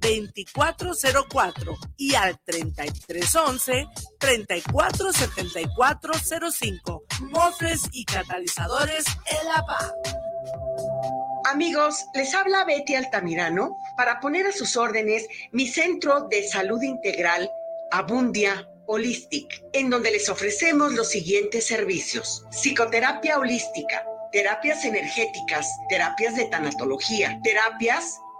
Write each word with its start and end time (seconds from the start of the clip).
2404 0.00 1.76
y 1.96 2.14
al 2.14 2.38
3311 2.44 3.86
347405. 4.18 7.04
Mofres 7.30 7.88
y 7.92 8.04
catalizadores 8.04 9.04
El 9.30 9.48
APA. 9.54 9.94
Amigos, 11.50 12.06
les 12.14 12.34
habla 12.34 12.64
Betty 12.64 12.94
Altamirano 12.94 13.76
para 13.96 14.20
poner 14.20 14.46
a 14.46 14.52
sus 14.52 14.76
órdenes 14.76 15.26
mi 15.52 15.66
centro 15.66 16.28
de 16.28 16.46
salud 16.46 16.82
integral 16.82 17.50
Abundia 17.90 18.68
Holistic, 18.86 19.64
en 19.72 19.90
donde 19.90 20.10
les 20.10 20.28
ofrecemos 20.28 20.92
los 20.92 21.08
siguientes 21.08 21.66
servicios. 21.66 22.44
Psicoterapia 22.50 23.38
holística, 23.38 24.04
terapias 24.32 24.84
energéticas, 24.84 25.66
terapias 25.88 26.36
de 26.36 26.46
tanatología, 26.46 27.40
terapias 27.42 28.20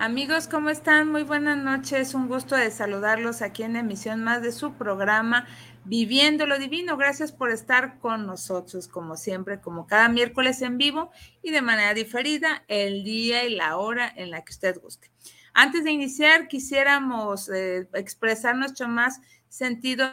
Amigos, 0.00 0.46
¿cómo 0.46 0.70
están? 0.70 1.10
Muy 1.10 1.24
buenas 1.24 1.58
noches. 1.58 2.14
Un 2.14 2.28
gusto 2.28 2.54
de 2.54 2.70
saludarlos 2.70 3.42
aquí 3.42 3.64
en 3.64 3.74
emisión 3.74 4.22
más 4.22 4.42
de 4.42 4.52
su 4.52 4.74
programa 4.74 5.44
Viviendo 5.84 6.46
lo 6.46 6.56
Divino. 6.56 6.96
Gracias 6.96 7.32
por 7.32 7.50
estar 7.50 7.98
con 7.98 8.24
nosotros, 8.24 8.86
como 8.86 9.16
siempre, 9.16 9.60
como 9.60 9.88
cada 9.88 10.08
miércoles 10.08 10.62
en 10.62 10.78
vivo 10.78 11.10
y 11.42 11.50
de 11.50 11.62
manera 11.62 11.94
diferida, 11.94 12.62
el 12.68 13.02
día 13.02 13.42
y 13.42 13.56
la 13.56 13.76
hora 13.76 14.08
en 14.14 14.30
la 14.30 14.44
que 14.44 14.52
usted 14.52 14.80
guste. 14.80 15.10
Antes 15.52 15.82
de 15.82 15.90
iniciar, 15.90 16.46
quisiéramos 16.46 17.48
eh, 17.48 17.88
expresar 17.94 18.54
nuestro 18.54 18.86
más 18.86 19.20
sentido 19.48 20.06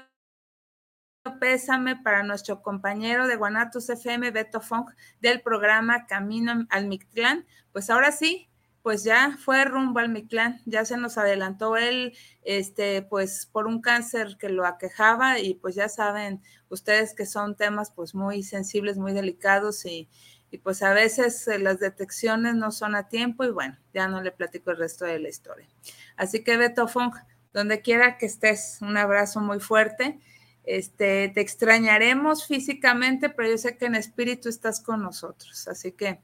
pésame 1.40 1.96
para 1.96 2.23
nuestro 2.23 2.63
compañero 2.63 3.28
de 3.28 3.35
Guanatos 3.35 3.88
FM, 3.88 4.31
Beto 4.31 4.62
Fong, 4.62 4.90
del 5.22 5.41
programa 5.41 6.07
Camino 6.07 6.66
al 6.72 6.88
Mictlán. 6.88 7.46
Pues 7.72 7.91
ahora 7.91 8.12
sí, 8.12 8.50
pues 8.85 9.03
ya 9.03 9.35
fue 9.44 9.66
rumbo 9.66 9.97
al 9.97 10.09
Mictlán, 10.09 10.62
ya 10.68 10.85
se 10.85 10.96
nos 10.96 11.18
adelantó 11.18 11.75
él, 11.75 12.16
este, 12.44 13.01
pues 13.01 13.50
por 13.51 13.66
un 13.66 13.81
cáncer 13.81 14.38
que 14.40 14.47
lo 14.47 14.63
aquejaba 14.63 15.40
y 15.40 15.56
pues 15.56 15.73
ya 15.73 15.90
saben 15.90 16.44
ustedes 16.69 17.16
que 17.16 17.25
son 17.25 17.56
temas 17.56 17.90
pues 17.90 18.13
muy 18.13 18.44
sensibles, 18.44 19.00
muy 19.00 19.12
delicados 19.12 19.88
y, 19.88 20.07
y 20.51 20.59
pues 20.59 20.84
a 20.84 20.94
veces 20.94 21.47
eh, 21.47 21.57
las 21.57 21.79
detecciones 21.79 22.53
no 22.53 22.72
son 22.72 22.94
a 22.94 23.07
tiempo 23.07 23.44
y 23.44 23.50
bueno, 23.50 23.75
ya 23.91 24.07
no 24.07 24.22
le 24.22 24.31
platico 24.31 24.69
el 24.69 24.78
resto 24.78 25.03
de 25.03 25.17
la 25.17 25.29
historia. 25.29 25.67
Así 26.16 26.44
que 26.44 26.56
Beto 26.56 26.88
Fong, 26.88 27.16
donde 27.53 27.81
quiera 27.81 28.19
que 28.19 28.28
estés, 28.28 28.78
un 28.81 28.97
abrazo 28.97 29.41
muy 29.41 29.59
fuerte. 29.59 30.19
Este, 30.63 31.31
te 31.34 31.41
extrañaremos 31.41 32.46
físicamente, 32.46 33.31
pero 33.31 33.50
yo 33.50 33.57
sé 33.57 33.78
que 33.78 33.85
en 33.88 33.96
espíritu 33.96 34.47
estás 34.47 34.79
con 34.79 35.02
nosotros. 35.02 35.67
Así 35.67 35.91
que 35.91 36.19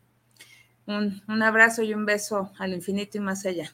un, 0.85 1.41
abrazo 1.41 1.83
y 1.83 1.93
un 1.93 2.05
beso 2.05 2.51
al 2.57 2.73
infinito 2.73 3.17
y 3.17 3.21
más 3.21 3.45
allá. 3.45 3.73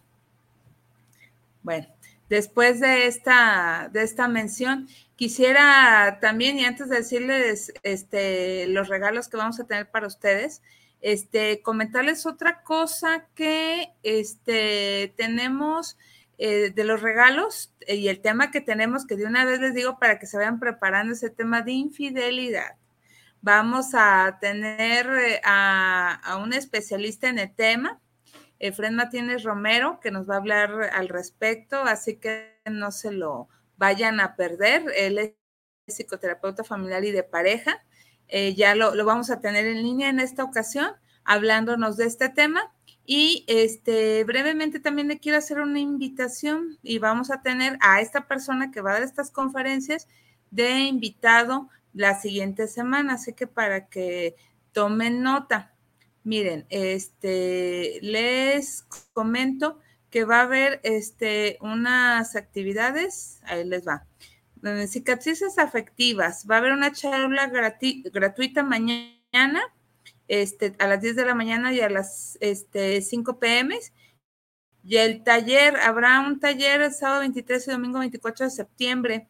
Bueno, 1.64 1.88
después 2.30 2.80
de 2.80 3.08
esta, 3.08 3.90
de 3.92 4.04
esta 4.04 4.28
mención, 4.28 4.88
quisiera 5.16 6.20
también, 6.22 6.60
y 6.60 6.66
antes 6.66 6.90
de 6.90 6.98
decirles 6.98 7.74
este, 7.84 8.68
los 8.68 8.88
regalos 8.88 9.28
que 9.28 9.38
vamos 9.38 9.60
a 9.60 9.66
tener 9.66 9.90
para 9.90 10.08
ustedes, 10.08 10.62
este, 11.02 11.62
comentarles 11.62 12.26
otra 12.26 12.64
cosa 12.64 13.28
que 13.36 13.92
este, 14.04 15.14
tenemos 15.16 15.98
eh, 16.38 16.72
de 16.72 16.84
los 16.84 17.02
regalos 17.02 17.74
y 17.88 18.08
el 18.08 18.20
tema 18.20 18.52
que 18.52 18.62
tenemos, 18.62 19.06
que 19.06 19.16
de 19.16 19.26
una 19.26 19.46
vez 19.46 19.60
les 19.60 19.74
digo 19.74 20.00
para 20.00 20.20
que 20.20 20.26
se 20.26 20.38
vayan 20.38 20.60
preparando 20.60 21.14
ese 21.14 21.30
tema 21.30 21.62
de 21.62 21.72
infidelidad 21.74 22.76
vamos 23.42 23.94
a 23.94 24.38
tener 24.42 25.08
eh, 25.08 25.42
a, 25.44 26.40
un 26.42 26.54
especialista 26.54 27.30
en 27.30 27.40
el 27.40 27.54
tema, 27.54 28.00
Fred 28.74 28.92
Martínez 28.92 29.44
Romero, 29.44 30.00
que 30.00 30.10
nos 30.10 30.28
va 30.28 30.36
a 30.36 30.38
hablar 30.38 30.90
al 30.94 31.10
respecto, 31.10 31.84
así 31.84 32.18
que 32.18 32.60
no 32.66 32.92
se 32.92 33.12
lo 33.12 33.50
vayan 33.78 34.20
a 34.20 34.36
perder. 34.36 34.92
Él 34.96 35.20
es 35.20 35.34
psicoterapeuta 35.88 36.64
familiar 36.64 37.04
y 37.06 37.12
de 37.12 37.24
pareja. 37.24 37.84
Eh, 38.28 38.56
ya 38.56 38.76
lo, 38.76 38.94
vamos 39.06 39.30
a 39.30 39.40
tener 39.40 39.66
en 39.66 39.84
línea 39.84 40.10
en 40.10 40.20
esta 40.20 40.44
ocasión, 40.44 40.92
hablándonos 41.24 41.98
de 41.98 42.06
este 42.06 42.30
tema. 42.30 42.74
Y 43.06 43.46
este, 43.48 44.26
brevemente 44.26 44.82
también 44.82 45.08
le 45.08 45.20
quiero 45.20 45.38
hacer 45.38 45.62
una 45.62 45.80
invitación 45.80 46.78
y 46.84 47.00
vamos 47.00 47.32
a 47.32 47.42
tener 47.42 47.78
a 47.80 48.02
esta 48.02 48.28
persona 48.28 48.70
que 48.70 48.82
va 48.82 48.92
a 48.92 48.94
dar 48.96 49.04
estas 49.04 49.32
conferencias 49.32 50.10
de 50.52 50.80
invitado 50.80 51.70
la 51.98 52.20
siguiente 52.20 52.68
semana. 52.68 53.16
Así 53.16 53.34
que 53.34 53.48
para 53.48 53.88
que 53.88 54.36
tomen 54.72 55.22
nota, 55.22 55.74
miren, 56.24 56.66
este, 56.70 58.00
les 58.02 58.84
comento 59.14 59.80
que 60.10 60.24
va 60.24 60.40
a 60.40 60.44
haber 60.44 60.80
este, 60.84 61.58
unas 61.62 62.36
actividades, 62.36 63.42
ahí 63.46 63.66
les 63.66 63.86
va. 63.86 64.06
Cicatrices 64.88 65.60
afectivas, 65.60 66.46
va 66.50 66.56
a 66.56 66.58
haber 66.60 66.72
una 66.72 66.92
charla 66.92 67.48
gratuita 67.48 68.64
mañana, 68.64 69.62
este, 70.28 70.76
a 70.80 70.88
las 70.88 71.02
10 71.02 71.16
de 71.16 71.26
la 71.26 71.36
mañana 71.36 71.74
y 71.74 71.82
a 71.82 71.90
las 71.90 72.38
este, 72.42 73.02
5 73.02 73.40
pm. 73.40 73.78
Y 74.84 74.98
el 74.98 75.24
taller, 75.24 75.78
habrá 75.78 76.22
un 76.22 76.40
taller 76.40 76.82
el 76.82 76.94
sábado 76.94 77.20
23 77.22 77.68
y 77.68 77.72
domingo 77.72 78.00
24 78.00 78.46
de 78.46 78.52
septiembre 78.52 79.28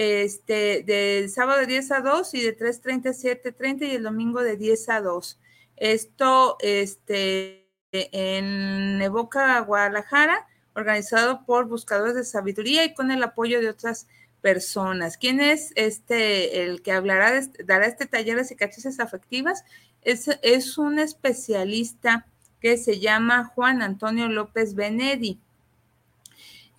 este, 0.00 0.82
del 0.82 1.28
sábado 1.28 1.60
de 1.60 1.66
10 1.66 1.92
a 1.92 2.00
2 2.00 2.32
y 2.32 2.40
de 2.40 2.56
3.30 2.56 3.10
a 3.10 3.52
7.30 3.52 3.82
y 3.82 3.96
el 3.96 4.02
domingo 4.02 4.40
de 4.42 4.56
10 4.56 4.88
a 4.88 5.02
2. 5.02 5.38
Esto 5.76 6.56
este, 6.60 7.68
en 7.92 9.02
Evoca, 9.02 9.60
Guadalajara, 9.60 10.46
organizado 10.74 11.44
por 11.44 11.66
Buscadores 11.66 12.14
de 12.14 12.24
Sabiduría 12.24 12.82
y 12.86 12.94
con 12.94 13.10
el 13.10 13.22
apoyo 13.22 13.60
de 13.60 13.68
otras 13.68 14.06
personas. 14.40 15.18
¿Quién 15.18 15.38
es 15.42 15.70
este, 15.74 16.64
el 16.64 16.80
que 16.80 16.92
hablará, 16.92 17.36
este, 17.36 17.62
dará 17.64 17.84
este 17.84 18.06
taller 18.06 18.38
de 18.38 18.44
cicatrices 18.46 19.00
afectivas? 19.00 19.64
Es, 20.00 20.30
es 20.40 20.78
un 20.78 20.98
especialista 20.98 22.26
que 22.58 22.78
se 22.78 23.00
llama 23.00 23.52
Juan 23.54 23.82
Antonio 23.82 24.28
López 24.28 24.74
Benedi. 24.74 25.38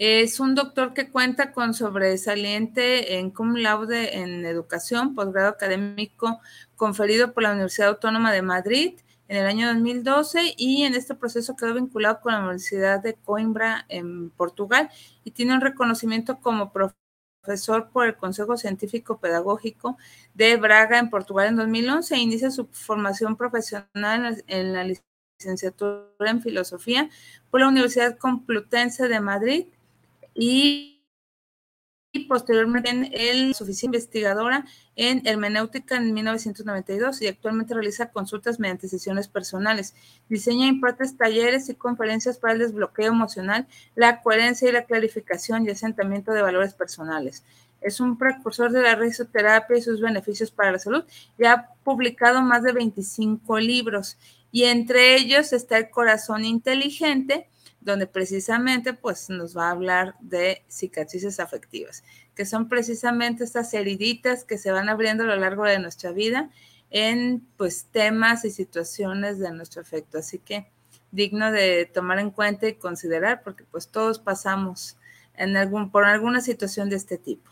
Es 0.03 0.39
un 0.39 0.55
doctor 0.55 0.95
que 0.95 1.11
cuenta 1.11 1.51
con 1.51 1.75
sobresaliente 1.75 3.19
en 3.19 3.29
cum 3.29 3.53
laude 3.53 4.17
en 4.17 4.47
educación, 4.47 5.13
posgrado 5.13 5.49
académico 5.49 6.41
conferido 6.75 7.33
por 7.33 7.43
la 7.43 7.51
Universidad 7.51 7.89
Autónoma 7.89 8.31
de 8.31 8.41
Madrid, 8.41 8.99
en 9.27 9.37
el 9.37 9.45
año 9.45 9.67
2012 9.67 10.55
y 10.57 10.85
en 10.85 10.95
este 10.95 11.13
proceso 11.13 11.55
quedó 11.55 11.75
vinculado 11.75 12.19
con 12.19 12.33
la 12.33 12.39
Universidad 12.39 12.99
de 12.99 13.13
Coimbra 13.13 13.85
en 13.89 14.31
Portugal 14.31 14.89
y 15.23 15.29
tiene 15.29 15.53
un 15.53 15.61
reconocimiento 15.61 16.39
como 16.39 16.73
profesor 16.73 17.91
por 17.91 18.07
el 18.07 18.15
Consejo 18.15 18.57
Científico 18.57 19.19
Pedagógico 19.19 19.99
de 20.33 20.57
Braga 20.57 20.97
en 20.97 21.11
Portugal 21.11 21.49
en 21.49 21.57
2011 21.57 22.15
e 22.15 22.17
inicia 22.17 22.49
su 22.49 22.65
formación 22.71 23.37
profesional 23.37 24.43
en 24.47 24.73
la 24.73 24.83
licenciatura 24.83 26.07
en 26.21 26.41
filosofía 26.41 27.07
por 27.51 27.59
la 27.59 27.67
Universidad 27.67 28.17
Complutense 28.17 29.07
de 29.07 29.19
Madrid 29.19 29.67
y 30.33 31.01
posteriormente 32.27 32.89
en 32.89 33.09
el, 33.13 33.51
oficina 33.51 33.87
investigadora 33.87 34.65
en 34.95 35.25
hermenéutica 35.25 35.95
en 35.95 36.13
1992 36.13 37.21
y 37.21 37.27
actualmente 37.27 37.73
realiza 37.73 38.11
consultas 38.11 38.59
mediante 38.59 38.87
sesiones 38.87 39.27
personales. 39.27 39.95
Diseña 40.27 40.65
y 40.65 40.69
imparte 40.69 41.05
talleres 41.17 41.69
y 41.69 41.75
conferencias 41.75 42.37
para 42.37 42.53
el 42.53 42.59
desbloqueo 42.59 43.07
emocional, 43.07 43.67
la 43.95 44.21
coherencia 44.21 44.69
y 44.69 44.73
la 44.73 44.83
clarificación 44.83 45.65
y 45.65 45.69
asentamiento 45.69 46.33
de 46.33 46.41
valores 46.41 46.73
personales. 46.73 47.43
Es 47.79 47.99
un 47.99 48.17
precursor 48.17 48.71
de 48.71 48.81
la 48.81 48.95
risoterapia 48.95 49.77
y 49.77 49.81
sus 49.81 50.01
beneficios 50.01 50.51
para 50.51 50.73
la 50.73 50.79
salud 50.79 51.03
y 51.37 51.45
ha 51.45 51.69
publicado 51.83 52.41
más 52.41 52.61
de 52.63 52.73
25 52.73 53.59
libros 53.59 54.17
y 54.51 54.65
entre 54.65 55.15
ellos 55.15 55.53
está 55.53 55.77
El 55.77 55.89
corazón 55.89 56.43
inteligente, 56.43 57.47
donde 57.81 58.07
precisamente 58.07 58.93
pues 58.93 59.29
nos 59.29 59.57
va 59.57 59.67
a 59.67 59.71
hablar 59.71 60.15
de 60.21 60.63
cicatrices 60.67 61.39
afectivas, 61.39 62.03
que 62.35 62.45
son 62.45 62.69
precisamente 62.69 63.43
estas 63.43 63.73
heriditas 63.73 64.43
que 64.45 64.57
se 64.57 64.71
van 64.71 64.87
abriendo 64.87 65.23
a 65.23 65.27
lo 65.27 65.35
largo 65.35 65.65
de 65.65 65.79
nuestra 65.79 66.11
vida 66.11 66.49
en 66.91 67.45
pues 67.57 67.87
temas 67.91 68.45
y 68.45 68.51
situaciones 68.51 69.39
de 69.39 69.51
nuestro 69.51 69.81
afecto. 69.81 70.19
Así 70.19 70.37
que 70.37 70.67
digno 71.11 71.51
de 71.51 71.89
tomar 71.91 72.19
en 72.19 72.29
cuenta 72.29 72.67
y 72.67 72.75
considerar 72.75 73.41
porque 73.43 73.63
pues 73.63 73.87
todos 73.87 74.19
pasamos 74.19 74.97
en 75.35 75.57
algún, 75.57 75.91
por 75.91 76.05
alguna 76.05 76.41
situación 76.41 76.89
de 76.89 76.97
este 76.97 77.17
tipo. 77.17 77.49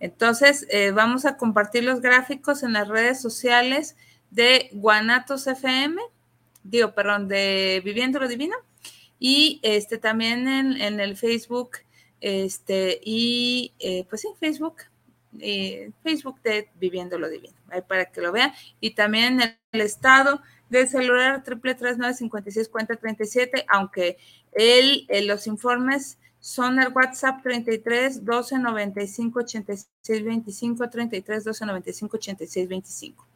Entonces, 0.00 0.66
eh, 0.70 0.90
vamos 0.90 1.24
a 1.24 1.36
compartir 1.36 1.84
los 1.84 2.00
gráficos 2.00 2.62
en 2.62 2.72
las 2.72 2.88
redes 2.88 3.20
sociales 3.20 3.96
de 4.30 4.68
Guanatos 4.72 5.46
FM, 5.46 6.00
digo, 6.62 6.92
perdón, 6.92 7.28
de 7.28 7.80
Viviendo 7.84 8.20
lo 8.20 8.28
Divino 8.28 8.56
y 9.18 9.60
este 9.62 9.98
también 9.98 10.46
en, 10.48 11.00
el 11.00 11.16
Facebook, 11.16 11.78
este, 12.20 13.00
y 13.02 13.72
eh, 13.78 14.04
pues 14.08 14.24
en 14.24 14.36
Facebook, 14.36 14.76
eh, 15.40 15.90
Facebook 16.02 16.40
de 16.42 16.68
Viviendo 16.78 17.18
lo 17.18 17.28
Divino, 17.28 17.56
ahí 17.70 17.82
para 17.82 18.06
que 18.06 18.20
lo 18.20 18.32
vean. 18.32 18.52
Y 18.80 18.90
también 18.94 19.40
en 19.40 19.58
el 19.72 19.80
estado 19.80 20.40
del 20.68 20.88
celular 20.88 21.42
triple 21.42 21.74
tres 21.74 21.96
nueve 21.98 22.14
cincuenta 22.14 22.50
aunque 23.68 24.18
el, 24.52 25.06
eh, 25.08 25.22
los 25.22 25.46
informes 25.46 26.18
son 26.40 26.78
el 26.78 26.92
WhatsApp 26.92 27.42
33 27.42 28.24
12 28.24 28.58
95 28.58 29.40
86 29.40 30.24
25 30.24 30.88
33 30.88 31.44
12 31.44 31.66
95 31.66 32.16
86 32.16 32.68
25. 32.68 33.27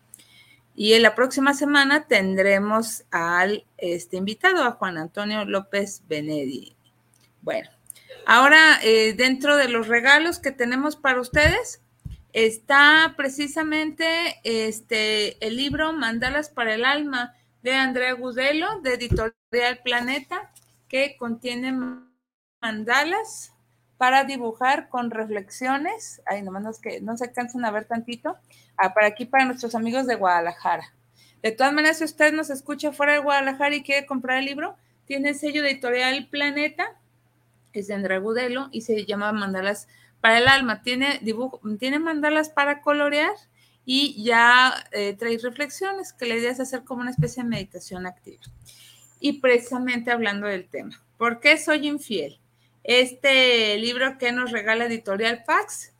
Y 0.74 0.94
en 0.94 1.02
la 1.02 1.14
próxima 1.14 1.54
semana 1.54 2.06
tendremos 2.06 3.04
al 3.10 3.64
este 3.76 4.16
invitado, 4.16 4.64
a 4.64 4.72
Juan 4.72 4.96
Antonio 4.96 5.44
López 5.44 6.02
Benedi. 6.08 6.74
Bueno, 7.42 7.69
ahora 8.26 8.78
eh, 8.82 9.12
dentro 9.12 9.56
de 9.56 9.69
los 9.69 9.88
regalos 9.88 10.38
que 10.38 10.50
tenemos 10.50 10.96
para 10.96 11.20
ustedes 11.20 11.82
está 12.32 13.14
precisamente 13.16 14.06
este 14.44 15.44
el 15.46 15.56
libro 15.56 15.92
Mandalas 15.92 16.48
para 16.48 16.74
el 16.74 16.84
alma 16.84 17.34
de 17.62 17.74
Andrea 17.74 18.12
Gudelo 18.14 18.80
de 18.80 18.94
Editorial 18.94 19.80
Planeta 19.84 20.50
que 20.88 21.16
contiene 21.19 21.74
mandalas 22.60 23.52
para 23.98 24.24
dibujar 24.24 24.88
con 24.88 25.10
reflexiones. 25.10 26.22
Ay, 26.26 26.42
nomás 26.42 26.80
que 26.80 27.00
no 27.00 27.16
se 27.16 27.30
cansan 27.32 27.64
a 27.64 27.70
ver 27.70 27.84
tantito 27.84 28.36
Ah, 28.76 28.94
para 28.94 29.08
aquí, 29.08 29.24
para 29.26 29.44
nuestros 29.44 29.74
amigos 29.74 30.06
de 30.06 30.14
Guadalajara. 30.14 30.92
De 31.42 31.52
todas 31.52 31.72
maneras, 31.72 31.98
si 31.98 32.04
usted 32.04 32.32
nos 32.32 32.50
escucha 32.50 32.92
fuera 32.92 33.12
de 33.12 33.19
Guadalajara 33.19 33.74
y 33.74 33.82
quiere 33.82 34.06
comprar 34.06 34.38
el 34.38 34.44
libro, 34.44 34.76
tiene 35.06 35.30
el 35.30 35.34
sello 35.34 35.62
de 35.62 35.70
editorial 35.70 36.28
Planeta, 36.30 36.96
es 37.72 37.88
de 37.88 37.94
Andragudelo 37.94 38.69
y 38.70 38.82
se 38.82 39.04
llama 39.04 39.32
Mandalas 39.32 39.88
para 40.20 40.38
el 40.38 40.48
alma. 40.48 40.82
Tiene, 40.82 41.19
dibujo, 41.22 41.60
tiene 41.78 41.98
mandalas 41.98 42.48
para 42.48 42.80
colorear 42.80 43.32
y 43.84 44.22
ya 44.22 44.72
eh, 44.92 45.14
trae 45.19 45.38
reflexiones 45.38 46.12
que 46.12 46.26
la 46.26 46.36
idea 46.36 46.50
es 46.50 46.60
hacer 46.60 46.84
como 46.84 47.02
una 47.02 47.10
especie 47.10 47.42
de 47.42 47.48
meditación 47.48 48.06
activa. 48.06 48.42
Y 49.20 49.34
precisamente 49.34 50.10
hablando 50.10 50.46
del 50.46 50.69
tema, 50.69 51.00
¿por 51.19 51.40
qué 51.40 51.58
soy 51.58 51.88
infiel? 51.88 52.38
Este 52.84 53.76
libro 53.78 54.19
que 54.19 54.32
nos 54.32 54.50
regala 54.50 54.86
Editorial 54.86 55.44
Pax 55.44 55.92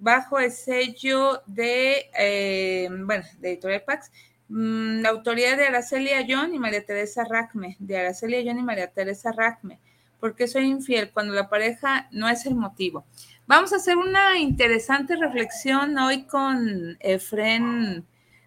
bajo 0.00 0.40
el 0.40 0.50
sello 0.50 1.42
de, 1.46 2.10
eh, 2.18 2.88
bueno, 2.90 3.24
de 3.38 3.50
Editorial 3.50 3.82
Pax, 3.82 4.10
mm, 4.48 5.02
la 5.02 5.10
autoría 5.10 5.56
de 5.56 5.66
Araceli 5.66 6.10
Ayón 6.10 6.54
y 6.54 6.58
María 6.58 6.84
Teresa 6.84 7.24
Racme, 7.24 7.76
de 7.78 7.98
Araceli 7.98 8.36
Ayón 8.36 8.58
y 8.58 8.62
María 8.62 8.88
Teresa 8.88 9.30
Racme. 9.32 9.78
porque 10.18 10.46
soy 10.46 10.66
infiel? 10.66 11.12
Cuando 11.12 11.32
la 11.32 11.48
pareja 11.48 12.06
no 12.12 12.28
es 12.28 12.44
el 12.44 12.54
motivo. 12.54 13.06
Vamos 13.46 13.72
a 13.72 13.76
hacer 13.76 13.96
una 13.96 14.36
interesante 14.38 15.16
reflexión 15.16 15.96
hoy 15.96 16.24
con 16.24 16.98
Efren 17.00 18.04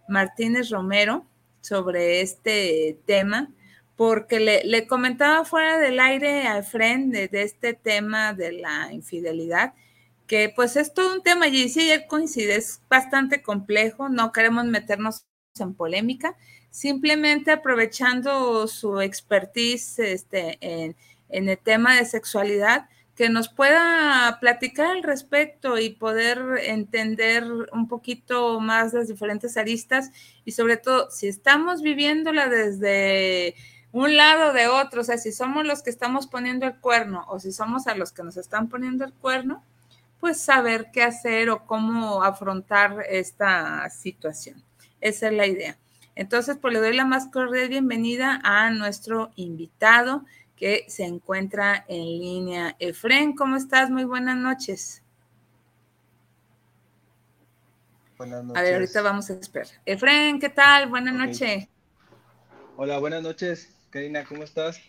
Martínez 0.07 0.69
Romero 0.69 1.25
sobre 1.61 2.21
este 2.21 2.99
tema, 3.07 3.49
porque 3.95 4.39
le, 4.39 4.85
comentaba 4.85 5.45
fuera 5.45 5.79
del 5.79 5.99
aire 5.99 6.45
a 6.47 6.59
Efren 6.59 7.09
de 7.09 7.27
este 7.31 7.73
tema 7.73 8.33
de 8.33 8.51
la 8.51 8.94
infidelidad 8.94 9.73
pues 10.56 10.75
es 10.75 10.94
todo 10.94 11.13
un 11.13 11.24
tema, 11.24 11.47
y 11.47 11.69
si 11.69 11.89
él 11.89 12.06
coincide, 12.07 12.56
es 12.56 12.81
bastante 12.89 13.41
complejo, 13.41 14.09
no 14.09 14.31
queremos 14.31 14.65
meternos 14.65 15.25
en 15.59 15.75
polémica, 15.75 16.35
simplemente 16.71 17.51
aprovechando 17.51 18.68
su 18.68 19.00
expertise 19.01 20.00
este, 20.00 20.57
en, 20.62 20.95
el 21.30 21.57
tema 21.57 21.95
de 21.95 22.06
sexualidad, 22.06 22.89
que 23.15 23.30
nos 23.30 23.47
pueda 23.50 24.38
platicar 24.41 24.88
al 24.88 25.03
respecto 25.03 25.77
y 25.77 25.91
poder 25.91 26.39
entender 26.63 27.44
un 27.71 27.88
poquito 27.88 28.59
más 28.59 28.91
las 28.94 29.07
diferentes 29.07 29.56
aristas 29.56 30.09
y 30.45 30.53
sobre 30.53 30.77
todo 30.77 31.12
si 31.12 31.27
estamos 31.27 31.83
viviéndola 31.83 32.50
desde 32.50 33.53
un 33.91 34.18
lado 34.18 34.51
de 34.51 34.68
otro, 34.68 35.01
o 35.01 35.03
sea, 35.03 35.19
si 35.19 35.31
somos 35.31 35.63
los 35.65 35.83
que 35.83 35.91
estamos 35.91 36.25
poniendo 36.25 36.65
el 36.65 36.80
cuerno 36.80 37.24
o 37.27 37.40
si 37.40 37.52
somos 37.52 37.85
a 37.85 37.94
los 37.94 38.11
que 38.11 38.23
nos 38.23 38.37
están 38.37 38.68
poniendo 38.68 39.06
el 39.06 39.13
cuerno, 39.13 39.63
pues 40.23 40.39
saber 40.39 40.89
qué 40.94 41.03
hacer 41.03 41.49
o 41.49 41.65
cómo 41.65 42.23
afrontar 42.23 43.06
esta 43.09 43.89
situación. 43.89 44.63
Esa 45.01 45.27
es 45.27 45.33
la 45.33 45.47
idea. 45.47 45.77
Entonces, 46.15 46.57
pues 46.61 46.73
le 46.73 46.80
doy 46.80 46.95
la 46.95 47.03
más 47.03 47.27
cordial 47.27 47.68
bienvenida 47.68 48.39
a 48.42 48.69
nuestro 48.69 49.31
invitado 49.35 50.23
que 50.56 50.85
se 50.87 51.03
encuentra 51.03 51.83
en 51.89 52.06
línea. 52.06 52.77
Efren, 52.80 53.35
¿cómo 53.35 53.57
estás? 53.57 53.89
Muy 53.89 54.06
buenas 54.06 54.37
noches. 54.37 55.03
Buenas 58.18 58.45
noches. 58.45 58.61
A 58.61 58.63
ver, 58.63 58.75
ahorita 58.75 59.01
vamos 59.01 59.30
a 59.30 59.33
esperar. 59.33 59.68
Efren, 59.85 60.39
¿qué 60.39 60.47
tal? 60.47 60.87
Buenas 60.87 61.15
noches. 61.15 61.68
Hola, 62.77 62.97
buenas 62.99 63.23
noches. 63.23 63.75
Karina, 63.89 64.23
¿cómo 64.23 64.44
estás? 64.44 64.80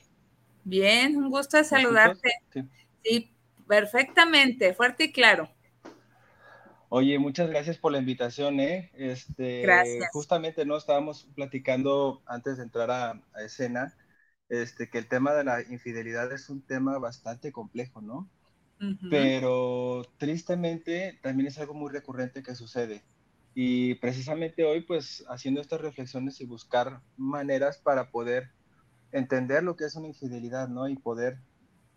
Bien, 0.62 1.16
un 1.16 1.28
gusto 1.28 1.56
de 1.56 1.64
saludarte. 1.64 2.30
Sí. 2.52 2.68
sí, 3.02 3.33
Perfectamente, 3.66 4.74
fuerte 4.74 5.04
y 5.04 5.12
claro. 5.12 5.48
Oye, 6.96 7.18
muchas 7.18 7.48
gracias 7.50 7.76
por 7.76 7.92
la 7.92 7.98
invitación, 7.98 8.60
¿eh? 8.60 8.90
Este, 8.94 9.62
gracias. 9.62 10.10
Justamente 10.12 10.64
no 10.64 10.76
estábamos 10.76 11.26
platicando 11.34 12.22
antes 12.26 12.58
de 12.58 12.62
entrar 12.62 12.90
a, 12.90 13.20
escena, 13.44 13.96
este, 14.48 14.88
que 14.88 14.98
el 14.98 15.08
tema 15.08 15.34
de 15.34 15.42
la 15.42 15.60
infidelidad 15.62 16.30
es 16.32 16.48
un 16.50 16.62
tema 16.62 16.98
bastante 16.98 17.50
complejo, 17.50 18.00
¿no? 18.00 18.30
Pero 19.08 20.06
tristemente 20.18 21.18
también 21.22 21.46
es 21.46 21.58
algo 21.58 21.72
muy 21.72 21.90
recurrente 21.90 22.42
que 22.42 22.54
sucede. 22.54 23.02
Y 23.54 23.94
precisamente 23.94 24.64
hoy, 24.64 24.82
pues, 24.82 25.24
haciendo 25.28 25.60
estas 25.60 25.80
reflexiones 25.80 26.40
y 26.40 26.44
buscar 26.44 27.00
maneras 27.16 27.78
para 27.78 28.10
poder 28.10 28.50
entender 29.10 29.62
lo 29.62 29.74
que 29.74 29.84
es 29.84 29.94
una 29.94 30.08
infidelidad, 30.08 30.68
¿no? 30.68 30.86
Y 30.86 30.96
poder 30.96 31.38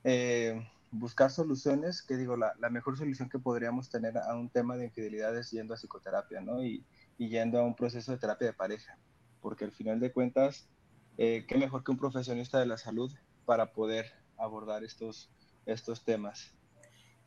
eh, 0.04 0.66
buscar 0.98 1.32
soluciones, 1.32 2.02
que 2.02 2.18
digo, 2.18 2.36
la, 2.38 2.54
mejor 2.70 2.98
solución 2.98 3.30
que 3.30 3.40
podríamos 3.40 3.90
tener 3.90 4.18
a 4.18 4.36
un 4.36 4.50
tema 4.50 4.78
de 4.78 4.86
infidelidad 4.86 5.38
es 5.38 5.52
yendo 5.52 5.74
a 5.74 5.78
psicoterapia, 5.78 6.42
¿no? 6.42 6.64
Y, 6.64 6.86
yendo 7.18 7.60
a 7.60 7.64
un 7.64 7.76
proceso 7.76 8.12
de 8.12 8.20
terapia 8.20 8.48
de 8.48 8.54
pareja, 8.54 8.98
porque 9.42 9.66
al 9.66 9.72
final 9.72 10.00
de 10.00 10.12
cuentas, 10.12 10.70
eh, 11.18 11.46
qué 11.48 11.58
mejor 11.58 11.84
que 11.84 11.92
un 11.92 11.98
profesionista 11.98 12.60
de 12.60 12.68
la 12.68 12.78
salud 12.78 13.12
para 13.46 13.72
poder 13.74 14.06
abordar 14.38 14.84
estos, 14.84 15.32
estos 15.66 16.04
temas. 16.04 16.54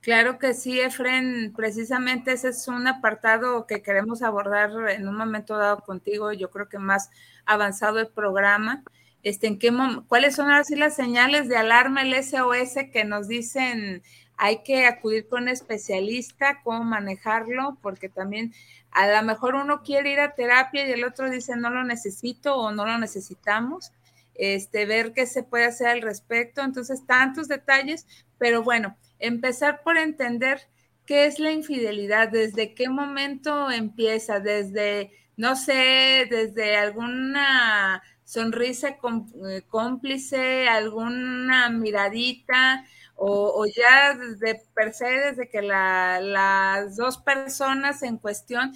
Claro 0.01 0.39
que 0.39 0.55
sí, 0.55 0.81
Efren, 0.81 1.53
precisamente 1.55 2.33
ese 2.33 2.49
es 2.49 2.69
un 2.69 2.87
apartado 2.87 3.67
que 3.67 3.83
queremos 3.83 4.23
abordar 4.23 4.71
en 4.91 5.07
un 5.07 5.17
momento 5.17 5.59
dado 5.59 5.81
contigo, 5.81 6.33
yo 6.33 6.51
creo 6.51 6.69
que 6.69 6.79
más 6.79 7.11
avanzado 7.45 7.99
el 7.99 8.09
programa. 8.09 8.83
Este, 9.23 9.47
¿en 9.47 9.59
qué 9.59 9.71
¿Cuáles 10.09 10.37
son 10.37 10.51
ahora 10.51 10.65
sí 10.65 10.77
las 10.77 10.97
señales 10.97 11.49
de 11.49 11.57
alarma, 11.57 12.03
el 12.03 12.15
SOS 12.15 12.91
que 12.93 13.05
nos 13.05 13.29
dicen 13.29 14.03
hay 14.43 14.63
que 14.63 14.87
acudir 14.87 15.29
con 15.29 15.43
un 15.43 15.49
especialista, 15.51 16.63
cómo 16.65 16.83
manejarlo, 16.83 17.77
porque 17.83 18.09
también 18.09 18.55
a 18.91 19.07
lo 19.07 19.23
mejor 19.23 19.55
uno 19.55 19.83
quiere 19.83 20.13
ir 20.13 20.21
a 20.21 20.35
terapia 20.35 20.89
y 20.89 20.93
el 20.93 21.05
otro 21.05 21.29
dice 21.29 21.57
no 21.57 21.69
lo 21.69 21.85
necesito 21.85 22.57
o 22.57 22.73
no 22.73 22.87
lo 22.87 22.97
necesitamos, 22.97 23.93
este, 24.35 24.87
ver 24.87 25.13
qué 25.13 25.27
se 25.27 25.43
puede 25.43 25.67
hacer 25.67 25.89
al 25.89 26.01
respecto. 26.01 26.63
Entonces, 26.63 27.05
tantos 27.07 27.49
detalles, 27.49 28.07
pero 28.39 28.63
bueno, 28.63 28.97
empezar 29.19 29.83
por 29.83 29.99
entender 29.99 30.63
qué 31.05 31.27
es 31.27 31.39
la 31.39 31.53
infidelidad, 31.53 32.31
desde 32.31 32.75
qué 32.75 32.89
momento 32.89 33.71
empieza, 33.71 34.41
desde, 34.41 35.11
no 35.37 35.55
sé, 35.55 36.27
desde 36.31 36.79
alguna 36.79 38.03
sonrisa 38.31 38.91
eh, 38.91 39.63
cómplice, 39.67 40.69
alguna 40.69 41.69
miradita, 41.69 42.87
o, 43.17 43.67
ya 43.67 44.15
desde 44.15 44.63
per 44.73 44.95
se, 44.95 45.05
desde 45.05 45.49
que 45.51 45.61
las 45.63 46.97
dos 46.97 47.19
personas 47.19 48.03
en 48.03 48.19
cuestión 48.19 48.73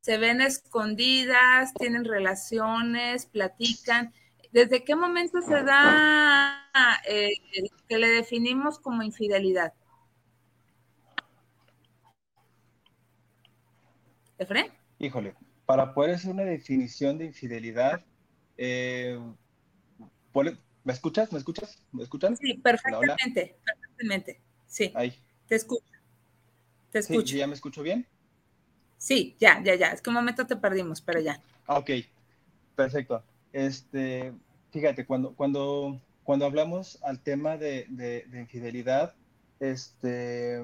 se 0.00 0.18
ven 0.18 0.40
escondidas, 0.40 1.74
tienen 1.74 2.04
relaciones, 2.04 3.26
platican. 3.26 4.14
¿Desde 4.52 4.84
qué 4.84 4.94
momento 4.94 5.42
se 5.42 5.62
da 5.62 6.70
eh, 7.06 7.32
que 7.88 7.98
le 7.98 8.06
definimos 8.06 8.78
como 8.78 9.02
infidelidad? 9.02 9.74
¿Efraín? 14.38 14.66
Híjole, 15.00 15.34
para 15.66 15.92
poder 15.92 16.14
hacer 16.14 16.30
una 16.30 16.44
definición 16.44 17.18
de 17.18 17.26
infidelidad, 17.26 18.04
eh, 18.56 19.18
¿me 20.84 20.92
escuchas? 20.92 21.32
¿Me 21.32 21.38
escuchas? 21.38 21.82
¿Me 21.92 22.02
escuchan? 22.02 22.36
Sí, 22.36 22.54
perfectamente, 22.54 23.56
perfectamente. 23.64 24.40
Sí. 24.66 24.92
Ahí. 24.94 25.18
Te 25.46 25.56
escucho. 25.56 25.84
Te 26.90 26.98
escucho. 27.00 27.36
¿Ya 27.36 27.46
me 27.46 27.54
escucho 27.54 27.82
bien? 27.82 28.06
Sí, 28.98 29.36
ya, 29.40 29.62
ya, 29.62 29.74
ya. 29.74 29.88
Es 29.88 30.00
que 30.00 30.10
un 30.10 30.14
momento 30.14 30.46
te 30.46 30.56
perdimos, 30.56 31.00
pero 31.00 31.20
ya. 31.20 31.40
Ah, 31.66 31.78
ok, 31.78 31.90
perfecto. 32.76 33.22
Este, 33.52 34.32
fíjate, 34.70 35.04
cuando, 35.04 35.34
cuando, 35.34 36.00
cuando 36.24 36.46
hablamos 36.46 37.02
al 37.02 37.20
tema 37.20 37.56
de, 37.56 37.86
de 37.88 38.40
infidelidad, 38.40 39.14
este, 39.60 40.60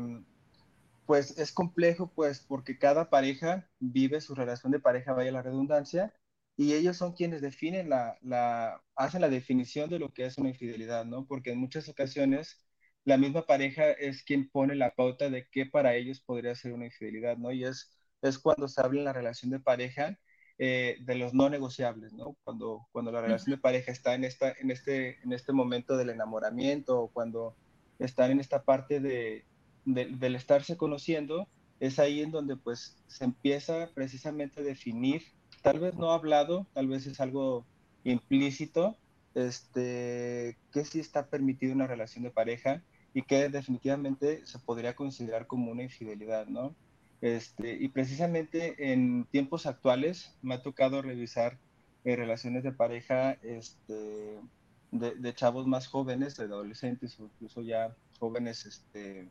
pues 1.07 1.39
es 1.39 1.53
complejo, 1.53 2.11
pues 2.15 2.41
porque 2.41 2.79
cada 2.79 3.09
pareja 3.09 3.67
vive 3.81 4.21
su 4.21 4.35
relación 4.35 4.73
de 4.73 4.79
pareja, 4.79 5.15
vaya 5.15 5.33
la 5.33 5.41
redundancia, 5.41 6.13
y 6.59 6.75
ellos 6.75 6.99
son 6.99 7.15
quienes 7.15 7.43
definen 7.43 7.89
la, 7.91 8.19
la, 8.23 8.83
hacen 8.97 9.23
la 9.23 9.31
definición 9.31 9.91
de 9.91 10.01
lo 10.01 10.13
que 10.13 10.27
es 10.27 10.39
una 10.39 10.51
infidelidad, 10.51 11.07
¿no? 11.07 11.27
Porque 11.27 11.53
en 11.53 11.61
muchas 11.61 11.89
ocasiones 11.89 12.69
la 13.05 13.17
misma 13.17 13.47
pareja 13.47 13.91
es 13.93 14.25
quien 14.25 14.51
pone 14.51 14.75
la 14.77 14.91
pauta 14.95 15.31
de 15.31 15.49
qué 15.51 15.67
para 15.67 15.95
ellos 15.97 16.21
podría 16.21 16.55
ser 16.57 16.73
una 16.75 16.87
infidelidad, 16.87 17.39
¿no? 17.39 17.53
Y 17.53 17.65
es, 17.65 17.99
es 18.23 18.39
cuando 18.39 18.69
se 18.69 18.81
habla 18.83 19.01
en 19.01 19.05
la 19.07 19.13
relación 19.15 19.53
de 19.53 19.61
pareja 19.61 20.19
eh, 20.59 20.97
de 21.03 21.15
los 21.15 21.35
no 21.35 21.49
negociables, 21.49 22.13
¿no? 22.13 22.37
Cuando, 22.45 22.89
cuando 22.93 23.13
la 23.13 23.23
relación 23.23 23.57
de 23.57 23.63
pareja 23.63 23.93
está 23.93 24.15
en, 24.15 24.25
esta, 24.25 24.53
en, 24.53 24.71
este, 24.73 25.23
en 25.23 25.33
este 25.33 25.53
momento 25.53 25.97
del 25.97 26.11
enamoramiento 26.11 27.01
o 27.01 27.13
cuando 27.13 27.57
están 28.01 28.33
en 28.33 28.41
esta 28.41 28.65
parte 28.65 29.01
de, 29.01 29.47
del 29.85 30.35
estarse 30.35 30.77
conociendo, 30.77 31.49
es 31.81 31.99
ahí 32.01 32.23
en 32.23 32.33
donde 32.33 32.57
pues 32.57 33.03
se 33.07 33.25
empieza 33.25 33.91
precisamente 33.95 34.61
a 34.61 34.65
definir, 34.65 35.23
tal 35.63 35.81
vez 35.81 35.95
no 35.95 36.11
hablado, 36.13 36.67
tal 36.75 36.89
vez 36.89 37.07
es 37.07 37.21
algo 37.21 37.65
implícito, 38.05 38.97
este, 39.35 40.57
que 40.73 40.85
sí 40.85 41.01
está 41.01 41.27
permitido 41.27 41.75
una 41.75 41.87
relación 41.87 42.25
de 42.25 42.31
pareja 42.31 42.83
y 43.15 43.23
que 43.23 43.49
definitivamente 43.49 44.45
se 44.47 44.59
podría 44.59 44.95
considerar 44.95 45.47
como 45.47 45.71
una 45.71 45.83
infidelidad, 45.83 46.47
¿no? 46.47 46.75
Este, 47.21 47.77
y 47.81 47.89
precisamente 47.89 48.93
en 48.93 49.25
tiempos 49.25 49.67
actuales 49.67 50.37
me 50.41 50.55
ha 50.55 50.63
tocado 50.63 51.03
revisar 51.03 51.59
eh, 52.05 52.15
relaciones 52.15 52.63
de 52.63 52.73
pareja 52.73 53.33
este, 53.43 54.39
de, 54.93 55.35
chavos 55.35 55.67
más 55.67 55.89
jóvenes, 55.89 56.37
de 56.37 56.45
adolescentes 56.45 57.19
incluso 57.19 57.63
ya 57.63 57.95
jóvenes 58.21 58.67
este, 58.67 59.29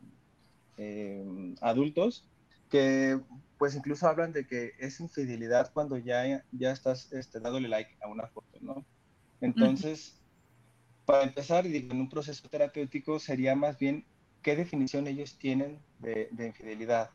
eh, 0.76 1.54
adultos 1.62 2.28
que 2.68 3.20
pues 3.58 3.74
incluso 3.74 4.06
hablan 4.06 4.32
de 4.32 4.46
que 4.46 4.72
es 4.78 5.00
infidelidad 5.00 5.72
cuando 5.72 5.98
ya, 5.98 6.44
ya 6.52 6.70
estás 6.70 7.12
este, 7.12 7.40
dándole 7.40 7.68
like 7.68 7.96
a 8.00 8.08
una 8.08 8.28
foto, 8.28 8.58
¿no? 8.60 8.84
Entonces, 9.40 10.20
para 11.04 11.24
empezar, 11.24 11.66
en 11.66 11.90
un 11.92 12.08
proceso 12.08 12.48
terapéutico 12.48 13.18
sería 13.18 13.56
más 13.56 13.78
bien 13.78 14.04
qué 14.42 14.56
definición 14.56 15.06
ellos 15.06 15.36
tienen 15.38 15.78
de, 15.98 16.28
infidelidad. 16.38 17.10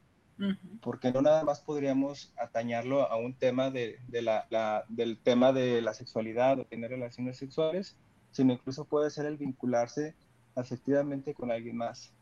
Porque 0.81 1.11
no 1.11 1.21
nada 1.21 1.43
más 1.43 1.61
podríamos 1.61 2.33
atañarlo 2.35 3.09
a 3.09 3.15
un 3.15 3.33
tema 3.33 3.69
de, 3.69 3.99
la, 4.09 4.83
del 4.89 5.17
tema 5.19 5.53
de 5.53 5.81
la 5.81 5.93
sexualidad 5.93 6.59
o 6.59 6.65
tener 6.65 6.89
relaciones 6.89 7.37
sexuales, 7.37 7.95
sino 8.31 8.51
incluso 8.51 8.83
puede 8.85 9.09
ser 9.09 9.25
el 9.27 9.37
vincularse 9.37 10.15
afectivamente 10.55 11.33
con 11.33 11.51
alguien 11.51 11.77
más. 11.77 12.13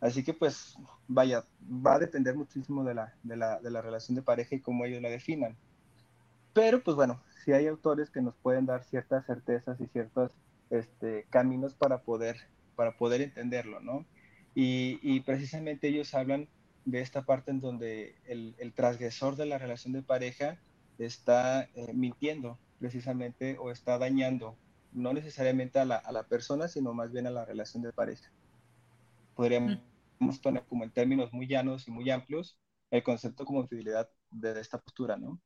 Así 0.00 0.24
que 0.24 0.32
pues 0.32 0.76
vaya, 1.08 1.44
va 1.68 1.94
a 1.94 1.98
depender 1.98 2.34
muchísimo 2.34 2.84
de 2.84 2.94
la, 2.94 3.14
de 3.22 3.36
la, 3.36 3.60
de 3.60 3.70
la 3.70 3.82
relación 3.82 4.14
de 4.14 4.22
pareja 4.22 4.54
y 4.54 4.60
cómo 4.60 4.84
ellos 4.84 5.02
la 5.02 5.10
definan. 5.10 5.56
Pero 6.52 6.82
pues 6.82 6.96
bueno, 6.96 7.22
sí 7.44 7.52
hay 7.52 7.66
autores 7.66 8.10
que 8.10 8.22
nos 8.22 8.34
pueden 8.36 8.66
dar 8.66 8.82
ciertas 8.84 9.26
certezas 9.26 9.80
y 9.80 9.86
ciertos 9.86 10.30
este, 10.70 11.26
caminos 11.30 11.74
para 11.74 12.02
poder, 12.02 12.36
para 12.76 12.96
poder 12.96 13.20
entenderlo, 13.20 13.80
¿no? 13.80 14.06
Y, 14.54 14.98
y, 15.02 15.20
precisamente 15.20 15.88
ellos 15.88 16.12
hablan 16.12 16.48
de 16.84 17.00
esta 17.00 17.22
parte 17.22 17.52
en 17.52 17.60
donde 17.60 18.16
el, 18.26 18.56
el 18.58 18.72
transgresor 18.72 19.36
de 19.36 19.46
la 19.46 19.58
relación 19.58 19.92
de 19.92 20.02
pareja 20.02 20.58
está 20.98 21.68
eh, 21.74 21.92
mintiendo 21.94 22.58
precisamente 22.80 23.56
o 23.58 23.70
está 23.70 23.98
dañando, 23.98 24.56
no 24.92 25.12
necesariamente 25.12 25.78
a 25.78 25.84
la, 25.84 25.96
a 25.96 26.10
la 26.10 26.24
persona, 26.24 26.66
sino 26.66 26.94
más 26.94 27.12
bien 27.12 27.26
a 27.26 27.30
la 27.30 27.44
relación 27.44 27.82
de 27.82 27.92
pareja. 27.92 28.28
Podríamos 29.36 29.76
poner 29.76 29.89
como 30.68 30.84
en 30.84 30.90
términos 30.90 31.32
muy 31.32 31.46
llanos 31.46 31.88
y 31.88 31.90
muy 31.90 32.10
amplios 32.10 32.58
el 32.90 33.02
concepto 33.02 33.44
como 33.44 33.66
fidelidad 33.66 34.08
de 34.30 34.60
esta 34.60 34.78
postura, 34.78 35.16
¿no? 35.16 35.40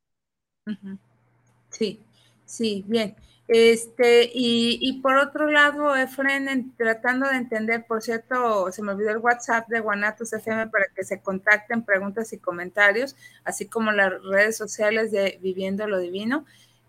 Sí, 1.69 2.01
sí, 2.45 2.83
bien. 2.87 3.15
Este, 3.47 4.23
y, 4.33 4.79
y 4.81 5.01
por 5.01 5.17
otro 5.17 5.51
lado, 5.51 5.95
Efren, 5.95 6.73
tratando 6.75 7.29
de 7.29 7.37
entender, 7.37 7.85
por 7.85 8.01
cierto, 8.01 8.71
se 8.71 8.81
me 8.81 8.93
olvidó 8.93 9.11
el 9.11 9.19
WhatsApp 9.19 9.67
de 9.67 9.79
Guanatos 9.79 10.33
FM 10.33 10.67
para 10.67 10.85
que 10.95 11.03
se 11.03 11.21
contacten 11.21 11.83
preguntas 11.83 12.33
y 12.33 12.39
comentarios, 12.39 13.15
así 13.43 13.67
como 13.67 13.91
las 13.91 14.11
redes 14.23 14.57
sociales 14.57 15.11
de 15.11 15.37
Viviendo 15.43 15.87
lo 15.87 15.99
Divino 15.99 16.45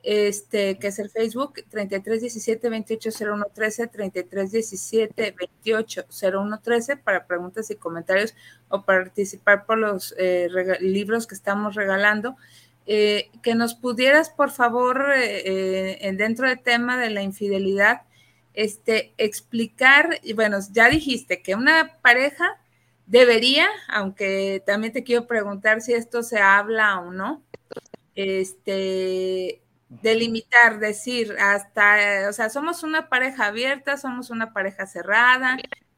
este, 0.08 0.78
que 0.78 0.86
es 0.86 1.00
el 1.00 1.10
Facebook, 1.10 1.54
3317 1.68 2.70
280113, 2.70 3.88
3317 3.88 5.34
280113 5.36 6.96
para 6.96 7.26
preguntas 7.26 7.68
y 7.72 7.74
comentarios 7.74 8.36
o 8.68 8.82
participar 8.82 9.66
por 9.66 9.78
los 9.78 10.14
eh, 10.16 10.48
libros 10.80 11.26
que 11.26 11.34
estamos 11.34 11.74
regalando. 11.74 12.36
Eh, 12.86 13.30
que 13.42 13.56
nos 13.56 13.74
pudieras, 13.74 14.30
por 14.30 14.52
favor, 14.52 15.06
eh, 15.12 15.98
dentro 16.14 16.48
del 16.48 16.60
tema 16.60 16.96
de 16.96 17.10
la 17.10 17.22
infidelidad, 17.22 18.02
este, 18.54 19.12
explicar, 19.18 20.20
y 20.22 20.34
bueno, 20.34 20.58
ya 20.70 20.88
dijiste 20.88 21.42
que 21.42 21.56
una 21.56 21.98
pareja 22.00 22.60
debería, 23.06 23.66
aunque 23.88 24.62
también 24.64 24.92
te 24.92 25.02
quiero 25.02 25.26
preguntar 25.26 25.80
si 25.80 25.94
esto 25.94 26.22
se 26.22 26.38
habla 26.38 27.00
o 27.00 27.10
no, 27.10 27.42
este, 28.14 29.62
delimitar, 29.88 30.78
decir, 30.78 31.36
hasta, 31.38 32.28
o 32.28 32.32
sea, 32.32 32.50
somos 32.50 32.82
una 32.82 33.08
pareja 33.08 33.46
abierta, 33.46 33.96
somos 33.96 34.30
una 34.30 34.52
pareja 34.52 34.86
cerrada, 34.86 35.56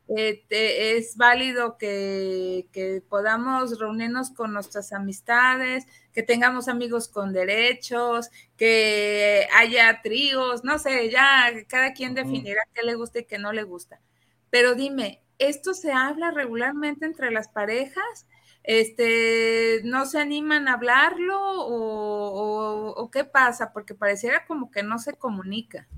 eh, 0.08 0.44
es 0.50 1.16
válido 1.16 1.76
que, 1.78 3.02
podamos 3.08 3.78
reunirnos 3.78 4.30
con 4.30 4.52
nuestras 4.54 4.92
amistades, 4.92 5.86
que 6.12 6.22
tengamos 6.22 6.68
amigos 6.68 7.08
con 7.08 7.32
derechos, 7.32 8.30
que 8.56 9.46
haya 9.54 10.00
tríos, 10.02 10.64
no 10.64 10.78
sé, 10.78 11.10
ya 11.10 11.52
cada 11.68 11.92
quien 11.92 12.14
definirá 12.14 12.62
qué 12.74 12.82
le 12.82 12.94
gusta 12.94 13.20
y 13.20 13.24
qué 13.26 13.38
no 13.38 13.52
le 13.52 13.64
gusta. 13.64 14.00
Pero 14.50 14.74
dime, 14.74 15.22
¿esto 15.38 15.74
se 15.74 15.92
habla 15.92 16.30
regularmente 16.30 17.04
entre 17.06 17.30
las 17.30 17.48
parejas? 17.48 18.26
Este, 18.68 19.80
no 19.84 20.04
se 20.04 20.20
animan 20.20 20.68
a 20.68 20.74
hablarlo 20.74 21.38
o, 21.40 23.10
qué 23.10 23.24
pasa, 23.24 23.72
porque 23.72 23.94
pareciera 23.94 24.44
como 24.44 24.70
que 24.70 24.82
no 24.82 24.98
se 24.98 25.14
comunica. 25.14 25.88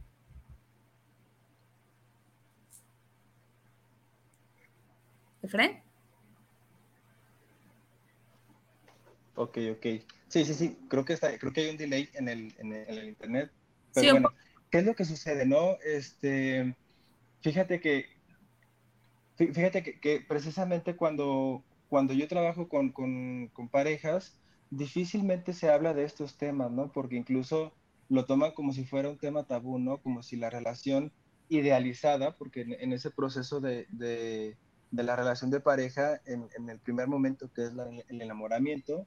¿Efren? 5.42 5.82
Ok, 9.34 9.58
ok. 9.72 9.86
Sí, 10.28 10.44
sí, 10.44 10.54
sí, 10.54 10.78
creo 10.88 11.04
que, 11.04 11.14
está, 11.14 11.36
creo 11.38 11.52
que 11.52 11.62
hay 11.62 11.70
un 11.70 11.76
delay 11.76 12.08
en 12.14 12.28
el, 12.28 12.54
en 12.58 12.72
el, 12.72 13.08
internet. 13.08 13.50
Pero 13.92 14.12
bueno, 14.12 14.32
¿qué 14.70 14.78
es 14.78 14.84
lo 14.84 14.94
que 14.94 15.04
sucede, 15.04 15.44
no? 15.44 15.76
Este, 15.82 16.76
fíjate 17.40 17.80
que, 17.80 18.06
fíjate 19.36 19.82
que, 19.82 20.20
precisamente 20.20 20.94
cuando, 20.94 21.64
cuando 21.90 22.14
yo 22.14 22.28
trabajo 22.28 22.68
con, 22.68 22.92
con, 22.92 23.48
con, 23.48 23.68
parejas, 23.68 24.38
difícilmente 24.70 25.52
se 25.52 25.68
habla 25.68 25.92
de 25.92 26.04
estos 26.04 26.38
temas, 26.38 26.70
¿no? 26.70 26.92
Porque 26.92 27.16
incluso 27.16 27.72
lo 28.08 28.24
toman 28.24 28.52
como 28.52 28.72
si 28.72 28.84
fuera 28.84 29.10
un 29.10 29.18
tema 29.18 29.42
tabú, 29.42 29.78
¿no? 29.78 29.98
Como 29.98 30.22
si 30.22 30.36
la 30.36 30.50
relación 30.50 31.12
idealizada, 31.48 32.36
porque 32.36 32.60
en, 32.60 32.92
ese 32.92 33.10
proceso 33.10 33.60
de, 33.60 33.86
de, 33.90 34.56
de, 34.92 35.02
la 35.02 35.16
relación 35.16 35.50
de 35.50 35.58
pareja, 35.58 36.20
en, 36.26 36.48
en, 36.56 36.70
el 36.70 36.78
primer 36.78 37.08
momento 37.08 37.52
que 37.52 37.64
es 37.64 37.72
el 38.08 38.22
enamoramiento, 38.22 39.04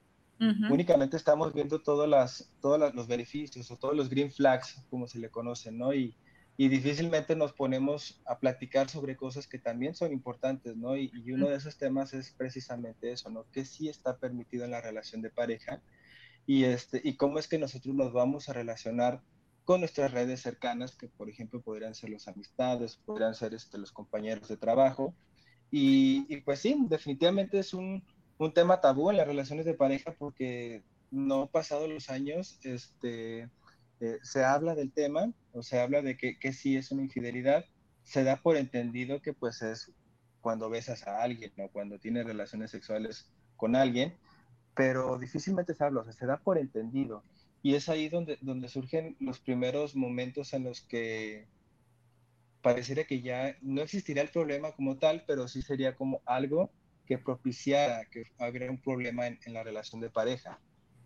únicamente 0.70 1.16
estamos 1.16 1.54
viendo 1.54 1.80
todos, 1.80 2.06
las, 2.06 2.52
todos 2.60 2.94
los 2.94 3.06
beneficios 3.08 3.70
o 3.70 3.76
todos 3.76 3.96
los 3.96 4.10
green 4.10 4.30
flags, 4.30 4.84
como 4.90 5.08
se 5.08 5.18
le 5.18 5.30
conoce, 5.30 5.72
¿no? 5.72 5.94
Y, 5.94 6.14
y 6.56 6.68
difícilmente 6.68 7.34
nos 7.34 7.52
ponemos 7.52 8.22
a 8.26 8.38
platicar 8.38 8.88
sobre 8.88 9.16
cosas 9.16 9.48
que 9.48 9.58
también 9.58 9.94
son 9.94 10.12
importantes, 10.12 10.76
¿no? 10.76 10.96
Y, 10.96 11.10
y, 11.12 11.32
uno 11.32 11.48
de 11.48 11.56
esos 11.56 11.76
temas 11.76 12.14
es 12.14 12.30
precisamente 12.30 13.10
eso, 13.10 13.28
¿no? 13.30 13.44
Que 13.50 13.64
sí 13.64 13.88
está 13.88 14.18
permitido 14.18 14.64
en 14.64 14.70
la 14.70 14.80
relación 14.80 15.20
de 15.20 15.30
pareja 15.30 15.82
y, 16.46 16.64
este, 16.64 17.00
y 17.02 17.16
cómo 17.16 17.38
es 17.38 17.48
que 17.48 17.58
nosotros 17.58 17.94
nos 17.94 18.12
vamos 18.12 18.48
a 18.48 18.52
relacionar 18.52 19.22
con 19.64 19.80
nuestras 19.80 20.12
redes 20.12 20.42
cercanas, 20.42 20.94
que 20.94 21.08
por 21.08 21.30
ejemplo 21.30 21.62
podrían 21.62 21.94
ser 21.94 22.10
los 22.10 22.28
amistades, 22.28 22.96
podrían 22.96 23.34
ser 23.34 23.54
este, 23.54 23.78
los 23.78 23.92
compañeros 23.92 24.48
de 24.48 24.56
trabajo. 24.56 25.14
Y, 25.70 26.26
y 26.28 26.40
pues 26.42 26.60
sí, 26.60 26.76
definitivamente 26.88 27.58
es 27.58 27.72
un, 27.72 28.04
un, 28.38 28.52
tema 28.52 28.80
tabú 28.80 29.10
en 29.10 29.16
las 29.16 29.26
relaciones 29.26 29.64
de 29.64 29.74
pareja 29.74 30.14
porque 30.18 30.84
no 31.10 31.46
pasados 31.46 31.88
los 31.88 32.10
años 32.10 32.58
este, 32.62 33.48
eh, 34.00 34.18
se 34.22 34.44
habla 34.44 34.74
del 34.74 34.92
tema 34.92 35.32
o 35.52 35.62
se 35.62 35.80
habla 35.80 36.02
de 36.02 36.16
que, 36.16 36.38
que 36.38 36.52
sí 36.52 36.76
es 36.76 36.90
una 36.90 37.02
infidelidad, 37.02 37.64
se 38.02 38.24
da 38.24 38.36
por 38.36 38.56
entendido 38.56 39.22
que 39.22 39.32
pues 39.32 39.62
es 39.62 39.92
cuando 40.40 40.68
besas 40.68 41.06
a 41.06 41.22
alguien 41.22 41.52
o 41.58 41.68
cuando 41.68 41.98
tienes 41.98 42.26
relaciones 42.26 42.70
sexuales 42.70 43.30
con 43.56 43.76
alguien, 43.76 44.14
pero 44.74 45.18
difícilmente 45.18 45.74
se 45.74 45.84
habla, 45.84 46.02
o 46.02 46.04
sea, 46.04 46.12
se 46.12 46.26
da 46.26 46.38
por 46.38 46.58
entendido. 46.58 47.24
Y 47.62 47.76
es 47.76 47.88
ahí 47.88 48.08
donde, 48.08 48.36
donde 48.42 48.68
surgen 48.68 49.16
los 49.20 49.40
primeros 49.40 49.96
momentos 49.96 50.52
en 50.52 50.64
los 50.64 50.82
que 50.82 51.48
pareciera 52.60 53.04
que 53.04 53.20
ya 53.20 53.56
no 53.62 53.82
existiría 53.82 54.22
el 54.22 54.30
problema 54.30 54.72
como 54.72 54.96
tal, 54.98 55.24
pero 55.26 55.48
sí 55.48 55.62
sería 55.62 55.94
como 55.94 56.22
algo 56.24 56.70
que 57.06 57.18
propiciara 57.18 58.06
que 58.06 58.24
hubiera 58.38 58.70
un 58.70 58.80
problema 58.80 59.26
en, 59.26 59.38
la 59.46 59.62
relación 59.62 60.00
de 60.00 60.10
pareja. 60.10 60.58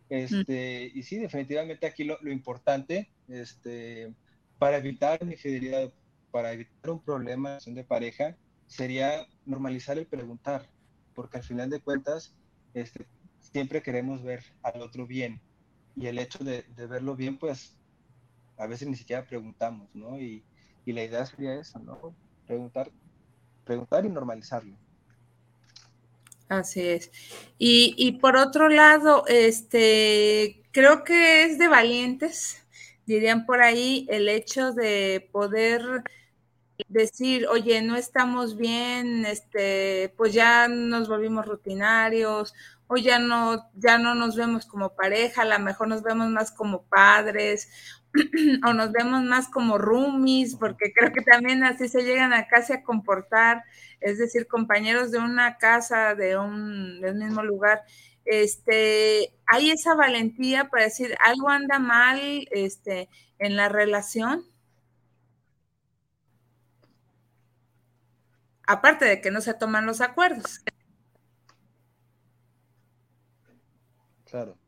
Este, 0.09 0.91
Y 0.95 1.03
sí, 1.03 1.19
definitivamente 1.19 1.87
aquí 1.87 2.05
lo, 2.05 2.19
lo, 2.23 2.33
importante, 2.33 3.11
este, 3.29 4.15
para 4.59 4.79
evitar 4.79 5.19
una 5.23 5.33
infidelidad, 5.33 5.93
para 6.31 6.53
evitar 6.53 6.91
un 6.91 7.03
problema 7.03 7.61
la 7.61 7.75
de 7.75 7.85
pareja, 7.85 8.37
sería 8.67 9.27
normalizar 9.45 9.99
el 9.99 10.07
preguntar, 10.07 10.69
porque 11.15 11.39
al 11.39 11.43
final 11.43 11.71
de 11.71 11.81
cuentas, 11.81 12.35
este, 12.75 13.07
siempre 13.41 13.83
queremos 13.83 14.23
ver 14.23 14.45
al 14.63 14.83
otro 14.83 15.07
bien. 15.07 15.41
Y 15.97 16.07
el 16.07 16.19
hecho 16.19 16.45
de, 16.45 16.65
verlo 16.77 17.17
bien, 17.17 17.39
pues 17.39 17.77
a 18.57 18.67
veces 18.67 18.89
ni 18.89 18.97
siquiera 18.97 19.27
preguntamos, 19.27 19.89
¿no? 19.95 20.19
Y, 20.21 20.45
la 20.87 21.05
idea 21.05 21.27
sería 21.27 21.55
eso, 21.61 21.79
¿no? 21.81 22.15
Preguntar, 22.47 22.91
preguntar 23.67 24.07
y 24.07 24.09
normalizarlo. 24.09 24.75
Así 26.49 26.81
es. 26.81 27.11
Y, 27.59 27.95
y, 27.99 28.13
por 28.13 28.37
otro 28.37 28.69
lado, 28.69 29.25
este, 29.27 30.63
creo 30.73 31.05
que 31.05 31.45
es 31.45 31.59
de 31.59 31.69
valientes, 31.69 32.65
dirían 33.05 33.45
por 33.45 33.61
ahí, 33.61 34.07
el 34.11 34.29
hecho 34.29 34.73
de 34.73 35.29
poder 35.33 36.05
decir, 36.89 37.47
oye, 37.49 37.83
no 37.83 37.97
estamos 37.97 38.57
bien, 38.57 39.27
este, 39.27 40.15
pues 40.17 40.33
ya 40.33 40.69
nos 40.69 41.09
volvimos 41.09 41.47
rutinarios, 41.47 42.55
o 42.87 42.97
ya 42.97 43.19
no, 43.19 43.71
ya 43.75 43.99
no 43.99 44.15
nos 44.15 44.37
vemos 44.37 44.65
como 44.67 44.95
pareja, 44.95 45.43
a 45.43 45.45
lo 45.45 45.59
mejor 45.59 45.89
nos 45.89 46.03
vemos 46.03 46.29
más 46.31 46.53
como 46.53 46.85
padres, 46.85 47.69
o 48.67 48.73
nos 48.73 48.93
vemos 48.93 49.23
más 49.25 49.49
como 49.49 49.79
roomies, 49.79 50.57
porque 50.57 50.93
creo 50.95 51.13
que 51.13 51.23
también 51.23 51.65
así 51.65 51.89
se 51.89 52.05
llegan 52.05 52.33
a 52.33 52.47
casi 52.49 52.73
a 52.73 52.83
comportar, 52.83 53.65
es 54.01 54.19
decir, 54.19 54.47
compañeros 54.47 55.11
de 55.11 55.19
una 55.19 55.57
casa, 55.59 56.15
de 56.15 56.37
un 56.37 57.01
del 57.01 57.17
mismo 57.17 57.43
lugar. 57.43 57.83
Este, 58.25 59.33
hay 59.47 59.71
esa 59.71 59.95
valentía 59.95 60.69
para 60.69 60.85
decir 60.85 61.17
algo 61.25 61.49
anda 61.49 61.79
mal 61.79 62.21
este, 62.51 63.09
en 63.39 63.57
la 63.57 63.69
relación. 63.69 64.45
Aparte 68.67 69.07
de 69.07 69.21
que 69.23 69.31
no 69.31 69.41
se 69.41 69.55
toman 69.55 69.87
los 69.87 70.03
acuerdos. 70.03 70.63
Claro. 74.27 74.59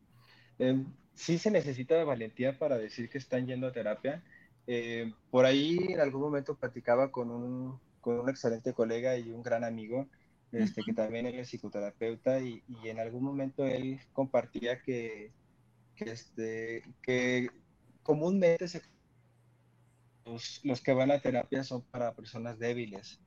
Eh, 0.59 0.83
sí 1.15 1.37
se 1.37 1.51
necesita 1.51 2.03
valentía 2.05 2.59
para 2.59 2.79
decir 2.79 3.11
que 3.11 3.19
están 3.19 3.47
yendo 3.47 3.67
a 3.67 3.73
terapia. 3.73 4.23
Eh, 4.67 5.13
por 5.31 5.45
ahí 5.45 5.77
en 5.91 6.01
algún 6.01 6.23
momento 6.23 6.55
platicaba 6.55 7.13
con 7.13 7.31
un, 7.31 7.81
con 8.01 8.19
un 8.19 8.29
excelente 8.29 8.73
colega 8.73 9.17
y 9.17 9.31
un 9.31 9.43
gran 9.43 9.65
amigo, 9.65 10.09
este, 10.53 10.83
que 10.83 10.93
también 10.93 11.27
es 11.27 11.49
psicoterapeuta, 11.49 12.41
y, 12.41 12.63
y, 12.67 12.89
en 12.89 12.99
algún 12.99 13.23
momento 13.23 13.65
él 13.65 14.01
compartía 14.13 14.83
que, 14.83 15.33
que, 15.95 16.11
este, 16.11 16.83
que 17.03 17.51
comúnmente 18.03 18.67
los, 20.25 20.61
los 20.65 20.81
que 20.81 20.93
van 20.93 21.11
a 21.11 21.21
terapia 21.21 21.63
son 21.63 21.83
para 21.83 22.15
personas 22.15 22.59
débiles, 22.59 23.21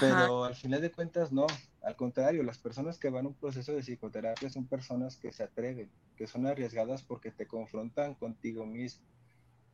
pero 0.00 0.44
al 0.44 0.56
final 0.56 0.80
de 0.80 0.90
cuentas 0.90 1.30
no, 1.30 1.46
al 1.82 1.94
contrario, 1.94 2.42
las 2.42 2.58
personas 2.58 2.98
que 2.98 3.10
van 3.10 3.26
a 3.26 3.28
un 3.28 3.34
proceso 3.34 3.72
de 3.72 3.82
psicoterapia 3.82 4.50
son 4.50 4.66
personas 4.66 5.16
que 5.16 5.32
se 5.32 5.44
atreven, 5.44 5.88
que 6.16 6.26
son 6.26 6.46
arriesgadas 6.46 7.04
porque 7.04 7.30
te 7.30 7.46
confrontan 7.46 8.14
contigo 8.14 8.66
mismo. 8.66 9.04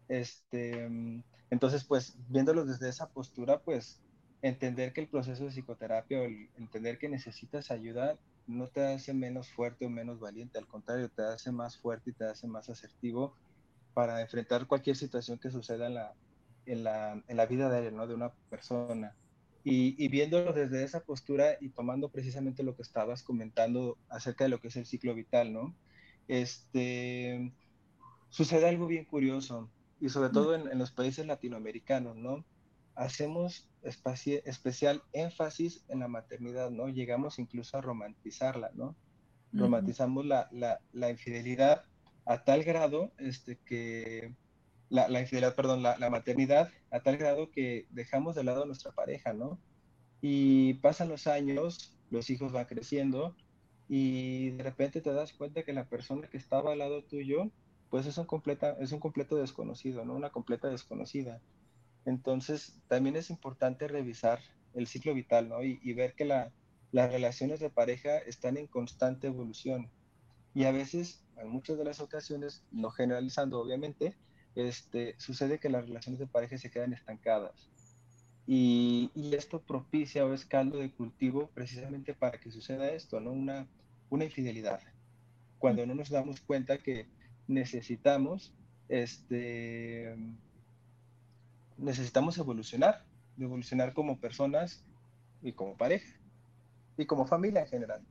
Este, 0.09 0.91
entonces, 1.51 1.85
pues, 1.85 2.15
viéndolo 2.29 2.67
desde 2.67 2.91
esa 2.91 3.09
postura, 3.09 3.61
pues, 3.61 4.03
entender 4.43 4.93
que 4.93 5.01
el 5.01 5.09
proceso 5.09 5.45
de 5.45 5.51
psicoterapia 5.51 6.21
o 6.21 6.25
entender 6.59 6.99
que 6.99 7.09
necesitas 7.09 7.71
ayuda 7.71 8.19
no 8.47 8.69
te 8.69 8.85
hace 8.85 9.15
menos 9.15 9.49
fuerte 9.49 9.87
o 9.87 9.91
menos 9.91 10.19
valiente, 10.19 10.59
al 10.59 10.67
contrario, 10.67 11.09
te 11.09 11.23
hace 11.23 11.53
más 11.53 11.79
fuerte 11.79 12.11
y 12.11 12.13
te 12.13 12.25
hace 12.25 12.49
más 12.49 12.69
asertivo 12.69 13.37
para 13.95 14.21
enfrentar 14.21 14.67
cualquier 14.67 14.97
situación 14.97 15.39
que 15.39 15.51
suceda 15.51 15.87
en 15.87 15.95
la, 15.95 16.15
en 16.67 16.85
la, 16.85 17.23
en 17.27 17.37
la 17.37 17.47
vida 17.47 17.71
de, 17.71 17.93
¿no? 17.93 18.07
de 18.07 18.15
una 18.15 18.33
persona. 18.51 19.15
Y, 19.65 20.09
viéndolo 20.09 20.53
desde 20.53 20.83
esa 20.83 21.05
postura 21.05 21.57
y 21.61 21.69
tomando 21.69 22.09
precisamente 22.09 22.65
lo 22.65 22.75
que 22.75 22.83
estabas 22.83 23.23
comentando 23.23 23.97
acerca 24.09 24.43
de 24.43 24.51
lo 24.51 24.61
que 24.61 24.69
es 24.69 24.77
el 24.77 24.87
ciclo 24.87 25.15
vital, 25.15 25.53
¿no? 25.53 25.73
Este, 26.27 27.53
sucede 28.29 28.69
algo 28.69 28.89
bien 28.89 29.05
curioso, 29.05 29.71
y 30.01 30.09
sobre 30.09 30.31
todo 30.31 30.57
en, 30.57 30.77
los 30.81 30.91
países 30.91 31.27
latinoamericanos, 31.27 32.17
¿no? 32.17 32.45
Hacemos 32.95 33.69
especial 33.83 35.03
énfasis 35.13 35.85
en 35.89 36.01
la 36.01 36.09
maternidad, 36.09 36.71
¿no? 36.71 36.89
Llegamos 36.89 37.39
incluso 37.39 37.77
a 37.77 37.81
romantizarla, 37.81 38.71
¿no? 38.75 38.97
Romantizamos 39.53 40.25
la, 40.25 40.49
la, 40.51 40.81
la, 40.93 41.11
infidelidad 41.11 41.85
a 42.25 42.43
tal 42.45 42.65
grado 42.65 43.13
este, 43.19 43.59
que 43.59 44.35
la, 44.93 45.21
infidelidad, 45.21 45.55
perdón, 45.55 45.83
la, 45.83 46.11
maternidad 46.11 46.71
a 46.91 47.01
tal 47.01 47.17
grado 47.17 47.51
que 47.51 47.87
dejamos 47.91 48.35
de 48.35 48.45
lado 48.45 48.63
a 48.63 48.67
nuestra 48.67 48.93
pareja, 48.93 49.33
¿no? 49.33 49.59
Y 50.21 50.75
pasan 50.75 51.09
los 51.09 51.27
años, 51.27 51.97
los 52.11 52.29
hijos 52.31 52.53
van 52.53 52.67
creciendo 52.67 53.35
y 53.89 54.51
de 54.51 54.63
repente 54.63 55.01
te 55.01 55.13
das 55.13 55.33
cuenta 55.33 55.63
que 55.63 55.73
la 55.73 55.89
persona 55.89 56.29
que 56.29 56.37
estaba 56.37 56.73
al 56.73 56.79
lado 56.79 57.03
tuyo, 57.05 57.51
pues 57.91 58.07
es 58.07 58.19
un, 58.19 58.27
completa, 58.27 58.77
es 58.81 58.93
un 58.93 59.01
completo 59.01 59.37
desconocido, 59.37 60.05
¿no? 60.05 60.15
Una 60.15 60.31
completa 60.31 60.69
desconocida. 60.69 61.41
Entonces, 62.05 62.75
también 62.89 63.17
es 63.17 63.31
importante 63.31 63.89
revisar 63.89 64.41
el 64.75 64.87
ciclo 64.87 65.15
vital, 65.15 65.49
¿no? 65.49 65.63
Y, 65.63 65.93
ver 65.93 66.15
que 66.15 66.25
las 66.25 67.13
relaciones 67.13 67.61
de 67.61 67.71
pareja 67.71 68.19
están 68.19 68.57
en 68.57 68.67
constante 68.67 69.27
evolución. 69.27 69.91
Y 70.55 70.65
a 70.65 70.73
veces, 70.73 71.25
en 71.37 71.49
muchas 71.49 71.79
de 71.79 71.85
las 71.85 72.01
ocasiones, 72.01 72.65
no 72.71 72.91
generalizando 72.91 73.61
obviamente, 73.61 74.17
este, 74.55 75.15
sucede 75.19 75.59
que 75.59 75.71
las 75.71 75.87
relaciones 75.87 76.19
de 76.19 76.27
pareja 76.27 76.59
se 76.59 76.71
quedan 76.71 76.93
estancadas. 76.93 77.71
Y, 78.47 79.11
esto 79.33 79.63
propicia 79.63 80.27
o 80.27 80.35
es 80.35 80.45
caldo 80.45 80.79
de 80.79 80.91
cultivo 80.91 81.51
precisamente 81.55 82.15
para 82.15 82.39
que 82.39 82.51
suceda 82.51 82.91
esto, 82.91 83.21
¿no? 83.21 83.31
Una, 83.33 83.67
una 84.11 84.25
infidelidad. 84.25 84.81
Cuando 85.59 85.87
no 85.87 85.95
nos 85.95 86.11
damos 86.11 86.41
cuenta 86.41 86.79
que 86.79 87.07
necesitamos, 87.47 88.53
este, 88.89 90.15
necesitamos 91.83 92.39
evolucionar, 92.39 93.05
evolucionar 93.39 93.93
como 93.93 94.19
personas 94.19 94.85
y 95.43 95.53
como 95.53 95.77
pareja 95.77 96.19
y 96.97 97.07
como 97.07 97.27
familia 97.27 97.63
en 97.63 97.69
general. 97.69 98.03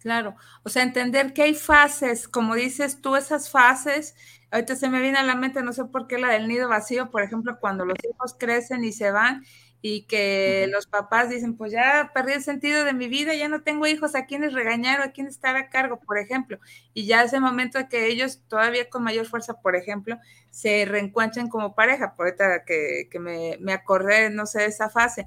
Claro, 0.00 0.34
o 0.62 0.70
sea, 0.70 0.82
entender 0.82 1.34
que 1.34 1.42
hay 1.42 1.54
fases, 1.54 2.26
como 2.26 2.54
dices 2.54 3.02
tú, 3.02 3.16
esas 3.16 3.50
fases, 3.50 4.16
ahorita 4.50 4.74
se 4.74 4.88
me 4.88 5.00
viene 5.00 5.18
a 5.18 5.22
la 5.22 5.34
mente, 5.34 5.62
no 5.62 5.74
sé 5.74 5.84
por 5.84 6.06
qué 6.06 6.16
la 6.16 6.28
del 6.28 6.48
nido 6.48 6.68
vacío, 6.68 7.10
por 7.10 7.22
ejemplo, 7.22 7.58
cuando 7.60 7.84
los 7.84 7.98
hijos 8.02 8.34
crecen 8.38 8.82
y 8.82 8.92
se 8.92 9.10
van 9.10 9.44
y 9.82 10.02
que 10.02 10.66
los 10.70 10.86
papás 10.86 11.30
dicen, 11.30 11.56
pues 11.56 11.72
ya 11.72 12.10
perdí 12.14 12.32
el 12.32 12.42
sentido 12.42 12.84
de 12.84 12.92
mi 12.92 13.08
vida, 13.08 13.34
ya 13.34 13.48
no 13.48 13.62
tengo 13.62 13.86
hijos 13.86 14.14
a 14.14 14.26
quienes 14.26 14.52
regañar 14.52 15.00
o 15.00 15.04
a 15.04 15.12
quienes 15.12 15.34
estar 15.34 15.56
a 15.56 15.70
cargo, 15.70 16.00
por 16.00 16.18
ejemplo, 16.18 16.58
y 16.92 17.06
ya 17.06 17.22
ese 17.22 17.40
momento 17.40 17.78
de 17.78 17.88
que 17.88 18.06
ellos 18.06 18.42
todavía 18.48 18.90
con 18.90 19.02
mayor 19.02 19.26
fuerza, 19.26 19.54
por 19.60 19.76
ejemplo, 19.76 20.18
se 20.50 20.84
reencuentran 20.84 21.48
como 21.48 21.74
pareja, 21.74 22.14
por 22.14 22.26
ahorita 22.26 22.64
que, 22.64 23.08
que 23.10 23.18
me, 23.18 23.56
me 23.60 23.72
acordé, 23.72 24.30
no 24.30 24.46
sé, 24.46 24.60
de 24.60 24.66
esa 24.66 24.90
fase, 24.90 25.24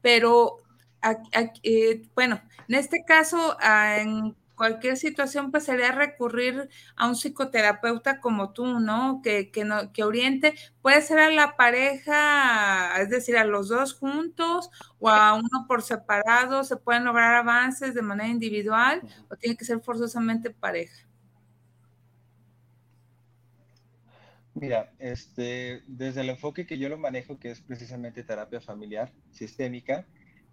pero 0.00 0.58
eh, 1.62 2.02
bueno, 2.14 2.40
en 2.68 2.74
este 2.74 3.04
caso, 3.04 3.56
ah, 3.60 3.98
en 4.00 4.36
cualquier 4.56 4.96
situación, 4.96 5.50
pues 5.52 5.64
sería 5.64 5.92
recurrir 5.92 6.68
a 6.96 7.06
un 7.06 7.14
psicoterapeuta 7.14 8.20
como 8.20 8.52
tú, 8.52 8.80
¿no? 8.80 9.20
Que, 9.22 9.50
que, 9.50 9.64
no, 9.64 9.92
que 9.92 10.02
oriente, 10.02 10.54
puede 10.82 11.02
ser 11.02 11.18
a 11.18 11.30
la 11.30 11.56
pareja, 11.56 13.00
es 13.00 13.10
decir, 13.10 13.36
a 13.36 13.44
los 13.44 13.68
dos 13.68 13.94
juntos 13.94 14.70
o 14.98 15.08
a 15.08 15.34
uno 15.34 15.66
por 15.68 15.82
separado, 15.82 16.64
se 16.64 16.76
pueden 16.76 17.04
lograr 17.04 17.34
avances 17.34 17.94
de 17.94 18.02
manera 18.02 18.28
individual 18.28 19.02
o 19.30 19.36
tiene 19.36 19.56
que 19.56 19.64
ser 19.64 19.80
forzosamente 19.80 20.50
pareja. 20.50 21.06
Mira, 24.54 24.90
este, 24.98 25.82
desde 25.86 26.22
el 26.22 26.30
enfoque 26.30 26.66
que 26.66 26.78
yo 26.78 26.88
lo 26.88 26.96
manejo, 26.96 27.38
que 27.38 27.50
es 27.50 27.60
precisamente 27.60 28.22
terapia 28.22 28.58
familiar 28.58 29.12
sistémica, 29.30 30.06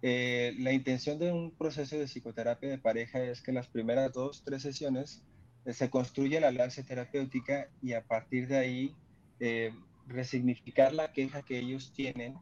eh, 0.06 0.54
la 0.58 0.74
intención 0.74 1.18
de 1.18 1.32
un 1.32 1.50
proceso 1.56 1.96
de 1.96 2.04
psicoterapia 2.04 2.68
de 2.68 2.76
pareja 2.76 3.22
es 3.22 3.40
que 3.40 3.52
las 3.52 3.68
primeras 3.68 4.12
dos, 4.12 4.42
tres 4.44 4.60
sesiones 4.60 5.24
eh, 5.64 5.72
se 5.72 5.88
construya 5.88 6.42
la 6.42 6.48
alianza 6.48 6.82
terapéutica 6.82 7.70
y 7.80 7.94
a 7.94 8.04
partir 8.04 8.46
de 8.46 8.58
ahí 8.58 8.94
eh, 9.40 9.72
resignificar 10.06 10.92
la 10.92 11.10
queja 11.10 11.40
que 11.40 11.58
ellos 11.58 11.94
tienen, 11.94 12.36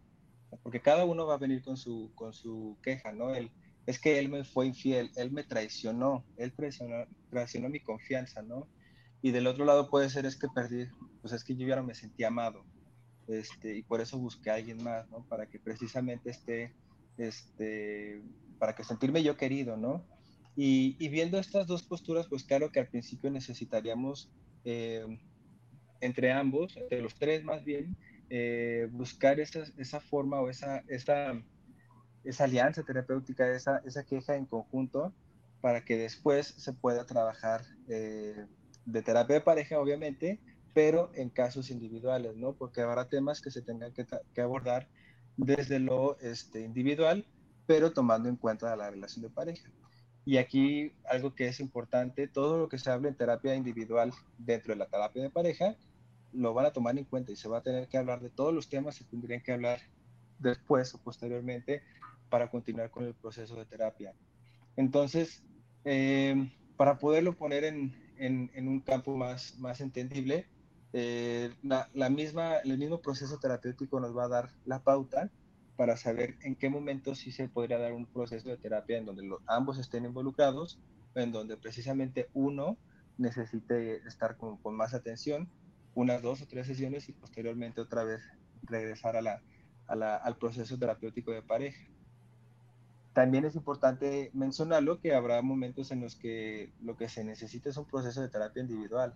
porque 0.65 0.81
cada 0.81 1.05
uno 1.05 1.25
va 1.25 1.35
a 1.35 1.39
venir 1.39 1.63
con 1.63 1.77
su, 1.77 2.11
con 2.17 2.33
su 2.33 2.79
queja, 2.83 3.13
¿no? 3.13 3.33
Él, 3.33 3.53
es 3.87 4.01
que 4.01 4.19
él 4.19 4.29
me 4.29 4.43
fue 4.43 4.67
infiel, 4.67 5.13
él 5.15 5.31
me 5.31 5.45
traicionó, 5.45 6.25
él 6.39 6.53
traicionó, 6.53 7.07
traicionó 7.31 7.69
mi 7.69 7.79
confianza, 7.79 8.43
¿no? 8.43 8.67
Y 9.23 9.31
del 9.31 9.47
otro 9.47 9.65
lado 9.65 9.89
puede 9.89 10.11
ser 10.11 10.27
es 10.27 10.35
que 10.35 10.49
perdí, 10.53 10.89
pues 11.21 11.33
es 11.33 11.45
que 11.45 11.55
yo 11.55 11.69
ya 11.69 11.77
no 11.77 11.85
me 11.85 11.95
sentí 11.95 12.25
amado, 12.25 12.65
este, 13.29 13.77
y 13.77 13.85
por 13.85 14.01
eso 14.01 14.19
busqué 14.19 14.51
a 14.51 14.55
alguien 14.55 14.83
más, 14.83 15.09
¿no? 15.11 15.25
Para 15.29 15.47
que 15.47 15.61
precisamente 15.61 16.31
esté 16.31 16.75
este, 17.19 18.23
para 18.59 18.75
que 18.75 18.85
sentirme 18.85 19.23
yo 19.23 19.37
querido, 19.37 19.77
¿no? 19.77 20.05
Y, 20.55 21.09
viendo 21.09 21.39
estas 21.39 21.67
dos 21.67 21.83
posturas, 21.83 22.27
pues 22.29 22.45
claro 22.45 22.71
que 22.71 22.81
al 22.81 22.89
principio 22.89 23.31
necesitaríamos 23.31 24.31
eh, 24.65 25.19
entre 26.01 26.31
ambos, 26.31 26.77
entre 26.77 27.01
los 27.01 27.15
tres 27.15 27.43
más 27.43 27.65
bien, 27.65 27.97
eh, 28.29 28.89
buscar 28.91 29.41
esa, 29.41 29.65
esa, 29.79 30.01
forma 30.01 30.41
o 30.41 30.51
esa, 30.51 30.83
esa, 30.89 31.43
esa 32.25 32.45
alianza 32.45 32.83
terapéutica, 32.83 33.51
esa, 33.51 33.83
esa 33.87 34.05
queja 34.05 34.37
en 34.37 34.45
conjunto, 34.45 35.15
para 35.61 35.85
que 35.85 35.97
después 35.97 36.49
se 36.49 36.73
pueda 36.73 37.07
trabajar 37.07 37.63
eh, 37.89 38.47
de 38.85 39.03
terapia 39.03 39.37
de 39.37 39.41
pareja, 39.43 39.79
obviamente, 39.79 40.41
pero 40.75 41.13
en 41.15 41.31
casos 41.31 41.71
individuales, 41.71 42.37
¿no? 42.37 42.55
Porque 42.55 42.81
habrá 42.81 43.09
temas 43.09 43.41
que 43.41 43.51
se 43.51 43.63
tengan 43.63 43.93
que, 43.93 44.07
que 44.35 44.41
abordar 44.41 44.89
desde 45.37 45.79
lo 45.79 46.19
este, 46.21 46.61
individual, 46.61 47.25
pero 47.67 47.93
tomando 47.93 48.29
en 48.29 48.37
cuenta 48.37 48.75
la 48.77 48.91
relación 48.91 49.23
de 49.23 49.31
pareja. 49.31 49.71
Y 50.25 50.37
aquí 50.37 50.93
algo 51.05 51.35
que 51.35 51.49
es 51.49 51.59
importante, 51.61 52.29
todo 52.29 52.59
lo 52.59 52.69
que 52.69 52.79
se 52.79 52.91
habla 52.91 53.09
en 53.09 53.17
terapia 53.17 53.55
individual 53.55 54.13
dentro 54.39 54.73
de 54.73 54.79
la 54.79 54.87
terapia 54.87 55.23
de 55.23 55.31
pareja, 55.31 55.77
lo 56.33 56.55
van 56.55 56.67
a 56.67 56.73
tomar 56.73 56.97
en 56.97 57.05
cuenta 57.05 57.33
y 57.33 57.37
se 57.37 57.49
va 57.49 57.59
a 57.59 57.63
tener 57.63 57.89
que 57.89 57.99
hablar 57.99 58.21
de 58.21 58.31
todos 58.31 58.55
los 58.55 58.69
temas 58.69 58.99
que 58.99 59.05
tendrían 59.05 59.43
que 59.43 59.53
hablar 59.53 59.81
después 60.39 60.95
o 60.95 60.99
posteriormente 60.99 61.83
para 62.31 62.51
continuar 62.51 62.91
con 62.91 63.05
el 63.05 63.15
proceso 63.15 63.57
de 63.57 63.67
terapia. 63.67 64.15
Entonces, 64.77 65.43
eh, 65.85 66.51
para 66.77 66.99
poderlo 66.99 67.35
poner 67.35 67.65
en, 67.65 67.95
en, 68.17 68.51
en, 68.55 68.69
un 68.69 68.81
campo 68.81 69.17
más, 69.17 69.59
más 69.59 69.81
entendible, 69.81 70.47
eh, 70.93 71.51
la, 71.63 72.11
misma, 72.11 72.57
el 72.59 72.77
mismo 72.77 73.01
proceso 73.01 73.39
terapéutico 73.39 73.99
nos 73.99 74.17
va 74.17 74.25
a 74.25 74.29
dar 74.29 74.51
la 74.67 74.81
pauta 74.81 75.31
para 75.77 75.97
saber 75.97 76.37
en 76.43 76.55
qué 76.55 76.69
momento 76.69 77.15
sí 77.15 77.33
se 77.33 77.49
podría 77.49 77.79
dar 77.79 77.95
un 77.95 78.05
proceso 78.05 78.49
de 78.51 78.59
terapia 78.59 78.99
en 78.99 79.07
donde 79.07 79.29
ambos 79.47 79.79
estén 79.79 80.05
involucrados, 80.05 80.79
en 81.15 81.33
donde 81.33 81.57
precisamente 81.57 82.29
uno 82.35 82.77
necesite 83.17 84.07
estar 84.07 84.37
con, 84.37 84.59
más 84.77 84.93
atención, 84.93 85.49
unas 85.95 86.21
dos 86.21 86.43
o 86.43 86.47
tres 86.47 86.67
sesiones 86.67 87.09
y 87.09 87.13
posteriormente 87.13 87.81
otra 87.81 88.05
vez 88.05 88.23
regresar 88.63 89.17
a 89.17 89.23
la, 89.23 90.17
al 90.17 90.37
proceso 90.37 90.79
terapéutico 90.79 91.33
de 91.33 91.43
pareja. 91.43 91.87
También 93.15 93.45
es 93.45 93.55
importante 93.57 94.31
mencionarlo 94.35 95.01
que 95.01 95.15
habrá 95.15 95.41
momentos 95.43 95.91
en 95.91 96.01
los 96.01 96.17
que 96.17 96.73
lo 96.83 96.97
que 96.97 97.09
se 97.09 97.25
necesita 97.25 97.71
es 97.71 97.77
un 97.77 97.87
proceso 97.87 98.23
de 98.23 98.29
terapia 98.29 98.63
individual 98.63 99.15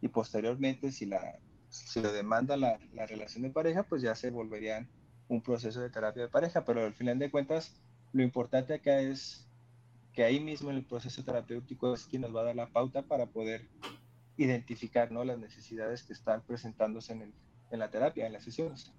y 0.00 0.08
posteriormente 0.08 0.92
si, 0.92 1.06
la, 1.06 1.38
si 1.68 2.00
lo 2.00 2.12
demanda 2.12 2.56
la, 2.56 2.78
la 2.94 3.06
relación 3.06 3.42
de 3.42 3.50
pareja, 3.50 3.82
pues 3.82 4.02
ya 4.02 4.14
se 4.14 4.30
volverían 4.30 4.88
un 5.28 5.42
proceso 5.42 5.80
de 5.80 5.90
terapia 5.90 6.22
de 6.22 6.28
pareja, 6.28 6.64
pero 6.64 6.84
al 6.84 6.94
final 6.94 7.18
de 7.18 7.30
cuentas 7.30 7.74
lo 8.12 8.22
importante 8.22 8.74
acá 8.74 9.00
es 9.00 9.46
que 10.12 10.24
ahí 10.24 10.40
mismo 10.40 10.70
en 10.70 10.76
el 10.76 10.84
proceso 10.84 11.22
terapéutico 11.22 11.92
es 11.92 12.06
quien 12.06 12.22
nos 12.22 12.34
va 12.34 12.40
a 12.40 12.44
dar 12.44 12.56
la 12.56 12.68
pauta 12.68 13.02
para 13.02 13.26
poder 13.26 13.68
identificar 14.36 15.12
¿no? 15.12 15.24
las 15.24 15.38
necesidades 15.38 16.02
que 16.02 16.12
están 16.12 16.42
presentándose 16.42 17.12
en, 17.12 17.22
el, 17.22 17.34
en 17.70 17.78
la 17.78 17.90
terapia, 17.90 18.26
en 18.26 18.32
las 18.32 18.44
sesiones. 18.44 18.92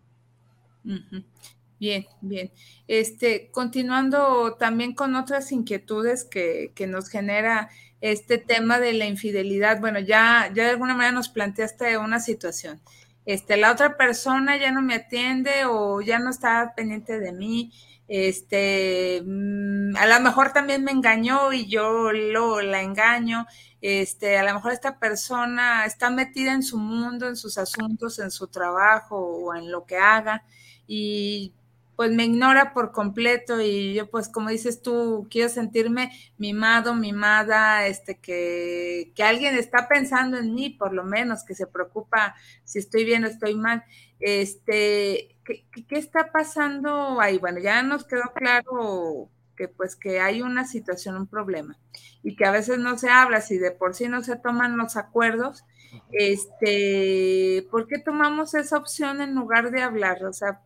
Bien, 1.80 2.08
bien. 2.22 2.52
Este, 2.88 3.52
continuando 3.52 4.56
también 4.56 4.96
con 4.96 5.16
otras 5.16 5.52
inquietudes 5.52 6.24
que, 6.24 6.72
que, 6.76 6.88
nos 6.88 7.10
genera 7.10 7.70
este 8.02 8.40
tema 8.40 8.80
de 8.80 8.94
la 8.94 9.06
infidelidad. 9.06 9.80
Bueno, 9.80 10.00
ya, 10.00 10.52
ya 10.56 10.64
de 10.64 10.70
alguna 10.72 10.96
manera 10.96 11.12
nos 11.12 11.30
planteaste 11.30 11.98
una 11.98 12.20
situación. 12.20 12.82
Este, 13.26 13.58
la 13.58 13.72
otra 13.72 13.98
persona 13.98 14.58
ya 14.58 14.72
no 14.72 14.82
me 14.82 14.96
atiende 14.96 15.66
o 15.66 16.02
ya 16.02 16.18
no 16.18 16.32
está 16.32 16.74
pendiente 16.76 17.20
de 17.20 17.32
mí. 17.32 17.72
Este, 18.08 19.22
mm, 19.26 19.96
a 19.98 20.08
lo 20.08 20.20
mejor 20.22 20.54
también 20.54 20.84
me 20.84 20.92
engañó 20.92 21.54
y 21.54 21.68
yo 21.68 22.12
lo 22.12 22.62
la 22.62 22.82
engaño. 22.82 23.46
Este, 23.82 24.38
a 24.38 24.44
lo 24.44 24.54
mejor 24.56 24.72
esta 24.72 24.98
persona 24.98 25.86
está 25.86 26.10
metida 26.10 26.54
en 26.54 26.64
su 26.64 26.80
mundo, 26.80 27.28
en 27.28 27.36
sus 27.36 27.58
asuntos, 27.60 28.18
en 28.20 28.32
su 28.32 28.48
trabajo 28.48 29.18
o 29.18 29.56
en 29.56 29.72
lo 29.72 29.86
que 29.86 29.98
haga 29.98 30.44
y 30.88 31.54
pues 31.98 32.12
me 32.12 32.26
ignora 32.26 32.74
por 32.74 32.92
completo 32.92 33.60
y 33.60 33.96
yo 33.96 34.10
pues 34.10 34.30
como 34.30 34.50
dices 34.50 34.84
tú, 34.84 35.28
quiero 35.32 35.50
sentirme 35.50 36.12
mimado, 36.38 36.94
mimada, 36.96 37.88
este, 37.88 38.20
que, 38.20 39.12
que 39.16 39.24
alguien 39.24 39.56
está 39.56 39.88
pensando 39.90 40.38
en 40.38 40.54
mí, 40.54 40.70
por 40.70 40.94
lo 40.94 41.04
menos, 41.04 41.44
que 41.44 41.56
se 41.56 41.66
preocupa 41.66 42.36
si 42.64 42.78
estoy 42.80 43.04
bien 43.04 43.24
o 43.24 43.28
estoy 43.28 43.56
mal. 43.56 43.84
Este, 44.20 45.36
¿qué, 45.44 45.66
qué 45.72 45.98
está 45.98 46.32
pasando 46.32 47.20
ahí? 47.20 47.40
Bueno, 47.40 47.60
ya 47.60 47.82
nos 47.82 48.06
quedó 48.06 48.32
claro 48.36 49.30
que 49.56 49.68
pues 49.68 49.96
que 49.96 50.20
hay 50.20 50.44
una 50.44 50.66
situación, 50.66 51.18
un 51.18 51.28
problema 51.28 51.80
y 52.22 52.36
que 52.36 52.46
a 52.46 52.52
veces 52.52 52.78
no 52.78 52.96
se 53.00 53.10
habla, 53.10 53.42
si 53.42 53.58
de 53.58 53.72
por 53.72 53.96
sí 53.96 54.08
no 54.08 54.24
se 54.24 54.36
toman 54.36 54.78
los 54.78 54.98
acuerdos, 54.98 55.66
este, 56.12 57.68
¿por 57.72 57.88
qué 57.88 57.98
tomamos 57.98 58.54
esa 58.54 58.78
opción 58.78 59.20
en 59.22 59.34
lugar 59.34 59.72
de 59.72 59.82
hablar? 59.82 60.24
O 60.26 60.34
sea, 60.34 60.62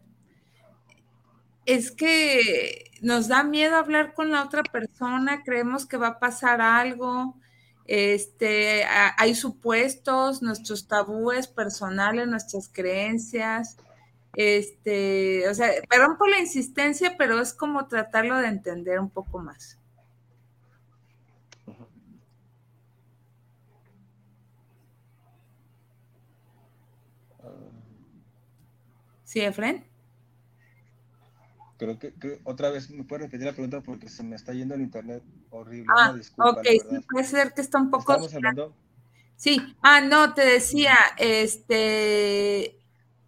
es 1.66 1.92
que 1.92 2.92
nos 3.02 3.28
da 3.28 3.44
miedo 3.44 3.76
hablar 3.76 4.14
con 4.14 4.32
la 4.32 4.44
otra 4.44 4.64
persona, 4.64 5.44
creemos 5.44 5.86
que 5.86 5.98
va 5.98 6.08
a 6.08 6.20
pasar 6.20 6.62
algo, 6.62 7.36
este, 7.88 8.86
hay 9.18 9.36
supuestos, 9.36 10.42
nuestros 10.42 10.88
tabúes 10.88 11.48
personales, 11.48 12.28
nuestras 12.28 12.70
creencias, 12.70 13.78
este, 14.36 15.48
o 15.50 15.54
sea, 15.54 15.70
perdón 15.90 16.18
por 16.18 16.30
la 16.30 16.40
insistencia, 16.40 17.16
pero 17.18 17.40
es 17.42 17.54
como 17.54 17.88
tratarlo 17.88 18.38
de 18.38 18.48
entender 18.48 19.00
un 19.00 19.10
poco 19.10 19.40
más. 19.40 19.78
¿Sí, 29.24 29.42
Efren? 29.42 29.91
Creo 31.82 31.98
que, 31.98 32.14
otra 32.44 32.70
vez 32.70 32.92
me 32.92 33.04
puede 33.04 33.24
repetir 33.24 33.48
la 33.48 33.54
pregunta 33.54 33.82
porque 33.82 34.08
se 34.08 34.22
me 34.22 34.36
está 34.36 34.54
yendo 34.54 34.76
el 34.76 34.82
internet 34.82 35.24
horrible. 35.50 35.92
Ah, 35.98 36.14
ok, 36.38 36.64
sí, 36.64 37.00
puede 37.10 37.26
ser 37.26 37.56
que 37.56 37.62
está 37.62 37.80
un 37.80 37.90
poco. 37.90 38.12
¿Estamos 38.12 38.36
hablando? 38.36 38.76
Sí, 39.36 39.60
ah, 39.82 40.00
no, 40.00 40.36
te 40.36 40.46
decía, 40.46 40.96
este, 41.18 42.78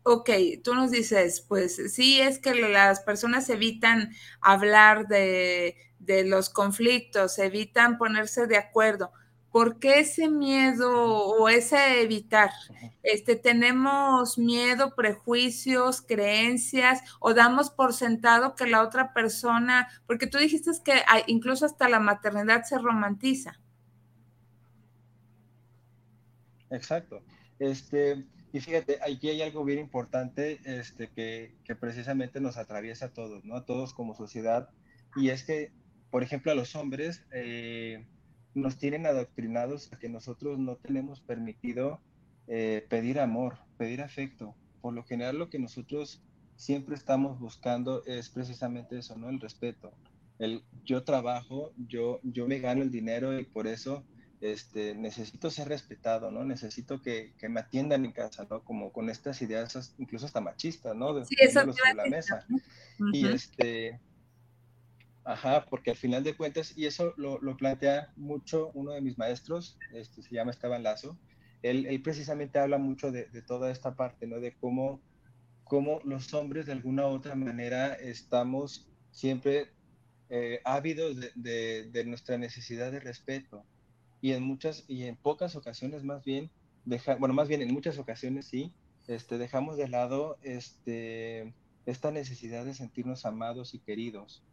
ok, 0.04 0.30
tú 0.64 0.76
nos 0.76 0.92
dices, 0.92 1.42
pues 1.42 1.82
sí, 1.92 2.22
es 2.22 2.38
que 2.38 2.54
las 2.54 3.00
personas 3.00 3.50
evitan 3.50 4.14
hablar 4.40 5.08
de, 5.08 5.76
de 5.98 6.24
los 6.24 6.52
conflictos, 6.52 7.40
evitan 7.40 7.98
ponerse 7.98 8.46
de 8.46 8.58
acuerdo. 8.58 9.12
¿Por 9.54 9.78
qué 9.78 10.00
ese 10.00 10.30
miedo 10.30 10.92
o 10.92 11.48
ese 11.48 12.02
evitar? 12.02 12.50
Este, 13.04 13.36
¿Tenemos 13.36 14.40
miedo, 14.40 14.96
prejuicios, 14.96 16.02
creencias 16.02 17.02
o 17.20 17.36
damos 17.36 17.70
por 17.70 17.94
sentado 17.94 18.56
que 18.56 18.66
la 18.66 18.82
otra 18.82 19.14
persona, 19.14 19.88
porque 20.08 20.26
tú 20.26 20.40
dijiste 20.40 20.72
que 20.84 21.04
incluso 21.28 21.68
hasta 21.68 21.88
la 21.88 22.00
maternidad 22.00 22.64
se 22.64 22.80
romantiza? 22.80 23.60
Exacto. 26.72 27.22
Este, 27.60 28.26
y 28.52 28.60
fíjate, 28.60 28.98
aquí 29.08 29.30
hay 29.30 29.44
algo 29.44 29.64
bien 29.64 29.78
importante 29.78 30.62
este, 30.66 31.10
que, 31.10 31.54
que 31.64 31.76
precisamente 31.76 32.42
nos 32.42 32.58
atraviesa 32.58 33.06
a 33.06 33.14
todos, 33.14 33.46
¿no? 33.46 33.58
A 33.58 33.66
todos 33.68 33.94
como 33.94 34.16
sociedad. 34.16 34.72
Y 35.16 35.30
es 35.30 35.44
que, 35.44 35.72
por 36.10 36.24
ejemplo, 36.24 36.52
a 36.52 36.56
los 36.56 36.76
hombres, 36.76 37.24
eh, 37.32 38.08
nos 38.56 38.78
tienen 38.78 39.06
adoctrinados 39.06 39.92
a 39.92 40.00
que 40.00 40.10
nosotros 40.10 40.60
no 40.60 40.76
tenemos 40.76 41.22
permitido 41.22 42.00
eh, 42.48 42.86
pedir 42.90 43.20
amor, 43.20 43.58
pedir 43.78 44.02
afecto. 44.02 44.56
Por 44.82 44.94
lo 44.94 45.04
general 45.04 45.38
lo 45.38 45.50
que 45.50 45.60
nosotros 45.60 46.22
siempre 46.56 46.96
estamos 46.96 47.40
buscando 47.40 48.04
es 48.06 48.30
precisamente 48.30 48.98
eso, 48.98 49.18
¿no? 49.18 49.30
El 49.30 49.40
respeto. 49.40 49.94
El 50.40 50.64
yo 50.84 51.04
trabajo, 51.04 51.72
yo, 51.88 52.20
yo 52.24 52.48
me 52.48 52.60
gano 52.60 52.82
el 52.82 52.92
dinero 52.92 53.40
y 53.40 53.46
por 53.46 53.68
eso 53.68 54.04
este, 54.42 54.94
necesito 54.94 55.50
ser 55.50 55.70
respetado, 55.70 56.30
¿no? 56.30 56.44
Necesito 56.44 57.02
que, 57.02 57.34
que 57.38 57.48
me 57.48 57.62
atiendan 57.62 58.04
en 58.04 58.12
casa, 58.12 58.46
¿no? 58.50 58.62
Como 58.64 58.92
con 58.92 59.10
estas 59.10 59.42
ideas 59.42 59.96
incluso 59.98 60.26
hasta 60.26 60.42
machistas, 60.42 60.96
¿no? 60.96 61.14
De, 61.14 61.26
sí, 61.26 61.36
eso 61.40 61.62
sobre 61.62 61.94
la 61.96 62.06
mesa. 62.08 62.46
Y 63.14 63.26
este, 63.26 64.02
Ajá, 65.26 65.66
porque 65.70 65.92
al 65.92 65.98
final 65.98 66.24
de 66.24 66.36
cuentas, 66.36 66.78
y 66.78 66.86
eso 66.86 67.14
lo, 67.16 67.40
plantea 67.58 68.12
mucho 68.18 68.72
uno 68.74 68.92
de 68.92 69.02
mis 69.02 69.18
maestros, 69.18 69.78
este, 69.94 70.22
se 70.22 70.36
llama 70.36 70.52
Esteban 70.52 70.84
Lazo, 70.84 71.18
él, 71.62 72.02
precisamente 72.04 72.60
habla 72.60 72.78
mucho 72.78 73.12
de, 73.12 73.26
toda 73.48 73.72
esta 73.72 73.96
parte, 73.96 74.28
¿no? 74.28 74.42
De 74.42 74.54
cómo, 74.58 75.02
cómo 75.64 76.02
los 76.04 76.34
hombres 76.34 76.66
de 76.66 76.74
alguna 76.74 77.08
u 77.08 77.12
otra 77.12 77.36
manera 77.36 77.94
estamos 77.94 78.90
siempre 79.12 79.72
eh, 80.30 80.60
ávidos 80.66 81.16
de, 81.36 81.90
de, 81.90 82.06
nuestra 82.06 82.38
necesidad 82.38 82.92
de 82.92 83.00
respeto. 83.00 83.66
Y 84.20 84.34
en 84.34 84.44
muchas, 84.44 84.84
y 84.90 85.04
en 85.04 85.16
pocas 85.16 85.56
ocasiones 85.56 86.04
más 86.04 86.24
bien, 86.26 86.52
deja, 86.84 87.16
bueno, 87.16 87.34
más 87.34 87.48
bien 87.48 87.62
en 87.62 87.74
muchas 87.74 87.98
ocasiones 87.98 88.48
sí, 88.48 88.74
este, 89.08 89.38
dejamos 89.38 89.78
de 89.78 89.88
lado 89.88 90.38
este, 90.42 91.54
esta 91.86 92.12
necesidad 92.12 92.66
de 92.66 92.74
sentirnos 92.74 93.26
amados 93.26 93.74
y 93.74 93.80
queridos. 93.80 94.44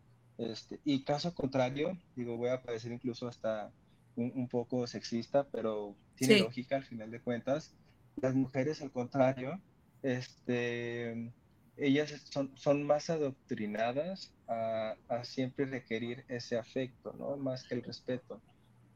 Este, 0.40 0.80
y 0.86 1.04
caso 1.04 1.34
contrario, 1.34 1.98
digo, 2.16 2.38
voy 2.38 2.48
a 2.48 2.62
parecer 2.62 2.92
incluso 2.92 3.28
hasta 3.28 3.70
un, 4.16 4.48
poco 4.48 4.86
sexista, 4.86 5.46
pero 5.52 5.94
tiene 6.14 6.40
lógica 6.40 6.76
al 6.76 6.84
final 6.84 7.10
de 7.10 7.20
cuentas. 7.20 7.74
Las 8.20 8.34
mujeres, 8.34 8.80
al 8.80 8.90
contrario, 8.90 9.60
este, 10.02 11.30
ellas 11.76 12.22
son, 12.30 12.52
son 12.56 12.86
más 12.86 13.10
adoctrinadas 13.10 14.32
a, 14.48 14.94
a, 15.08 15.24
siempre 15.24 15.66
requerir 15.66 16.24
ese 16.28 16.56
afecto, 16.56 17.14
¿no? 17.18 17.36
Más 17.36 17.64
que 17.64 17.74
el 17.74 17.82
respeto. 17.82 18.40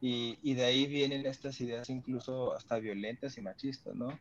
Y, 0.01 0.39
y, 0.43 0.55
de 0.55 0.65
ahí 0.65 0.87
vienen 0.87 1.27
estas 1.27 1.61
ideas 1.61 1.91
incluso 1.91 2.55
hasta 2.55 2.79
violentas 2.79 3.37
y 3.37 3.43
machistas, 3.43 3.95
¿no? 3.95 4.19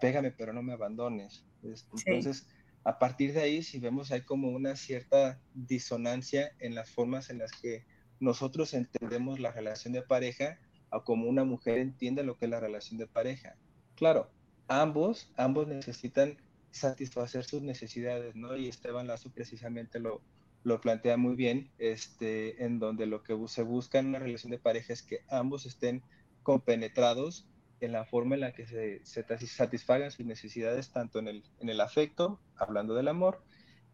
Pégame, 0.00 0.32
pero 0.32 0.52
no 0.52 0.62
me 0.62 0.72
abandones. 0.72 1.44
Este, 1.62 1.88
entonces, 2.06 2.46
a 2.84 2.98
partir 2.98 3.32
de 3.32 3.40
ahí, 3.40 3.62
si 3.62 3.78
vemos, 3.78 4.12
hay 4.12 4.22
como 4.22 4.50
una 4.50 4.76
cierta 4.76 5.40
disonancia 5.54 6.52
en 6.60 6.74
las 6.74 6.90
formas 6.90 7.30
en 7.30 7.38
las 7.38 7.50
que 7.52 7.84
nosotros 8.20 8.74
entendemos 8.74 9.40
la 9.40 9.52
relación 9.52 9.94
de 9.94 10.02
pareja 10.02 10.58
o 10.90 11.02
como 11.02 11.28
una 11.28 11.44
mujer 11.44 11.78
entiende 11.78 12.22
lo 12.22 12.36
que 12.36 12.44
es 12.44 12.50
la 12.50 12.60
relación 12.60 12.98
de 12.98 13.06
pareja. 13.06 13.56
Claro, 13.96 14.30
ambos, 14.68 15.32
ambos 15.36 15.66
necesitan 15.66 16.36
satisfacer 16.70 17.44
sus 17.44 17.62
necesidades, 17.62 18.34
¿no? 18.36 18.56
Y 18.56 18.68
Esteban 18.68 19.06
Lazo 19.06 19.30
precisamente 19.30 19.98
lo, 19.98 20.20
lo 20.62 20.80
plantea 20.80 21.16
muy 21.16 21.36
bien, 21.36 21.70
este, 21.78 22.64
en 22.64 22.78
donde 22.78 23.06
lo 23.06 23.22
que 23.22 23.34
se 23.46 23.62
busca 23.62 23.98
en 23.98 24.06
una 24.06 24.18
relación 24.18 24.50
de 24.50 24.58
pareja 24.58 24.92
es 24.92 25.02
que 25.02 25.20
ambos 25.28 25.64
estén 25.66 26.02
compenetrados 26.42 27.46
en 27.84 27.92
la 27.92 28.04
forma 28.04 28.34
en 28.34 28.42
la 28.42 28.52
que 28.52 28.66
se, 28.66 29.02
satisfagan 29.46 30.10
sus 30.10 30.26
necesidades, 30.26 30.90
tanto 30.90 31.18
en 31.18 31.28
el, 31.28 31.44
en 31.60 31.68
el 31.68 31.80
afecto, 31.80 32.40
hablando 32.56 32.94
del 32.94 33.08
amor, 33.08 33.42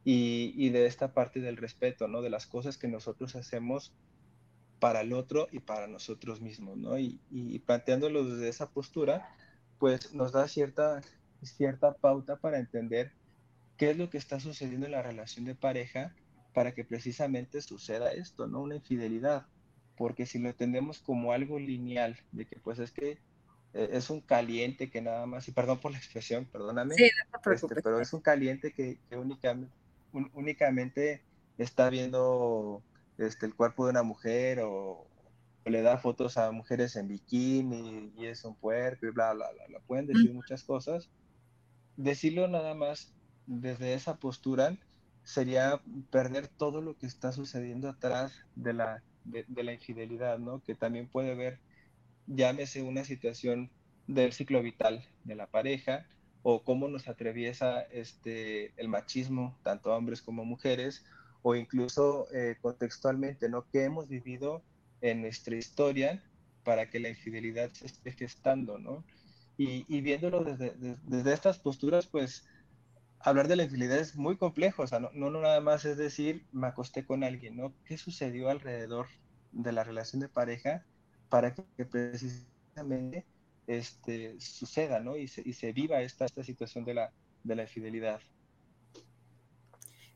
y, 0.04 0.54
y, 0.56 0.70
de 0.70 0.86
esta 0.86 1.12
parte 1.12 1.40
del 1.40 1.58
respeto, 1.58 2.08
¿no? 2.08 2.22
De 2.22 2.30
las 2.30 2.46
cosas 2.46 2.78
que 2.78 2.88
nosotros 2.88 3.36
hacemos 3.36 3.92
para 4.78 5.02
el 5.02 5.12
otro 5.12 5.48
y 5.52 5.60
para 5.60 5.86
nosotros 5.86 6.40
mismos, 6.40 6.78
¿no? 6.78 6.98
Y, 6.98 7.20
y 7.30 7.58
planteándolo 7.58 8.24
desde 8.24 8.48
esa 8.48 8.70
postura, 8.70 9.28
pues 9.78 10.14
nos 10.14 10.32
da 10.32 10.48
cierta, 10.48 11.02
cierta 11.42 11.94
pauta 11.94 12.36
para 12.36 12.58
entender 12.58 13.12
qué 13.76 13.90
es 13.90 13.96
lo 13.96 14.10
que 14.10 14.18
está 14.18 14.40
sucediendo 14.40 14.86
en 14.86 14.92
la 14.92 15.02
relación 15.02 15.44
de 15.44 15.54
pareja 15.54 16.14
para 16.52 16.74
que 16.74 16.84
precisamente 16.84 17.62
suceda 17.62 18.12
esto, 18.12 18.46
¿no? 18.46 18.60
Una 18.60 18.76
infidelidad. 18.76 19.46
Porque 19.96 20.26
si 20.26 20.38
lo 20.38 20.48
entendemos 20.48 21.00
como 21.00 21.32
algo 21.32 21.58
lineal, 21.58 22.18
de 22.32 22.46
que 22.46 22.58
pues 22.58 22.78
es 22.78 22.90
que 22.90 23.18
es 23.72 24.10
un 24.10 24.20
caliente 24.20 24.90
que 24.90 25.00
nada 25.00 25.26
más, 25.26 25.46
y 25.48 25.52
perdón 25.52 25.78
por 25.78 25.92
la 25.92 25.98
expresión, 25.98 26.44
perdóname, 26.44 26.94
este, 26.96 27.82
pero 27.82 28.00
es 28.00 28.12
un 28.12 28.20
caliente 28.20 28.72
que, 28.72 28.98
únicamente, 29.12 29.72
únicamente 30.34 31.22
está 31.56 31.88
viendo 31.88 32.82
este, 33.18 33.46
el 33.46 33.54
cuerpo 33.54 33.84
de 33.84 33.90
una 33.90 34.02
mujer 34.02 34.60
o, 34.62 35.06
le 35.66 35.82
da 35.82 35.98
fotos 35.98 36.36
a 36.36 36.50
mujeres 36.50 36.96
en 36.96 37.06
bikini 37.06 38.12
y 38.16 38.26
es 38.26 38.44
un 38.44 38.56
puerco 38.56 39.06
y 39.06 39.10
bla, 39.10 39.34
bla, 39.34 39.52
bla, 39.52 39.66
bla. 39.68 39.80
Pueden 39.86 40.06
decir 40.06 40.32
muchas 40.32 40.64
cosas. 40.64 41.10
Decirlo 41.96 42.48
nada 42.48 42.74
más 42.74 43.12
desde 43.46 43.94
esa 43.94 44.16
postura 44.16 44.76
sería 45.22 45.80
perder 46.10 46.48
todo 46.48 46.80
lo 46.80 46.96
que 46.96 47.06
está 47.06 47.30
sucediendo 47.30 47.88
atrás 47.88 48.32
de 48.56 48.72
la, 48.72 49.02
de, 49.24 49.44
de 49.46 49.62
la 49.62 49.74
infidelidad, 49.74 50.38
¿no? 50.38 50.60
Que 50.60 50.74
también 50.74 51.06
puede 51.06 51.34
ver 51.34 51.60
llámese 52.30 52.82
una 52.82 53.04
situación 53.04 53.70
del 54.06 54.32
ciclo 54.32 54.62
vital 54.62 55.04
de 55.24 55.34
la 55.34 55.46
pareja 55.46 56.06
o 56.42 56.62
cómo 56.64 56.88
nos 56.88 57.08
atraviesa 57.08 57.82
este, 57.82 58.72
el 58.80 58.88
machismo, 58.88 59.58
tanto 59.62 59.94
hombres 59.94 60.22
como 60.22 60.44
mujeres, 60.44 61.04
o 61.42 61.54
incluso 61.54 62.28
eh, 62.32 62.56
contextualmente, 62.60 63.48
¿no? 63.48 63.66
¿Qué 63.70 63.84
hemos 63.84 64.08
vivido 64.08 64.62
en 65.00 65.22
nuestra 65.22 65.56
historia 65.56 66.22
para 66.64 66.88
que 66.88 67.00
la 67.00 67.08
infidelidad 67.08 67.70
se 67.72 67.86
esté 67.86 68.12
gestando, 68.12 68.78
¿no? 68.78 69.04
Y, 69.56 69.84
y 69.88 70.00
viéndolo 70.00 70.44
desde, 70.44 70.74
desde, 71.04 71.32
estas 71.32 71.58
posturas, 71.58 72.06
pues 72.06 72.46
hablar 73.18 73.48
de 73.48 73.56
la 73.56 73.64
infidelidad 73.64 73.98
es 73.98 74.16
muy 74.16 74.36
complejo, 74.36 74.82
o 74.82 74.86
sea, 74.86 75.00
no, 75.00 75.10
no, 75.12 75.30
nada 75.30 75.60
más 75.60 75.84
es 75.84 75.98
decir, 75.98 76.46
me 76.52 76.66
acosté 76.66 77.04
con 77.04 77.24
alguien, 77.24 77.56
¿no? 77.56 77.74
¿Qué 77.84 77.98
sucedió 77.98 78.48
alrededor 78.48 79.08
de 79.52 79.72
la 79.72 79.84
relación 79.84 80.20
de 80.20 80.28
pareja 80.28 80.86
para 81.30 81.54
que 81.54 81.84
precisamente 81.86 83.24
este, 83.66 84.38
suceda, 84.40 85.00
¿no? 85.00 85.16
Y 85.16 85.28
se, 85.28 85.42
y 85.44 85.54
se 85.54 85.72
viva 85.72 86.02
esta, 86.02 86.26
esta 86.26 86.44
situación 86.44 86.84
de 86.84 86.94
la, 86.94 87.12
de 87.44 87.56
la 87.56 87.62
infidelidad. 87.62 88.20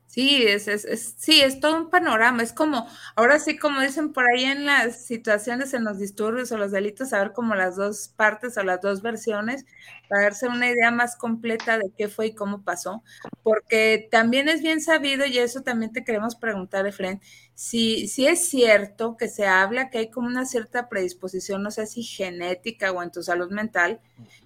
Sí, 0.07 0.43
es, 0.43 0.67
es, 0.69 1.15
sí, 1.17 1.41
es 1.41 1.59
todo 1.59 1.75
un 1.75 1.89
panorama. 1.89 2.41
Es 2.41 2.53
como, 2.53 2.87
ahora 3.15 3.37
sí, 3.37 3.57
como 3.57 3.81
dicen 3.81 4.13
por 4.13 4.23
ahí 4.29 4.45
en 4.45 4.65
las 4.65 5.05
situaciones, 5.05 5.73
en 5.73 5.83
los 5.83 5.99
disturbios 5.99 6.51
o 6.51 6.57
los 6.57 6.71
delitos, 6.71 7.09
saber 7.09 7.33
como 7.33 7.53
las 7.55 7.75
dos 7.75 8.13
partes 8.15 8.57
o 8.57 8.63
las 8.63 8.79
dos 8.79 9.01
versiones, 9.01 9.65
para 10.07 10.23
darse 10.23 10.47
una 10.47 10.69
idea 10.69 10.91
más 10.91 11.17
completa 11.17 11.77
de 11.77 11.91
qué 11.97 12.07
fue 12.07 12.27
y 12.27 12.35
cómo 12.35 12.63
pasó. 12.63 13.03
Porque 13.43 14.07
también 14.09 14.47
es 14.47 14.61
bien 14.61 14.79
sabido, 14.79 15.25
y 15.25 15.37
eso 15.39 15.63
también 15.63 15.91
te 15.91 16.05
queremos 16.05 16.37
preguntar, 16.37 16.87
Efren, 16.87 17.19
si, 17.55 18.09
si 18.09 18.27
es 18.27 18.49
cierto 18.49 19.15
que 19.15 19.29
se 19.29 19.47
habla 19.47 19.89
que 19.89 19.99
hay 19.99 20.09
como 20.09 20.27
una 20.27 20.45
cierta 20.45 20.89
predisposición, 20.89 21.63
no 21.63 21.71
sé 21.71 21.87
si 21.87 22.03
genética 22.03 22.91
o 22.91 23.01
en 23.01 23.11
tu 23.11 23.23
salud 23.23 23.49
mental, 23.49 24.01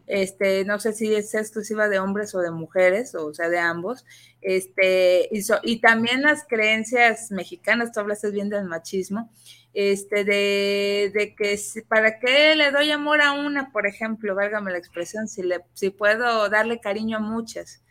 este, 0.05 0.63
no 0.63 0.79
sé 0.79 0.93
si 0.93 1.13
es 1.13 1.33
exclusiva 1.33 1.89
de 1.89 1.97
hombres 1.97 2.35
o 2.35 2.39
de 2.39 2.51
mujeres, 2.51 3.15
o 3.15 3.33
sea, 3.33 3.49
de 3.49 3.57
ambos, 3.57 4.05
este, 4.41 5.27
y, 5.31 5.41
y 5.63 5.81
también 5.81 6.21
las 6.21 6.45
creencias 6.47 7.31
mexicanas, 7.31 7.91
tú 7.91 7.99
hablas 7.99 8.21
bien 8.31 8.49
del 8.49 8.65
machismo, 8.65 9.31
este, 9.73 10.23
de, 10.23 11.35
que 11.35 11.59
para 11.87 12.19
qué 12.19 12.55
le 12.55 12.69
doy 12.69 12.91
amor 12.91 13.21
a 13.21 13.31
una, 13.31 13.71
por 13.71 13.87
ejemplo, 13.87 14.35
válgame 14.35 14.71
la 14.71 14.77
expresión, 14.77 15.27
si, 15.27 15.41
le, 15.41 15.61
si 15.73 15.89
puedo 15.89 16.47
darle 16.49 16.79
cariño 16.79 17.17
a 17.17 17.21
muchas, 17.21 17.81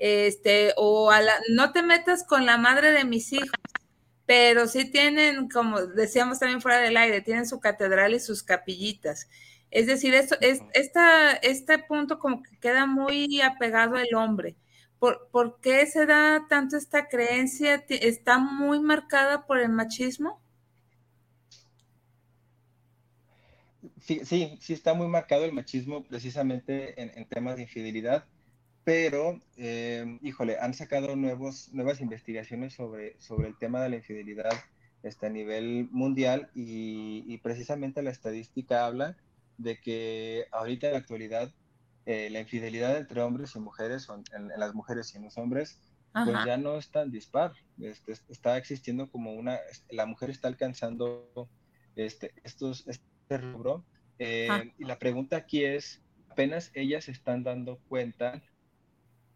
este, 0.00 0.72
o 0.76 1.12
a 1.12 1.20
la, 1.20 1.32
no 1.50 1.70
te 1.70 1.82
metas 1.82 2.24
con 2.24 2.44
la 2.44 2.58
madre 2.58 2.90
de 2.90 3.04
mis 3.04 3.32
hijos, 3.32 3.50
pero 4.26 4.66
sí 4.66 4.90
tienen, 4.90 5.48
como 5.48 5.80
decíamos 5.86 6.38
también 6.38 6.60
fuera 6.60 6.78
del 6.78 6.96
aire, 6.96 7.20
tienen 7.20 7.46
su 7.46 7.60
catedral 7.60 8.14
y 8.14 8.20
sus 8.20 8.42
capillitas. 8.42 9.28
Es 9.70 9.86
decir, 9.86 10.14
esto, 10.14 10.36
es, 10.40 10.60
esta, 10.72 11.32
este 11.32 11.78
punto 11.78 12.18
como 12.18 12.42
que 12.42 12.56
queda 12.58 12.86
muy 12.86 13.40
apegado 13.40 13.96
al 13.96 14.14
hombre, 14.14 14.56
¿Por, 14.98 15.28
¿Por, 15.30 15.60
qué 15.60 15.84
se 15.84 16.06
da 16.06 16.46
tanto 16.48 16.78
esta 16.78 17.08
creencia? 17.08 17.84
¿Está 17.88 18.38
muy 18.38 18.80
marcada 18.80 19.44
por 19.44 19.58
el 19.58 19.68
machismo? 19.68 20.40
Sí, 24.04 24.20
sí, 24.24 24.58
sí 24.60 24.74
está 24.74 24.92
muy 24.92 25.08
marcado 25.08 25.44
el 25.44 25.52
machismo 25.52 26.04
precisamente 26.04 27.00
en, 27.00 27.26
temas 27.26 27.56
de 27.56 27.62
infidelidad, 27.62 28.26
pero, 28.84 29.40
eh, 29.56 30.18
híjole, 30.22 30.58
han 30.58 30.74
sacado 30.74 31.16
nuevos, 31.16 31.72
nuevas 31.72 32.00
investigaciones 32.00 32.74
sobre, 32.74 33.18
sobre 33.20 33.48
el 33.48 33.56
tema 33.56 33.82
de 33.82 33.88
la 33.88 33.96
infidelidad 33.96 34.52
este, 35.02 35.26
a 35.26 35.30
nivel 35.30 35.88
mundial 35.90 36.50
y, 36.54 37.38
precisamente 37.38 38.02
la 38.02 38.10
estadística 38.10 38.86
habla 38.86 39.16
de 39.58 39.80
que 39.80 40.46
ahorita 40.50 40.86
en 40.86 40.92
la 40.94 40.98
actualidad 40.98 41.52
eh, 42.06 42.28
la 42.30 42.40
infidelidad 42.40 42.96
entre 42.96 43.22
hombres 43.22 43.54
y 43.54 43.60
mujeres, 43.60 44.08
en, 44.34 44.48
las 44.56 44.74
mujeres 44.74 45.14
y 45.14 45.18
en 45.18 45.24
los 45.24 45.38
hombres, 45.38 45.78
pues 46.12 46.36
ya 46.46 46.56
no 46.56 46.76
es 46.78 46.90
tan 46.90 47.10
dispar. 47.10 47.52
Este, 47.80 48.12
está 48.28 48.56
existiendo 48.56 49.10
como 49.10 49.32
una, 49.32 49.58
la 49.90 50.06
mujer 50.06 50.30
está 50.30 50.48
alcanzando 50.48 51.48
este, 51.96 52.32
estos, 52.44 52.86
este 52.86 53.38
rubro. 53.38 53.84
Eh, 54.18 54.72
y 54.78 54.84
la 54.84 54.98
pregunta 54.98 55.36
aquí 55.36 55.64
es, 55.64 56.02
apenas 56.30 56.70
ellas 56.74 57.08
están 57.08 57.42
dando 57.42 57.78
cuenta. 57.88 58.42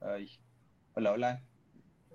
Ay, 0.00 0.30
hola, 0.94 1.12
hola. 1.12 1.42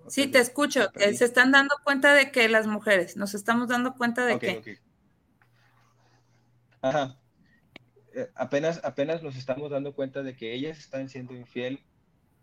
Sí, 0.08 0.26
te 0.26 0.38
escucho. 0.38 0.90
Se 0.94 1.24
están 1.24 1.50
dando 1.52 1.74
cuenta 1.84 2.14
de 2.14 2.30
que 2.30 2.48
las 2.48 2.66
mujeres, 2.66 3.16
nos 3.16 3.34
estamos 3.34 3.68
dando 3.68 3.94
cuenta 3.94 4.26
de 4.26 4.38
que. 4.38 4.78
Ajá. 6.82 7.18
Eh, 8.14 8.30
apenas, 8.34 8.80
apenas 8.84 9.22
nos 9.22 9.36
estamos 9.36 9.70
dando 9.70 9.94
cuenta 9.94 10.22
de 10.22 10.36
que 10.36 10.52
ellas 10.52 10.78
están 10.78 11.08
siendo 11.08 11.34
infiel 11.34 11.80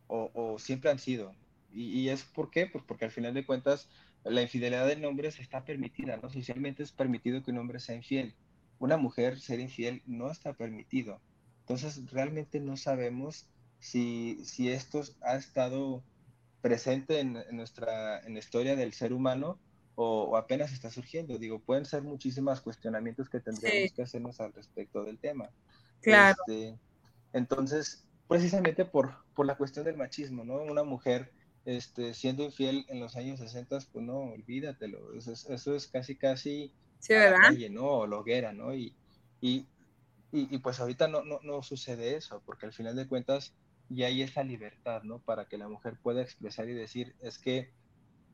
o, 0.07 0.57
siempre 0.59 0.89
han 0.89 0.99
sido. 0.99 1.33
Y, 1.71 2.09
es 2.09 2.23
por 2.23 2.51
qué? 2.51 2.65
Pues 2.65 2.83
porque 2.85 3.05
al 3.05 3.11
final 3.11 3.33
de 3.33 3.45
cuentas 3.45 3.87
la 4.25 4.41
infidelidad 4.41 4.91
en 4.91 5.05
hombres 5.05 5.39
está 5.39 5.63
permitida, 5.63 6.17
¿no? 6.17 6.29
Socialmente 6.29 6.83
es 6.83 6.91
permitido 6.91 7.41
que 7.41 7.51
un 7.51 7.59
hombre 7.59 7.79
sea 7.79 7.95
infiel. 7.95 8.35
Una 8.79 8.97
mujer 8.97 9.39
ser 9.39 9.61
infiel 9.61 10.01
no 10.05 10.29
está 10.29 10.51
permitido. 10.53 11.21
Entonces 11.61 12.11
realmente 12.11 12.59
no 12.59 12.75
sabemos 12.75 13.47
si, 13.81 14.39
si 14.45 14.69
esto 14.69 15.01
ha 15.21 15.35
estado 15.35 16.03
presente 16.61 17.19
en, 17.19 17.43
nuestra 17.51 18.19
en 18.19 18.33
la 18.33 18.39
historia 18.39 18.75
del 18.75 18.93
ser 18.93 19.11
humano 19.11 19.59
o, 19.95 20.37
apenas 20.37 20.71
está 20.71 20.89
surgiendo. 20.89 21.37
Digo, 21.37 21.59
pueden 21.59 21.85
ser 21.85 22.03
muchísimos 22.03 22.61
cuestionamientos 22.61 23.29
que 23.29 23.39
tendríamos 23.39 23.91
que 23.91 24.03
hacernos 24.03 24.39
al 24.39 24.53
respecto 24.53 25.03
del 25.03 25.17
tema. 25.17 25.49
Claro. 26.01 26.37
Este, 26.47 26.77
entonces, 27.33 28.05
precisamente 28.27 28.85
por, 28.85 29.13
por 29.35 29.45
la 29.45 29.57
cuestión 29.57 29.83
del 29.83 29.97
machismo, 29.97 30.43
¿no? 30.43 30.61
Una 30.61 30.83
mujer 30.83 31.31
este, 31.65 32.13
siendo 32.13 32.43
infiel 32.43 32.85
en 32.87 32.99
los 32.99 33.15
años 33.15 33.39
60, 33.39 33.79
pues 33.91 34.05
no, 34.05 34.19
olvídatelo. 34.19 35.13
Eso 35.13 35.33
es, 35.33 35.49
eso 35.49 35.75
es 35.75 35.87
casi, 35.87 36.15
casi 36.15 36.71
sí, 36.99 37.13
¿verdad? 37.13 37.51
¿no? 37.71 37.85
O 37.85 38.07
loguera, 38.07 38.53
¿no? 38.53 38.73
Y, 38.73 38.95
y, 39.41 39.67
y, 40.31 40.55
y 40.55 40.57
pues 40.59 40.79
ahorita 40.79 41.07
no, 41.07 41.23
no, 41.23 41.39
no, 41.43 41.61
sucede 41.63 42.15
eso, 42.15 42.41
porque 42.45 42.67
al 42.67 42.73
final 42.73 42.95
de 42.95 43.07
cuentas 43.07 43.53
y 43.93 44.03
hay 44.03 44.21
esa 44.21 44.43
libertad, 44.43 45.03
¿no? 45.03 45.19
Para 45.19 45.45
que 45.45 45.57
la 45.57 45.67
mujer 45.67 45.97
pueda 46.01 46.21
expresar 46.21 46.69
y 46.69 46.73
decir, 46.73 47.13
es 47.19 47.37
que, 47.37 47.73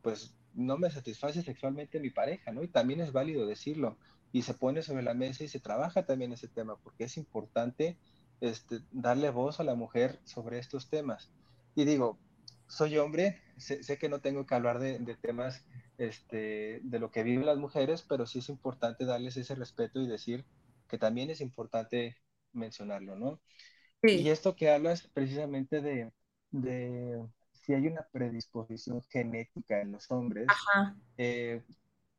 pues, 0.04 0.36
no 0.54 0.78
me 0.78 0.91
satisface 0.91 1.41
sexualmente 1.41 2.00
mi 2.00 2.12
pareja, 2.12 2.52
¿no? 2.52 2.63
Y 2.63 2.67
también 2.67 3.02
es 3.02 3.12
válido 3.12 3.48
decirlo. 3.48 3.98
Y 4.32 4.43
se 4.43 4.54
pone 4.54 4.84
sobre 4.84 5.02
la 5.02 5.15
mesa 5.15 5.43
y 5.43 5.48
se 5.48 5.60
trabaja 5.60 6.06
también 6.06 6.32
ese 6.32 6.48
tema, 6.48 6.78
porque 6.78 7.06
es 7.06 7.17
importante 7.17 7.98
este, 8.39 8.82
darle 8.91 9.32
voz 9.32 9.60
a 9.60 9.63
la 9.63 9.74
mujer 9.74 10.20
sobre 10.26 10.60
estos 10.60 10.89
temas. 10.89 11.32
Y 11.76 11.86
digo, 11.86 12.20
soy 12.67 12.98
hombre, 13.00 13.41
sé, 13.58 13.98
que 13.98 14.10
no 14.10 14.22
tengo 14.22 14.46
que 14.46 14.54
hablar 14.54 14.78
de, 14.78 15.00
temas 15.15 15.65
este, 15.98 16.82
de 16.84 17.00
lo 17.00 17.10
que 17.10 17.24
viven 17.24 17.48
las 17.48 17.58
mujeres, 17.58 18.04
pero 18.08 18.28
sí 18.28 18.39
es 18.39 18.50
importante 18.50 19.06
darles 19.06 19.38
ese 19.38 19.56
respeto 19.56 20.00
y 20.02 20.08
decir 20.08 20.46
que 20.88 21.00
también 21.00 21.32
es 21.32 21.41
importante 21.41 22.15
mencionarlo, 22.54 23.15
¿no? 23.15 23.39
Y 24.03 24.29
esto 24.29 24.55
que 24.55 24.69
hablas 24.69 25.07
precisamente 25.13 25.81
de, 25.81 26.12
de, 26.51 27.25
si 27.53 27.73
hay 27.73 27.88
una 27.88 28.07
predisposición 28.12 29.01
genética 29.03 29.81
en 29.81 29.91
los 29.91 30.10
hombres, 30.12 30.47
eh, 31.17 31.63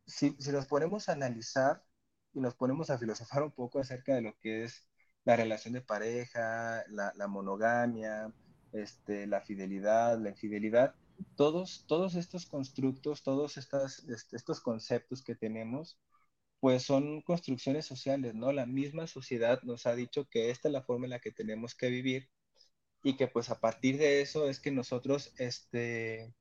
si, 0.07 0.37
si, 0.39 0.51
nos 0.51 0.67
ponemos 0.67 1.09
a 1.09 1.13
analizar 1.13 1.83
y 2.35 2.41
nos 2.41 2.55
ponemos 2.55 2.91
a 2.91 2.99
filosofar 2.99 3.43
un 3.43 3.53
poco 3.53 3.79
acerca 3.79 4.15
de 4.15 4.23
lo 4.23 4.37
que 4.39 4.65
es 4.65 4.87
la 5.25 5.37
relación 5.37 5.75
de 5.75 5.81
pareja, 5.81 6.85
la, 6.89 7.13
la 7.15 7.29
monogamia, 7.29 8.33
este, 8.73 9.27
la 9.27 9.41
fidelidad, 9.41 10.19
la 10.19 10.31
infidelidad, 10.31 10.95
todos, 11.37 11.85
todos 11.87 12.15
estos 12.15 12.47
constructos, 12.47 13.23
todos 13.23 13.57
estas, 13.57 14.05
este, 14.09 14.37
estos 14.37 14.61
conceptos 14.61 15.23
que 15.23 15.35
tenemos, 15.35 15.99
pues 16.61 16.83
son 16.83 17.23
construcciones 17.23 17.87
sociales, 17.87 18.35
¿no? 18.35 18.53
La 18.53 18.67
misma 18.67 19.07
sociedad 19.07 19.63
nos 19.63 19.87
ha 19.87 19.95
dicho 19.95 20.27
que 20.29 20.51
esta 20.51 20.69
es 20.69 20.73
la 20.73 20.83
forma 20.83 21.07
en 21.07 21.11
la 21.11 21.21
que 21.21 21.31
tenemos 21.31 21.75
que 21.75 21.89
vivir 21.89 22.29
y 23.03 23.17
que 23.17 23.29
pues 23.29 23.51
a 23.51 23.61
partir 23.61 23.97
de 23.97 24.21
eso 24.21 24.49
es 24.49 24.59
que 24.59 24.73
nosotros, 24.73 25.33
este, 25.39 26.35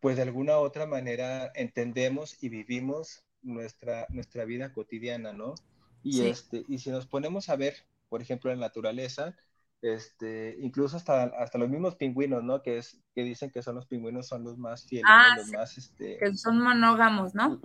pues 0.00 0.16
de 0.16 0.22
alguna 0.22 0.58
u 0.58 0.62
otra 0.62 0.86
manera 0.86 1.50
entendemos 1.54 2.42
y 2.42 2.50
vivimos 2.50 3.24
nuestra, 3.42 4.06
nuestra 4.10 4.44
vida 4.44 4.72
cotidiana, 4.72 5.32
¿no? 5.32 5.54
Y, 6.02 6.26
este, 6.26 6.64
y 6.68 6.78
si 6.78 6.90
nos 6.90 7.06
ponemos 7.06 7.48
a 7.48 7.56
ver, 7.56 7.74
por 8.08 8.20
ejemplo, 8.20 8.52
en 8.52 8.60
la 8.60 8.66
naturaleza, 8.66 9.34
este, 9.82 10.56
incluso 10.60 10.96
hasta, 10.96 11.24
hasta 11.24 11.58
los 11.58 11.68
mismos 11.68 11.96
pingüinos, 11.96 12.44
¿no? 12.44 12.62
Que, 12.62 12.78
es, 12.78 13.02
que 13.14 13.24
dicen 13.24 13.50
que 13.50 13.62
son 13.62 13.76
los 13.76 13.86
pingüinos, 13.86 14.26
son 14.26 14.44
los 14.44 14.58
más 14.58 14.86
fieles, 14.86 15.06
ah, 15.08 15.36
los 15.36 15.50
más, 15.52 15.78
este... 15.78 16.18
Que 16.18 16.34
son 16.34 16.60
monógamos, 16.60 17.34
¿no? 17.34 17.60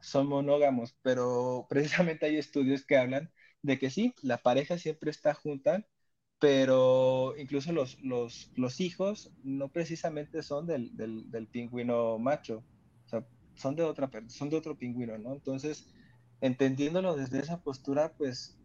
Son 0.00 0.28
monógamos, 0.28 0.96
pero 1.02 1.66
precisamente 1.70 2.26
hay 2.26 2.36
estudios 2.36 2.84
que 2.86 2.96
hablan 2.96 3.30
de 3.62 3.78
que 3.78 3.90
sí, 3.90 4.14
la 4.22 4.38
pareja 4.38 4.78
siempre 4.78 5.10
está 5.10 5.34
junta, 5.34 5.86
pero 6.38 7.34
incluso 7.38 7.72
los, 7.72 8.00
los, 8.02 8.50
los 8.56 8.80
hijos 8.80 9.32
no 9.44 9.68
precisamente 9.70 10.42
son 10.42 10.66
del, 10.66 10.96
del, 10.96 11.30
del, 11.30 11.46
pingüino 11.48 12.18
macho, 12.18 12.64
son 13.54 13.76
de, 13.76 13.82
otra, 13.82 14.10
son 14.28 14.48
de 14.50 14.56
otro 14.56 14.76
pingüino, 14.78 15.18
¿no? 15.18 15.32
Entonces, 15.34 15.92
entendiéndolo 16.40 17.14
desde 17.16 17.40
esa 17.40 17.62
postura, 17.62 18.14
pues 18.16 18.58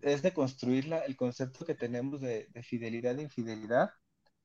es 0.00 0.22
de 0.22 0.32
construir 0.34 0.86
la, 0.86 0.98
el 1.00 1.16
concepto 1.16 1.64
que 1.64 1.74
tenemos 1.74 2.20
de, 2.20 2.48
de 2.52 2.62
fidelidad 2.62 3.18
e 3.18 3.22
infidelidad. 3.22 3.90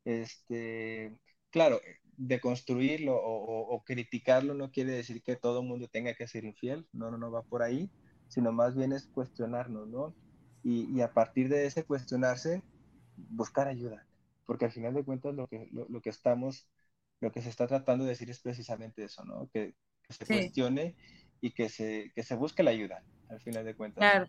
Este, 0.06 1.17
claro, 1.49 1.82
de 2.19 2.41
construirlo 2.41 3.15
o, 3.15 3.82
criticarlo 3.86 4.53
no 4.53 4.71
quiere 4.71 4.91
decir 4.91 5.23
que 5.23 5.38
todo 5.38 5.62
el 5.62 5.67
mundo 5.67 5.88
tenga 5.88 6.13
que 6.13 6.27
ser 6.27 6.43
infiel, 6.43 6.86
no, 6.91 7.10
no, 7.10 7.17
no 7.17 7.32
va 7.32 7.43
por 7.43 7.63
ahí, 7.63 7.89
sino 8.27 8.51
más 8.51 8.75
bien 8.75 8.91
es 8.91 9.08
cuestionarnos, 9.08 9.88
¿no? 9.88 10.13
Y, 10.62 10.99
a 10.99 11.13
partir 11.13 11.47
de 11.47 11.65
ese 11.65 11.86
cuestionarse, 11.86 12.62
buscar 13.15 13.69
ayuda, 13.69 14.05
porque 14.45 14.65
al 14.65 14.71
final 14.71 14.93
de 14.93 15.05
cuentas 15.05 15.34
lo 15.34 15.47
que, 15.47 15.69
lo, 15.71 16.01
que 16.01 16.10
estamos, 16.10 16.67
lo 17.21 17.32
que 17.32 17.41
se 17.41 17.49
está 17.49 17.67
tratando 17.67 18.03
de 18.03 18.12
decir 18.12 18.29
es 18.29 18.41
precisamente 18.41 19.05
eso, 19.05 19.23
¿no? 19.23 19.49
Que, 19.53 19.73
se 20.10 20.25
cuestione 20.25 20.95
y 21.39 21.51
que 21.51 21.69
se, 21.69 22.12
que 22.15 22.23
se 22.23 22.36
busque 22.36 22.63
la 22.63 22.71
ayuda, 22.71 23.01
al 23.29 23.39
final 23.39 23.63
de 23.63 23.75
cuentas. 23.75 23.99
Claro, 23.99 24.27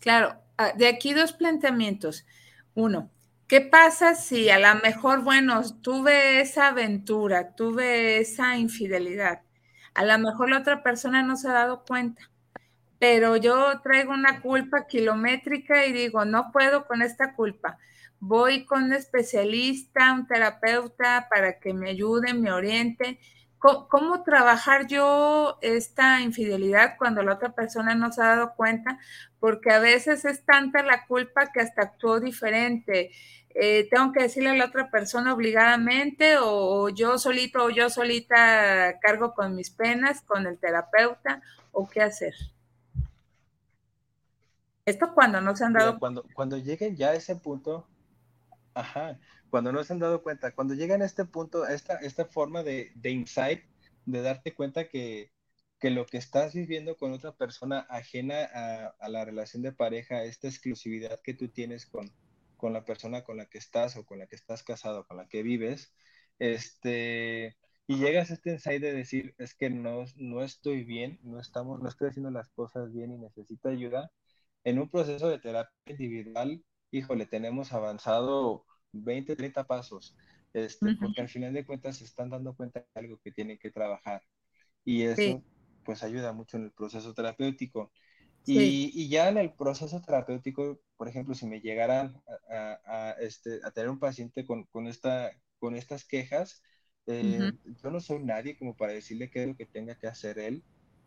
claro. 0.00 0.42
Ah, 0.58 0.72
de 0.76 0.88
aquí 0.88 1.14
dos 1.14 1.32
planteamientos. 1.32 2.26
Uno, 2.74 3.10
¿Qué 3.46 3.60
pasa 3.60 4.14
si 4.14 4.48
a 4.50 4.58
lo 4.58 4.80
mejor, 4.82 5.22
bueno, 5.22 5.62
tuve 5.82 6.40
esa 6.40 6.68
aventura, 6.68 7.54
tuve 7.54 8.18
esa 8.18 8.56
infidelidad? 8.56 9.42
A 9.94 10.04
lo 10.04 10.18
mejor 10.18 10.50
la 10.50 10.58
otra 10.58 10.82
persona 10.82 11.22
no 11.22 11.36
se 11.36 11.48
ha 11.48 11.52
dado 11.52 11.84
cuenta, 11.84 12.30
pero 12.98 13.36
yo 13.36 13.80
traigo 13.82 14.12
una 14.14 14.40
culpa 14.42 14.86
kilométrica 14.86 15.86
y 15.86 15.92
digo, 15.92 16.24
no 16.24 16.52
puedo 16.52 16.86
con 16.86 17.02
esta 17.02 17.34
culpa. 17.34 17.78
Voy 18.20 18.64
con 18.64 18.84
un 18.84 18.94
especialista, 18.94 20.14
un 20.14 20.26
terapeuta 20.26 21.28
para 21.30 21.60
que 21.60 21.74
me 21.74 21.90
ayude, 21.90 22.34
me 22.34 22.52
oriente. 22.52 23.20
¿Cómo, 23.64 24.24
trabajar 24.24 24.86
yo 24.88 25.56
esta 25.62 26.20
infidelidad 26.20 26.98
cuando 26.98 27.22
la 27.22 27.32
otra 27.32 27.54
persona 27.54 27.94
no 27.94 28.12
se 28.12 28.20
ha 28.20 28.36
dado 28.36 28.54
cuenta? 28.56 28.98
Porque 29.40 29.70
a 29.70 29.78
veces 29.78 30.26
es 30.26 30.44
tanta 30.44 30.82
la 30.82 31.06
culpa 31.06 31.50
que 31.50 31.60
hasta 31.60 31.80
actuó 31.80 32.20
diferente. 32.20 33.10
Eh, 33.54 33.88
tengo 33.90 34.12
que 34.12 34.24
decirle 34.24 34.50
a 34.50 34.54
la 34.54 34.66
otra 34.66 34.90
persona 34.90 35.32
obligadamente 35.32 36.36
o, 36.38 36.90
yo 36.90 37.16
solito 37.16 37.64
o 37.64 37.70
yo 37.70 37.88
solita 37.88 38.98
cargo 39.00 39.32
con 39.32 39.56
mis 39.56 39.70
penas, 39.70 40.20
con 40.20 40.46
el 40.46 40.58
terapeuta 40.58 41.40
o 41.72 41.88
qué 41.88 42.02
hacer. 42.02 42.34
Esto 44.84 45.14
cuando 45.14 45.40
no 45.40 45.56
se 45.56 45.64
han 45.64 45.72
dado 45.72 45.98
cuando 45.98 46.26
cuando 46.34 46.58
lleguen 46.58 46.96
ya 46.96 47.10
a 47.10 47.14
ese 47.14 47.34
punto, 47.34 47.86
ajá, 48.74 49.18
cuando 49.54 49.70
no 49.70 49.84
se 49.84 49.92
han 49.92 50.00
dado 50.00 50.20
cuenta, 50.20 50.52
cuando 50.52 50.74
llegan 50.74 51.00
a 51.00 51.04
este 51.04 51.24
punto, 51.24 51.64
esta, 51.64 51.94
esta 51.98 52.24
forma 52.24 52.64
de, 52.64 52.90
de 52.96 53.10
insight, 53.10 53.62
de 54.04 54.20
darte 54.20 54.52
cuenta 54.52 54.88
que, 54.88 55.30
que, 55.78 55.90
lo 55.90 56.06
que 56.06 56.16
estás 56.16 56.54
viviendo 56.54 56.96
con 56.96 57.12
otra 57.12 57.36
persona 57.36 57.86
ajena 57.88 58.50
a, 58.52 58.86
a, 58.98 59.08
la 59.08 59.24
relación 59.24 59.62
de 59.62 59.70
pareja, 59.70 60.24
esta 60.24 60.48
exclusividad 60.48 61.20
que 61.22 61.34
tú 61.34 61.50
tienes 61.50 61.86
con, 61.86 62.10
con 62.56 62.72
la 62.72 62.84
persona 62.84 63.22
con 63.22 63.36
la 63.36 63.46
que 63.46 63.58
estás 63.58 63.96
o 63.96 64.04
con 64.04 64.18
la 64.18 64.26
que 64.26 64.34
estás 64.34 64.64
casado, 64.64 65.06
con 65.06 65.18
la 65.18 65.28
que 65.28 65.44
vives, 65.44 65.94
este, 66.40 67.56
y 67.86 67.98
llegas 67.98 68.32
a 68.32 68.34
este 68.34 68.50
ensayo 68.50 68.80
de 68.80 68.92
decir, 68.92 69.36
es 69.38 69.54
que 69.54 69.70
no, 69.70 70.04
no 70.16 70.42
estoy 70.42 70.82
bien, 70.82 71.20
no, 71.22 71.38
estamos, 71.38 71.80
no 71.80 71.88
estoy 71.88 72.08
haciendo 72.08 72.32
las 72.32 72.50
cosas 72.50 72.92
bien 72.92 73.12
y 73.12 73.18
necesito 73.18 73.68
ayuda, 73.68 74.10
en 74.64 74.80
un 74.80 74.90
proceso 74.90 75.28
de 75.28 75.38
terapia 75.38 75.70
individual, 75.86 76.64
híjole, 76.90 77.26
tenemos 77.26 77.72
avanzado 77.72 78.66
20, 78.94 79.36
30 79.36 79.64
pasos, 79.64 80.16
este, 80.52 80.94
porque 80.96 81.20
al 81.20 81.28
final 81.28 81.52
de 81.52 81.64
cuentas 81.64 81.98
se 81.98 82.04
están 82.04 82.30
dando 82.30 82.54
cuenta 82.54 82.80
de 82.80 83.00
algo 83.00 83.18
que 83.18 83.32
tienen 83.32 83.58
que 83.58 83.70
trabajar. 83.70 84.22
Y 84.84 85.02
eso, 85.02 85.42
pues, 85.84 86.02
ayuda 86.02 86.32
mucho 86.32 86.56
en 86.56 86.64
el 86.64 86.72
proceso 86.72 87.14
terapéutico. 87.14 87.92
Y, 88.46 89.08
ya 89.08 89.28
en 89.28 89.38
el 89.38 89.52
proceso 89.52 90.00
terapéutico, 90.02 90.80
por 90.96 91.08
ejemplo, 91.08 91.34
si 91.34 91.46
me 91.46 91.60
llegaran 91.60 92.20
a, 92.50 93.16
este, 93.20 93.60
a 93.64 93.70
tener 93.70 93.90
un 93.90 93.98
paciente 93.98 94.44
con, 94.44 94.64
con, 94.64 94.86
esta, 94.86 95.30
con 95.58 95.74
estas 95.74 96.04
quejas, 96.04 96.62
eh, 97.06 97.52
yo 97.82 97.90
no 97.90 98.00
soy 98.00 98.22
nadie 98.22 98.56
como 98.56 98.76
para 98.76 98.92
decirle 98.92 99.30
qué 99.30 99.42
es 99.42 99.48
lo 99.48 99.56
que 99.56 99.66
tenga 99.66 99.94
que 99.96 100.06
hacer 100.06 100.38
él, 100.38 100.62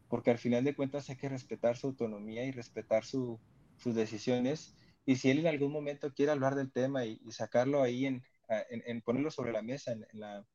porque 0.10 0.32
al 0.32 0.38
final 0.38 0.64
de 0.64 0.76
cuentas 0.76 1.10
hay 1.10 1.18
que 1.18 1.30
respetar 1.30 1.76
su 1.76 1.88
autonomía 1.88 2.46
y 2.46 2.52
respetar 2.52 3.04
sus 3.04 3.40
decisiones. 3.84 4.76
Y 5.08 5.16
si 5.16 5.32
él 5.32 5.40
en 5.40 5.48
algún 5.48 5.72
momento 5.72 6.14
quiere 6.14 6.34
hablar 6.34 6.54
del 6.54 6.70
tema 6.70 7.06
y, 7.06 7.18
sacarlo 7.32 7.82
ahí, 7.82 8.06
en, 8.06 8.24
en, 8.50 9.02
ponerlo 9.02 9.32
sobre 9.32 9.54
la 9.54 9.62
mesa, 9.62 9.94
en, 9.94 10.06
la, 10.12 10.46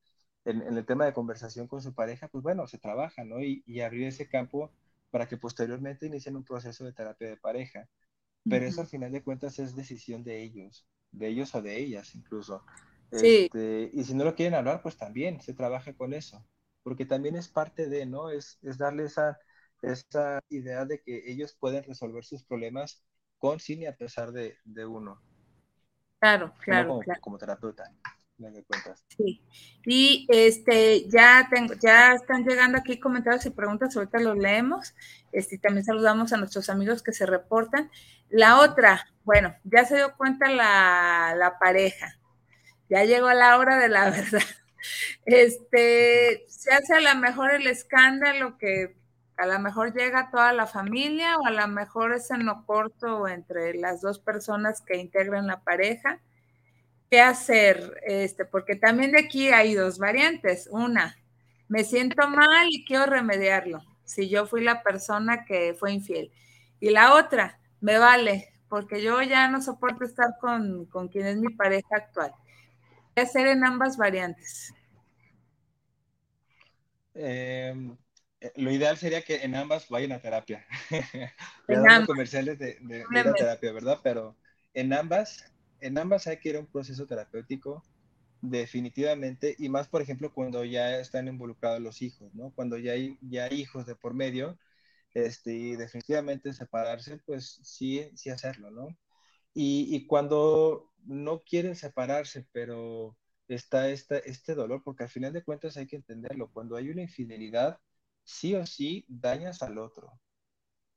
en, 0.44 0.60
el 0.60 0.84
tema 0.84 1.06
de 1.06 1.14
conversación 1.14 1.66
con 1.66 1.80
su 1.80 1.94
pareja, 1.94 2.28
pues 2.28 2.44
bueno, 2.44 2.66
se 2.66 2.76
trabaja, 2.76 3.24
¿no? 3.24 3.42
Y, 3.42 3.64
y 3.66 3.80
abrir 3.80 4.06
ese 4.06 4.28
campo 4.28 4.70
para 5.10 5.26
que 5.26 5.38
posteriormente 5.38 6.04
inicien 6.04 6.36
un 6.36 6.44
proceso 6.44 6.84
de 6.84 6.92
terapia 6.92 7.30
de 7.30 7.38
pareja. 7.38 7.88
Pero 8.44 8.66
eso 8.66 8.82
al 8.82 8.88
final 8.88 9.10
de 9.10 9.22
cuentas 9.22 9.58
es 9.58 9.74
decisión 9.74 10.22
de 10.22 10.42
ellos, 10.42 10.86
de 11.12 11.28
ellos 11.28 11.54
o 11.54 11.62
de 11.62 11.78
ellas 11.78 12.14
incluso. 12.14 12.62
Sí. 13.10 13.44
Este, 13.44 13.90
y 13.94 14.04
si 14.04 14.12
no 14.12 14.24
lo 14.24 14.34
quieren 14.34 14.54
hablar, 14.54 14.82
pues 14.82 14.98
también 14.98 15.40
se 15.40 15.54
trabaja 15.54 15.94
con 15.94 16.12
eso, 16.12 16.46
porque 16.82 17.06
también 17.06 17.36
es 17.36 17.48
parte 17.48 17.88
de, 17.88 18.04
¿no? 18.04 18.28
Es, 18.28 18.58
es 18.60 18.76
darle 18.76 19.04
esa, 19.04 19.38
esa 19.80 20.40
idea 20.50 20.84
de 20.84 21.00
que 21.00 21.30
ellos 21.30 21.56
pueden 21.58 21.84
resolver 21.84 22.24
sus 22.24 22.44
problemas 22.44 23.02
con, 23.42 23.58
sin 23.58 23.82
y 23.82 23.86
a 23.86 23.96
pesar 23.96 24.30
de, 24.30 24.56
de 24.64 24.86
uno. 24.86 25.20
Claro, 26.20 26.54
claro, 26.60 26.88
como, 26.90 27.00
claro. 27.00 27.20
Como 27.20 27.38
terapeuta. 27.38 27.90
Sí, 29.16 29.42
y 29.84 30.26
este 30.28 31.08
ya 31.08 31.48
tengo, 31.50 31.74
ya 31.74 32.12
están 32.12 32.44
llegando 32.44 32.78
aquí 32.78 33.00
comentarios 33.00 33.44
y 33.46 33.50
preguntas, 33.50 33.96
ahorita 33.96 34.20
los 34.20 34.38
leemos. 34.38 34.94
Este, 35.32 35.58
también 35.58 35.84
saludamos 35.84 36.32
a 36.32 36.36
nuestros 36.36 36.70
amigos 36.70 37.02
que 37.02 37.12
se 37.12 37.26
reportan. 37.26 37.90
La 38.30 38.60
otra, 38.60 39.08
bueno, 39.24 39.56
ya 39.64 39.84
se 39.86 39.96
dio 39.96 40.16
cuenta 40.16 40.48
la, 40.48 41.34
la 41.36 41.58
pareja, 41.58 42.20
ya 42.88 43.02
llegó 43.02 43.32
la 43.32 43.58
hora 43.58 43.76
de 43.76 43.88
la 43.88 44.04
verdad. 44.10 44.42
Este, 45.26 46.44
se 46.46 46.72
hace 46.72 46.94
a 46.94 47.14
lo 47.14 47.20
mejor 47.20 47.52
el 47.52 47.66
escándalo 47.66 48.56
que 48.56 49.01
a 49.42 49.46
lo 49.46 49.58
mejor 49.58 49.92
llega 49.92 50.30
toda 50.30 50.52
la 50.52 50.68
familia 50.68 51.36
o 51.36 51.46
a 51.46 51.50
lo 51.50 51.66
mejor 51.66 52.12
es 52.12 52.30
en 52.30 52.46
lo 52.46 52.64
corto 52.64 53.26
entre 53.26 53.74
las 53.74 54.00
dos 54.00 54.20
personas 54.20 54.80
que 54.80 54.96
integran 54.98 55.48
la 55.48 55.58
pareja 55.60 56.20
qué 57.10 57.20
hacer, 57.20 58.00
este, 58.06 58.44
porque 58.44 58.76
también 58.76 59.10
de 59.10 59.18
aquí 59.18 59.48
hay 59.48 59.74
dos 59.74 59.98
variantes. 59.98 60.68
Una, 60.70 61.16
me 61.66 61.82
siento 61.82 62.28
mal 62.28 62.68
y 62.70 62.84
quiero 62.84 63.06
remediarlo, 63.06 63.82
si 64.04 64.28
yo 64.28 64.46
fui 64.46 64.62
la 64.62 64.84
persona 64.84 65.44
que 65.44 65.74
fue 65.74 65.92
infiel. 65.92 66.30
Y 66.78 66.90
la 66.90 67.14
otra, 67.14 67.58
me 67.80 67.98
vale, 67.98 68.54
porque 68.68 69.02
yo 69.02 69.20
ya 69.22 69.48
no 69.48 69.60
soporto 69.60 70.04
estar 70.04 70.36
con, 70.40 70.86
quien 71.10 71.26
es 71.26 71.36
mi 71.36 71.52
pareja 71.52 71.96
actual. 71.96 72.32
¿Qué 73.16 73.22
hacer 73.22 73.48
en 73.48 73.64
ambas 73.64 73.96
variantes? 73.96 74.72
Eh, 77.14 77.74
lo 78.56 78.70
ideal 78.70 78.96
sería 78.96 79.22
que 79.22 79.36
en 79.42 79.54
ambas 79.54 79.88
vayan 79.88 80.12
a 80.12 80.20
terapia. 80.20 80.66
en 81.68 82.06
comerciales 82.06 82.58
de, 82.58 82.78
de, 82.80 83.04
de 83.10 83.32
terapia, 83.34 83.72
¿verdad? 83.72 84.00
Pero 84.02 84.36
en 84.74 84.92
ambas 84.92 85.52
en 85.82 85.98
ambas 85.98 86.26
hay 86.26 86.38
que 86.38 86.50
ir 86.50 86.56
a 86.56 86.60
un 86.60 86.66
proceso 86.66 87.06
terapéutico 87.06 87.84
definitivamente, 88.40 89.54
y 89.58 89.68
más, 89.68 89.88
por 89.88 90.02
ejemplo, 90.02 90.32
cuando 90.32 90.64
ya 90.64 90.98
están 90.98 91.28
involucrados 91.28 91.80
los 91.80 92.02
hijos, 92.02 92.34
¿no? 92.34 92.52
Cuando 92.54 92.78
ya 92.78 92.92
hay, 92.92 93.16
ya 93.20 93.52
hijos 93.52 93.86
de 93.86 93.94
por 93.94 94.14
medio, 94.14 94.58
este, 95.14 95.52
y 95.54 95.76
definitivamente 95.76 96.52
separarse, 96.52 97.18
pues 97.24 97.60
sí, 97.62 98.10
sí 98.16 98.30
hacerlo, 98.30 98.70
¿no? 98.70 98.88
Y, 99.54 99.94
y 99.94 100.06
cuando 100.06 100.90
no 101.04 101.42
quieren 101.42 101.76
separarse, 101.76 102.46
pero 102.52 103.16
está 103.48 103.88
este, 103.90 104.28
este 104.28 104.54
dolor, 104.54 104.82
porque 104.84 105.04
al 105.04 105.10
final 105.10 105.32
de 105.32 105.44
cuentas 105.44 105.76
hay 105.76 105.86
que 105.86 105.96
entenderlo, 105.96 106.50
cuando 106.52 106.76
hay 106.76 106.90
una 106.90 107.02
infidelidad, 107.02 107.78
sí 108.24 108.54
o 108.54 108.66
sí 108.66 109.04
dañas 109.08 109.62
al 109.62 109.78
otro. 109.78 110.20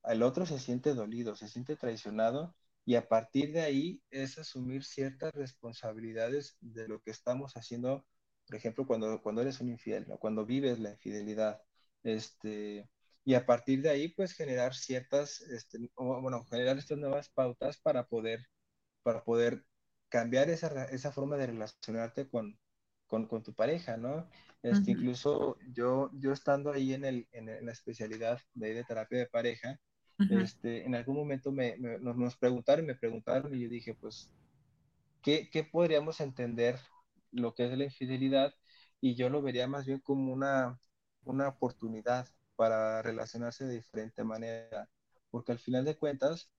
El 0.03 0.23
otro 0.23 0.45
se 0.45 0.59
siente 0.59 0.93
dolido, 0.93 1.35
se 1.35 1.47
siente 1.47 1.75
traicionado 1.75 2.55
y 2.85 2.95
a 2.95 3.07
partir 3.07 3.51
de 3.53 3.61
ahí 3.61 4.03
es 4.11 4.37
asumir 4.37 4.83
ciertas 4.83 5.33
responsabilidades 5.33 6.57
de 6.61 6.87
lo 6.87 7.01
que 7.01 7.11
estamos 7.11 7.53
haciendo, 7.57 8.05
por 8.47 8.55
ejemplo, 8.55 8.85
cuando, 8.85 9.21
cuando 9.21 9.41
eres 9.41 9.59
un 9.61 9.69
infiel, 9.69 10.05
cuando 10.19 10.45
vives 10.45 10.79
la 10.79 10.91
infidelidad. 10.91 11.61
Este, 12.03 12.87
y 13.23 13.33
a 13.33 13.45
partir 13.45 13.81
de 13.81 13.89
ahí, 13.89 14.09
pues 14.09 14.33
generar 14.33 14.75
ciertas, 14.75 15.41
este, 15.41 15.79
bueno, 15.97 16.45
generar 16.45 16.77
estas 16.77 16.99
nuevas 16.99 17.29
pautas 17.29 17.77
para 17.79 18.07
poder, 18.07 18.47
para 19.03 19.23
poder 19.23 19.65
cambiar 20.09 20.49
esa, 20.49 20.85
esa 20.85 21.11
forma 21.11 21.37
de 21.37 21.47
relacionarte 21.47 22.29
con, 22.29 22.59
con, 23.07 23.27
tu 23.43 23.53
pareja, 23.53 23.97
¿no? 23.97 24.29
Este, 24.65 24.91
Incluso 24.91 25.57
yo, 25.73 26.09
yo 26.13 26.31
estando 26.31 26.71
ahí 26.71 26.93
en, 26.93 27.05
el, 27.05 27.27
en, 27.33 27.65
la 27.65 27.71
especialidad 27.71 28.41
de, 28.55 28.73
de 28.73 28.83
terapia 28.83 29.19
de 29.19 29.27
pareja, 29.27 29.79
este, 30.17 30.85
en 30.85 30.95
algún 30.95 31.17
momento 31.17 31.51
me, 31.51 31.77
nos, 31.77 32.35
preguntaron, 32.37 32.85
me 32.85 32.95
preguntaron 32.95 33.53
y 33.53 33.61
yo 33.61 33.69
dije, 33.69 33.93
pues, 33.93 34.31
¿qué, 35.21 35.49
¿qué, 35.51 35.63
podríamos 35.63 36.19
entender 36.19 36.79
lo 37.31 37.53
que 37.53 37.65
es 37.65 37.77
la 37.77 37.83
infidelidad? 37.83 38.55
Y 38.99 39.13
yo 39.13 39.29
lo 39.29 39.43
vería 39.43 39.67
más 39.67 39.85
bien 39.85 39.99
como 39.99 40.33
una, 40.33 40.79
una 41.25 41.49
oportunidad 41.49 42.27
para 42.55 43.03
relacionarse 43.03 43.65
de 43.65 43.75
diferente 43.75 44.23
manera, 44.23 44.89
porque 45.29 45.51
al 45.51 45.59
final 45.59 45.85
de 45.85 45.95
cuentas, 45.95 46.49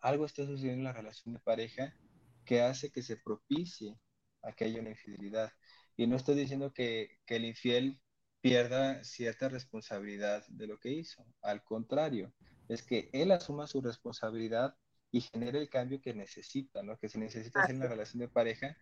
algo 0.00 0.24
está 0.24 0.46
sucediendo 0.46 0.80
en 0.80 0.84
la 0.84 0.92
relación 0.92 1.34
de 1.34 1.40
pareja 1.40 1.96
que 2.44 2.62
hace 2.62 2.92
que 2.92 3.02
se 3.02 3.16
propicie 3.16 3.98
a 4.42 4.52
que 4.52 4.66
haya 4.66 4.80
una 4.80 4.90
infidelidad. 4.90 5.50
Y 5.96 6.06
no 6.06 6.16
estoy 6.16 6.34
diciendo 6.34 6.72
que, 6.72 7.18
que 7.26 7.36
el 7.36 7.44
infiel 7.44 8.00
pierda 8.40 9.02
cierta 9.04 9.48
responsabilidad 9.48 10.44
de 10.48 10.66
lo 10.66 10.78
que 10.78 10.90
hizo. 10.90 11.24
Al 11.42 11.62
contrario, 11.62 12.32
es 12.68 12.82
que 12.82 13.08
él 13.12 13.30
asuma 13.30 13.66
su 13.66 13.80
responsabilidad 13.80 14.76
y 15.10 15.20
genere 15.20 15.60
el 15.60 15.68
cambio 15.68 16.00
que 16.00 16.14
necesita, 16.14 16.82
¿no? 16.82 16.98
Que 16.98 17.08
se 17.08 17.18
necesita 17.18 17.62
hacer 17.62 17.74
en 17.74 17.80
la 17.80 17.88
relación 17.88 18.20
de 18.20 18.28
pareja, 18.28 18.76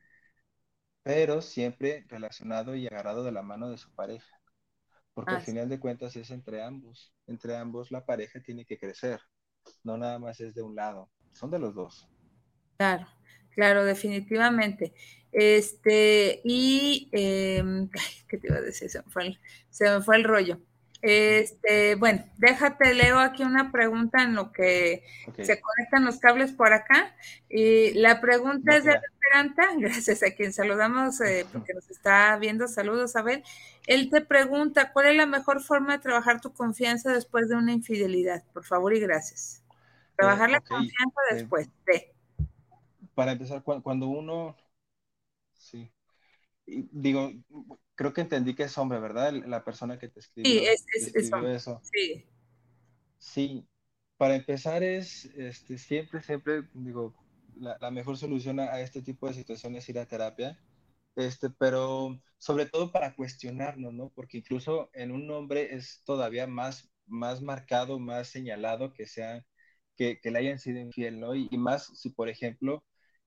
pero 1.03 1.43
siempre 1.43 2.07
relacionado 2.09 2.75
y 2.75 2.87
agarrado 2.87 3.25
de 3.25 3.33
la 3.33 3.43
mano 3.43 3.69
de 3.69 3.79
su 3.79 3.93
pareja. 3.95 4.41
Porque 5.13 5.35
al 5.35 5.43
final 5.43 5.69
de 5.69 5.81
cuentas 5.81 6.17
es 6.17 6.31
entre 6.31 6.63
ambos. 6.63 7.13
Entre 7.27 7.57
ambos 7.57 7.91
la 7.91 8.07
pareja 8.07 8.41
tiene 8.41 8.65
que 8.65 8.79
crecer. 8.79 9.21
No 9.83 9.99
nada 9.99 10.19
más 10.19 10.41
es 10.41 10.55
de 10.55 10.63
un 10.63 10.77
lado. 10.77 11.11
Son 11.33 11.51
de 11.51 11.59
los 11.59 11.75
dos. 11.75 12.09
Claro, 12.77 13.07
claro, 13.55 13.85
definitivamente. 13.85 14.93
Este, 15.33 16.41
y, 16.45 17.09
em, 17.13 17.89
¿qué 18.29 18.39
te 18.39 18.49
iba 18.49 18.57
a 18.57 18.63
decir? 18.63 18.91
Se 18.91 19.03
me 19.03 19.11
fue 19.11 19.27
el, 19.27 19.41
se 19.71 19.91
me 19.91 20.03
fue 20.03 20.17
el 20.17 20.25
rollo. 20.25 20.61
Este, 21.03 21.95
bueno, 21.95 22.25
déjate, 22.37 22.93
leo 22.93 23.19
aquí 23.19 23.43
una 23.43 23.73
pregunta 23.73 24.23
en 24.23 24.35
lo 24.35 24.53
que 24.53 25.03
se 25.39 25.59
conectan 25.61 26.05
los 26.05 26.19
cables 26.19 26.53
por 26.53 26.73
acá. 26.73 27.15
Y 27.49 27.95
la 27.95 28.21
pregunta 28.21 28.77
es 28.77 28.85
de 28.85 28.93
Esperanta, 29.31 29.63
gracias 29.79 30.23
a 30.23 30.31
quien 30.33 30.53
saludamos 30.53 31.21
eh, 31.21 31.47
porque 31.53 31.73
nos 31.73 31.89
está 31.91 32.37
viendo. 32.37 32.69
Saludos, 32.69 33.17
Abel. 33.17 33.43
Él 33.87 34.11
te 34.11 34.21
pregunta, 34.21 34.93
¿cuál 34.93 35.07
es 35.07 35.17
la 35.17 35.27
mejor 35.27 35.63
forma 35.63 35.97
de 35.97 36.03
trabajar 36.03 36.41
tu 36.41 36.53
confianza 36.53 37.13
después 37.13 37.49
de 37.49 37.55
una 37.55 37.73
infidelidad? 37.73 38.43
Por 38.53 38.65
favor 38.65 38.93
y 38.95 39.01
gracias. 39.01 39.63
Trabajar 40.17 40.51
la 40.51 40.61
confianza 40.61 41.21
eh, 41.31 41.35
después 41.35 41.69
de. 41.87 42.13
Para 43.21 43.33
empezar, 43.33 43.63
cuando 43.63 44.09
uno 44.09 44.57
Sí. 45.53 45.93
digo, 46.65 47.31
creo 47.95 48.15
que 48.15 48.23
entendí 48.23 48.55
que 48.55 48.63
es 48.63 48.79
hombre, 48.79 48.99
¿verdad? 48.99 49.35
La 49.47 49.63
persona 49.63 49.99
que 49.99 50.09
te 50.09 50.21
escribió, 50.21 50.59
sí, 50.59 50.67
es, 50.95 51.15
eso. 51.15 51.83
Sí. 51.83 52.25
Sí, 53.19 53.69
para 54.17 54.37
empezar 54.37 54.83
es, 54.83 55.27
este, 55.37 55.77
siempre, 55.77 56.23
siempre, 56.23 56.63
digo, 56.73 57.15
la, 57.57 57.91
mejor 57.91 58.17
solución 58.17 58.59
a, 58.59 58.81
este 58.81 59.03
tipo 59.03 59.29
de 59.29 59.35
situaciones 59.35 59.85
es 59.85 59.91
ir 59.91 59.99
a 59.99 60.07
terapia, 60.07 60.59
este, 61.15 61.51
pero 61.51 62.19
sobre 62.39 62.65
todo 62.65 62.91
para 62.91 63.15
cuestionarnos, 63.15 63.93
¿no? 63.93 64.09
Porque 64.15 64.39
incluso 64.39 64.89
en 64.95 65.13
un 65.13 65.31
hombre 65.31 65.75
es 65.75 66.03
todavía 66.07 66.47
más, 66.47 66.91
más 67.05 67.43
marcado, 67.43 67.99
más 67.99 68.29
señalado 68.29 68.95
que 68.95 69.05
sea, 69.05 69.45
que, 69.95 70.19
que 70.23 70.31
le 70.31 70.39
hayan 70.39 70.59
sido 70.59 70.81
infiel, 70.81 71.21
¿no? 71.21 71.35
y 71.35 71.51
más 71.59 71.85
si, 71.99 72.09
por 72.09 72.31
ejemplo, 72.31 72.83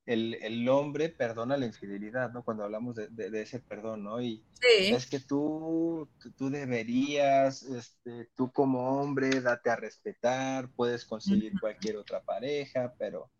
el, 0.05 0.67
hombre 0.67 1.09
perdona 1.09 1.57
la 1.57 1.65
infidelidad, 1.65 2.31
¿no? 2.31 2.43
Cuando 2.43 2.63
hablamos 2.63 2.95
de, 2.95 3.41
ese 3.41 3.59
perdón, 3.59 4.03
¿no? 4.03 4.21
Y 4.21 4.45
es 4.61 5.07
que 5.07 5.19
tú, 5.19 6.09
tú 6.37 6.49
deberías, 6.49 7.63
este, 7.63 8.29
tú 8.35 8.51
como 8.51 8.99
hombre, 8.99 9.41
date 9.41 9.69
a 9.69 9.75
respetar, 9.75 10.69
puedes 10.75 11.05
conseguir 11.05 11.53
cualquier 11.59 11.97
otra 11.97 12.21
pareja, 12.21 12.93
pero... 12.97 13.31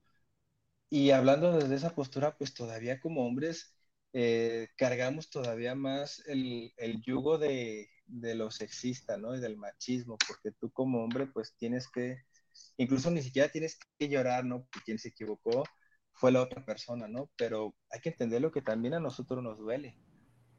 Y 0.89 1.09
hablando 1.09 1.57
desde 1.57 1.75
esa 1.75 1.95
postura, 1.95 2.37
pues 2.37 2.53
todavía 2.53 2.99
como 3.01 3.25
hombres 3.25 3.75
eh, 4.13 4.69
cargamos 4.77 5.29
todavía 5.31 5.73
más 5.73 6.23
el, 6.27 6.71
yugo 7.03 7.39
de, 7.39 7.89
de, 8.05 8.35
lo 8.35 8.51
sexista, 8.51 9.17
¿no? 9.17 9.35
Y 9.35 9.39
del 9.39 9.57
machismo, 9.57 10.17
porque 10.27 10.51
tú 10.51 10.71
como 10.71 11.03
hombre, 11.03 11.25
pues 11.27 11.55
tienes 11.57 11.87
que, 11.89 12.19
incluso 12.77 13.09
ni 13.09 13.23
siquiera 13.23 13.49
tienes 13.49 13.79
que 13.97 14.07
llorar, 14.07 14.45
¿no? 14.45 14.61
Porque 14.61 14.81
quien 14.85 14.99
se 14.99 15.09
equivocó, 15.09 15.63
fue 16.13 16.31
la 16.31 16.41
otra 16.41 16.63
persona, 16.65 17.07
¿no? 17.07 17.29
Pero 17.35 17.73
hay 17.91 17.99
que 17.99 18.09
entender 18.09 18.41
lo 18.41 18.51
que 18.51 18.61
también 18.61 18.93
a 18.93 18.99
nosotros 18.99 19.43
nos 19.43 19.57
duele. 19.57 19.97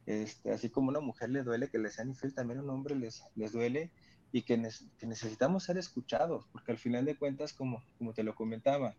Este, 0.06 0.52
así 0.52 0.68
como 0.68 0.88
a 0.88 0.90
una 0.90 1.00
mujer 1.00 1.30
le 1.30 1.42
duele 1.42 1.70
que 1.70 1.78
le 1.78 1.90
sean 1.90 2.08
infiel, 2.08 2.34
también 2.34 2.60
a 2.60 2.62
un 2.62 2.70
hombre 2.70 2.94
les, 2.94 3.24
les 3.34 3.52
duele 3.52 3.90
y 4.32 4.42
que, 4.42 4.58
necesitamos 4.58 5.62
ser 5.62 5.78
escuchados, 5.78 6.46
porque 6.50 6.72
al 6.72 6.78
final 6.78 7.04
de 7.04 7.16
cuentas, 7.16 7.52
como, 7.52 7.84
como 7.98 8.12
te 8.12 8.24
lo 8.24 8.34
comentaba, 8.34 8.96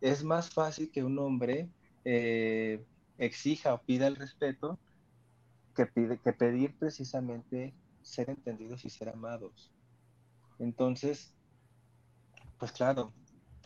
es 0.00 0.22
más 0.22 0.50
fácil 0.50 0.92
que 0.92 1.02
un 1.02 1.18
hombre 1.18 1.68
eh, 2.04 2.80
exija 3.18 3.74
o 3.74 3.82
pida 3.82 4.06
el 4.06 4.14
respeto 4.14 4.78
que, 5.74 5.86
pide, 5.86 6.18
que 6.18 6.32
pedir 6.32 6.76
precisamente 6.78 7.74
ser 8.02 8.30
entendidos 8.30 8.84
y 8.84 8.90
ser 8.90 9.08
amados. 9.08 9.72
Entonces, 10.60 11.34
pues 12.58 12.70
claro, 12.70 13.12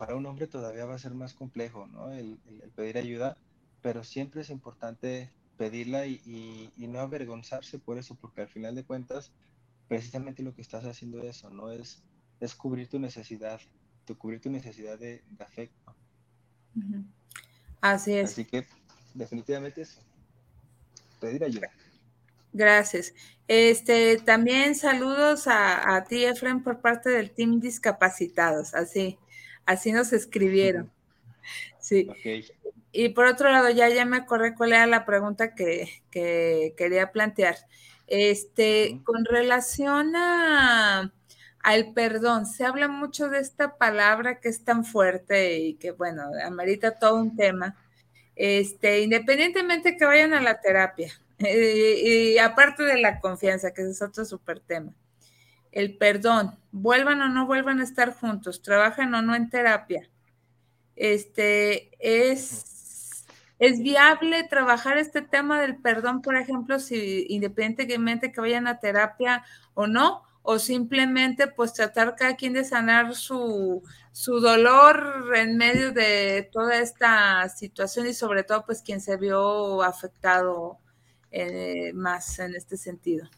para 0.03 0.17
un 0.17 0.25
hombre 0.25 0.47
todavía 0.47 0.83
va 0.83 0.95
a 0.95 0.99
ser 0.99 1.13
más 1.13 1.33
complejo, 1.33 1.87
¿no? 1.87 2.11
El, 2.11 2.37
pedir 2.75 2.97
ayuda, 2.97 3.37
pero 3.81 4.03
siempre 4.03 4.41
es 4.41 4.49
importante 4.49 5.31
pedirla 5.55 6.05
y, 6.07 6.73
no 6.75 6.99
avergonzarse 6.99 7.79
por 7.79 7.97
eso, 7.97 8.13
porque 8.15 8.41
al 8.41 8.49
final 8.49 8.75
de 8.75 8.83
cuentas, 8.83 9.31
precisamente 9.87 10.43
lo 10.43 10.53
que 10.53 10.61
estás 10.61 10.83
haciendo 10.83 11.19
es 11.19 11.37
eso, 11.37 11.49
¿no? 11.51 11.71
Es, 11.71 12.03
es 12.41 12.53
cubrir 12.53 12.89
tu 12.89 12.99
necesidad, 12.99 13.61
tu, 14.03 14.17
cubrir 14.17 14.41
tu 14.41 14.49
necesidad 14.49 14.99
de, 14.99 15.23
afecto. 15.39 15.95
Así 17.79 18.11
es. 18.11 18.31
Así 18.31 18.43
que 18.43 18.67
definitivamente 19.13 19.83
eso, 19.83 20.01
pedir 21.21 21.45
ayuda. 21.45 21.69
Gracias. 22.51 23.13
Este, 23.47 24.17
también 24.17 24.75
saludos 24.75 25.47
a, 25.47 25.95
a 25.95 26.03
ti, 26.03 26.25
Efren, 26.25 26.61
por 26.61 26.81
parte 26.81 27.09
del 27.09 27.31
Team 27.31 27.61
Discapacitados, 27.61 28.73
así. 28.73 29.17
Así 29.65 29.91
nos 29.91 30.13
escribieron. 30.13 30.91
Sí. 31.79 32.09
Y 32.91 33.09
por 33.09 33.25
otro 33.25 33.51
lado, 33.51 33.69
ya, 33.69 33.89
ya 33.89 34.05
me 34.05 34.17
acordé 34.17 34.55
cuál 34.55 34.73
era 34.73 34.87
la 34.87 35.05
pregunta 35.05 35.55
que, 35.55 36.03
quería 36.11 37.11
plantear. 37.11 37.55
Este, 38.07 39.01
con 39.03 39.25
relación 39.25 40.15
a 40.15 41.11
al 41.59 41.93
perdón, 41.93 42.45
se 42.45 42.65
habla 42.65 42.89
mucho 42.89 43.29
de 43.29 43.39
esta 43.39 43.77
palabra 43.77 44.41
que 44.41 44.49
es 44.49 44.65
tan 44.65 44.83
fuerte 44.83 45.59
y 45.59 45.75
que, 45.75 45.91
bueno, 45.91 46.23
amerita 46.45 46.99
todo 46.99 47.15
un 47.15 47.37
tema. 47.37 47.77
Este, 48.35 49.01
independientemente 49.01 49.95
que 49.95 50.05
vayan 50.05 50.33
a 50.33 50.41
la 50.41 50.59
terapia, 50.59 51.13
y, 51.39 52.33
y 52.33 52.37
aparte 52.37 52.83
de 52.83 52.99
la 52.99 53.19
confianza, 53.19 53.73
que 53.73 53.83
es 53.83 54.01
otro 54.01 54.25
súper 54.25 54.59
tema 54.59 54.93
el 55.73 55.97
perdón, 55.97 56.55
vuelvan 56.73 57.21
o 57.21 57.29
no 57.29 57.45
vuelvan 57.45 57.79
a 57.79 57.83
estar 57.83 58.13
juntos, 58.13 58.61
trabajen 58.61 59.13
o 59.13 59.21
no 59.21 59.35
en 59.35 59.49
terapia. 59.49 60.09
Este 60.95 61.91
es, 61.99 63.25
es 63.59 63.79
viable 63.79 64.43
trabajar 64.43 64.97
este 64.97 65.21
tema 65.21 65.61
del 65.61 65.77
perdón, 65.77 66.21
por 66.21 66.35
ejemplo, 66.35 66.79
si 66.79 67.27
independientemente 67.29 68.31
que 68.31 68.41
vayan 68.41 68.67
a 68.67 68.79
terapia 68.79 69.45
o 69.75 69.87
no, 69.87 70.23
o 70.41 70.59
simplemente 70.59 71.47
pues 71.47 71.73
tratar 71.73 72.15
cada 72.15 72.35
quien 72.35 72.53
de 72.53 72.65
sanar 72.65 73.15
su, 73.15 73.81
su 74.11 74.39
dolor 74.39 75.31
en 75.35 75.57
medio 75.57 75.93
de 75.93 76.49
toda 76.51 76.79
esta 76.79 77.47
situación 77.49 78.07
y 78.07 78.13
sobre 78.13 78.43
todo 78.43 78.65
pues 78.65 78.81
quien 78.81 78.99
se 78.99 79.15
vio 79.15 79.83
afectado 79.83 80.79
eh, 81.31 81.93
más 81.93 82.39
en 82.39 82.55
este 82.55 82.77
sentido. 82.77 83.29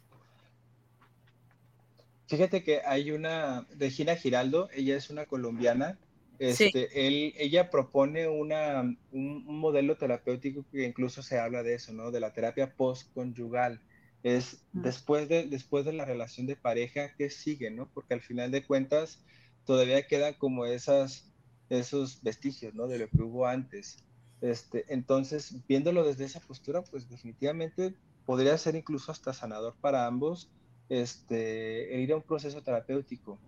Fíjate 2.28 2.64
que 2.64 2.82
hay 2.86 3.12
una, 3.12 3.68
Regina 3.78 4.16
Giraldo, 4.16 4.70
ella 4.74 4.96
es 4.98 5.10
una 5.10 5.26
colombiana, 5.26 6.00
este, 6.40 7.08
él, 7.08 7.34
ella 7.38 7.70
propone 7.70 8.28
una, 8.28 8.82
un, 9.12 9.46
modelo 9.46 9.96
terapéutico 9.96 10.66
que 10.72 10.86
incluso 10.86 11.22
se 11.22 11.40
habla 11.40 11.64
de 11.64 11.76
eso, 11.76 11.94
¿no? 11.94 12.12
De 12.12 12.20
la 12.20 12.34
terapia 12.34 12.76
postconyugal. 12.76 13.82
Es 14.24 14.66
después, 14.74 15.30
de, 15.30 15.44
después 15.46 15.86
de 15.86 15.94
la 15.94 16.04
relación 16.04 16.48
de 16.48 16.56
pareja, 16.56 17.14
¿qué 17.16 17.30
sigue, 17.30 17.70
no? 17.70 17.88
Porque 17.94 18.16
al 18.16 18.22
final 18.22 18.52
de 18.52 18.66
cuentas 18.66 19.24
todavía 19.66 20.08
quedan 20.08 20.34
como 20.34 20.66
esas, 20.66 21.32
esos 21.70 22.22
vestigios, 22.24 22.74
¿no? 22.74 22.88
De 22.88 22.98
lo 22.98 23.08
que 23.08 23.22
hubo 23.22 23.46
antes. 23.46 24.04
Este, 24.42 24.86
entonces, 24.90 25.56
viéndolo 25.68 26.04
desde 26.04 26.26
esa 26.26 26.40
postura, 26.40 26.84
pues 26.84 27.08
definitivamente 27.08 27.94
podría 28.26 28.58
ser 28.58 28.76
incluso 28.76 29.12
hasta 29.12 29.32
sanador 29.32 29.76
para 29.80 30.08
ambos 30.08 30.50
este, 30.90 32.00
ir 32.02 32.12
a 32.12 32.18
un 32.18 32.24
proceso 32.24 32.62
terapéutico. 32.62 33.40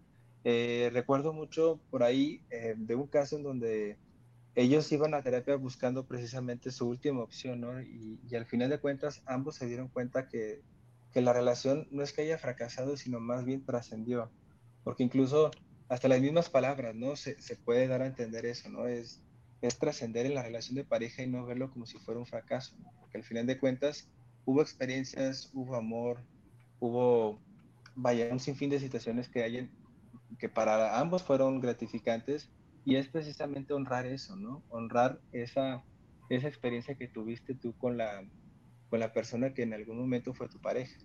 Eh, 0.44 0.90
recuerdo 0.94 1.34
mucho 1.34 1.80
por 1.90 2.04
ahí 2.04 2.42
eh, 2.50 2.76
de 2.78 2.96
un 2.96 3.08
caso 3.08 3.36
en 3.36 3.44
donde 3.44 3.98
ellos 4.56 4.92
iban 4.92 5.14
a 5.14 5.22
terapia 5.22 5.56
buscando 5.56 6.06
precisamente 6.08 6.72
su 6.72 6.88
última 6.88 7.22
opción, 7.22 7.62
¿no? 7.62 7.82
Y, 7.82 8.20
al 8.36 8.46
final 8.46 8.70
de 8.70 8.80
cuentas 8.80 9.22
ambos 9.26 9.56
se 9.56 9.68
dieron 9.68 9.88
cuenta 9.88 10.28
que, 10.28 10.62
que, 11.12 11.22
la 11.22 11.34
relación 11.34 11.88
no 11.92 12.02
es 12.02 12.14
que 12.14 12.22
haya 12.22 12.38
fracasado, 12.38 12.98
sino 12.98 13.20
más 13.20 13.46
bien 13.46 13.66
trascendió, 13.66 14.32
porque 14.84 15.04
incluso 15.04 15.52
hasta 15.90 16.08
las 16.08 16.22
mismas 16.22 16.50
palabras, 16.50 16.96
¿no? 16.96 17.16
Se, 17.16 17.40
se 17.42 17.56
puede 17.56 17.88
dar 17.88 18.02
a 18.02 18.08
entender 18.08 18.46
eso, 18.46 18.70
¿no? 18.70 18.88
Es, 18.88 19.22
es 19.62 19.78
trascender 19.78 20.26
en 20.26 20.36
la 20.36 20.44
relación 20.44 20.76
de 20.76 20.86
pareja 20.86 21.24
y 21.24 21.28
no 21.28 21.46
verlo 21.46 21.70
como 21.72 21.86
si 21.86 22.00
fuera 22.00 22.20
un 22.20 22.26
fracaso, 22.26 22.76
porque 23.00 23.18
al 23.18 23.24
final 23.24 23.46
de 23.48 23.60
cuentas 23.60 24.10
hubo 24.46 24.62
experiencias, 24.62 25.52
hubo 25.54 25.76
amor, 25.76 26.24
hubo, 26.80 27.40
vaya, 27.96 28.30
un 28.32 28.40
sinfín 28.40 28.70
de 28.70 28.80
situaciones 28.80 29.30
que 29.30 29.44
hay 29.44 29.70
que 30.40 30.50
para 30.50 31.00
ambos 31.00 31.24
fueron 31.24 31.62
gratificantes 31.62 32.50
y 32.86 32.96
es 32.96 33.08
precisamente 33.08 33.74
honrar 33.74 34.06
eso, 34.06 34.36
¿no? 34.36 34.64
Honrar 34.70 35.20
esa, 35.32 35.84
esa 36.30 36.48
experiencia 36.48 36.96
que 36.96 37.08
tuviste 37.08 37.56
tú 37.56 37.76
con 37.78 37.98
la, 37.98 38.24
con 38.90 39.00
la 39.00 39.12
persona 39.14 39.54
que 39.54 39.64
en 39.64 39.74
algún 39.74 39.98
momento 39.98 40.34
fue 40.34 40.48
tu 40.48 40.60
pareja. 40.60 40.98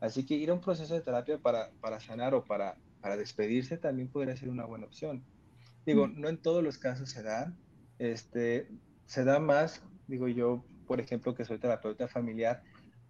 Así 0.00 0.26
que 0.26 0.34
ir 0.34 0.50
a 0.50 0.54
un 0.54 0.60
proceso 0.60 0.94
de 0.94 1.00
terapia 1.00 1.38
para, 1.38 1.70
para 1.80 2.00
sanar 2.00 2.34
o 2.34 2.44
para, 2.44 2.76
para 3.00 3.16
despedirse 3.16 3.78
también 3.78 4.08
podría 4.08 4.36
ser 4.36 4.50
una 4.50 4.66
buena 4.66 4.86
opción. 4.86 5.24
Digo, 5.84 6.06
no 6.08 6.28
en 6.28 6.38
todos 6.38 6.62
los 6.62 6.78
casos 6.78 7.10
se 7.10 7.22
da, 7.22 7.56
este, 7.98 8.68
se 9.06 9.24
da 9.24 9.38
más, 9.38 9.82
digo 10.06 10.28
yo, 10.28 10.64
por 10.86 11.00
ejemplo, 11.00 11.34
que 11.34 11.44
soy 11.44 11.58
terapeuta 11.58 12.08
familiar, 12.08 12.62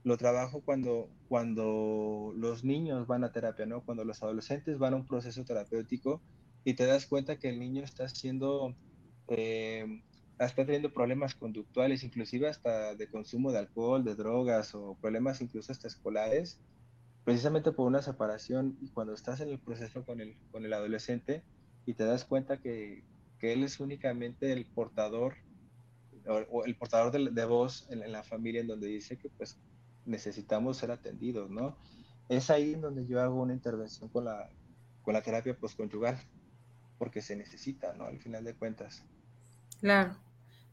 lo 0.07 0.17
trabajo 0.17 0.61
cuando, 0.61 1.11
cuando 1.29 2.33
los 2.37 2.63
niños 2.63 3.09
van 3.09 3.25
a 3.25 3.33
terapia, 3.33 3.67
¿no? 3.67 3.85
Cuando 3.85 4.05
los 4.05 4.23
adolescentes 4.23 4.79
van 4.79 4.93
a 4.93 4.97
un 4.99 5.05
proceso 5.05 5.45
terapéutico 5.45 6.23
y 6.63 6.75
te 6.75 6.87
das 6.87 7.07
cuenta 7.07 7.41
que 7.41 7.49
el 7.49 7.59
niño 7.59 7.83
está 7.83 8.09
siendo, 8.09 8.77
eh, 9.27 10.01
está 10.39 10.65
teniendo 10.65 10.93
problemas 10.93 11.35
conductuales, 11.35 12.05
inclusive 12.05 12.47
hasta 12.47 12.95
de 12.95 13.11
consumo 13.11 13.51
de 13.51 13.59
alcohol, 13.59 14.05
de 14.05 14.15
drogas 14.15 14.77
o 14.77 14.97
problemas 15.01 15.41
incluso 15.41 15.73
hasta 15.73 15.89
escolares, 15.89 16.61
precisamente 17.25 17.73
por 17.73 17.89
una 17.89 18.01
separación 18.01 18.79
y 18.81 18.91
cuando 18.91 19.13
estás 19.13 19.41
en 19.41 19.49
el 19.49 19.59
proceso 19.59 20.05
con 20.05 20.21
el, 20.21 20.37
con 20.53 20.65
el 20.65 20.73
adolescente 20.73 21.43
y 21.85 21.95
te 21.95 22.05
das 22.05 22.25
cuenta 22.25 22.59
que, 22.59 23.03
que 23.41 23.53
él 23.53 23.65
es 23.65 23.81
únicamente 23.81 24.53
el 24.53 24.67
portador 24.67 25.35
o, 26.29 26.65
el 26.65 26.77
portador 26.77 27.11
de, 27.11 27.33
de 27.33 27.45
voz 27.45 27.89
en, 27.91 28.05
en, 28.05 28.13
la 28.13 28.23
familia 28.23 28.61
en 28.61 28.69
donde 28.69 28.87
dice 28.87 29.17
que 29.17 29.29
pues 29.31 29.59
necesitamos 30.07 30.79
ser 30.79 30.91
atendidos, 30.91 31.51
¿no? 31.51 31.77
Es 32.29 32.51
ahí 32.51 32.75
donde 32.75 33.07
yo 33.07 33.21
hago 33.21 33.43
una 33.43 33.53
intervención 33.53 34.09
con 34.09 34.25
la, 34.25 34.49
con 35.03 35.15
la 35.15 35.23
terapia 35.23 35.57
postconyugal, 35.57 36.19
porque 36.99 37.21
se 37.21 37.37
necesita, 37.37 37.93
¿no? 37.95 38.07
Al 38.07 38.19
final 38.19 38.45
de 38.45 38.55
cuentas. 38.55 39.03
Claro, 39.81 40.17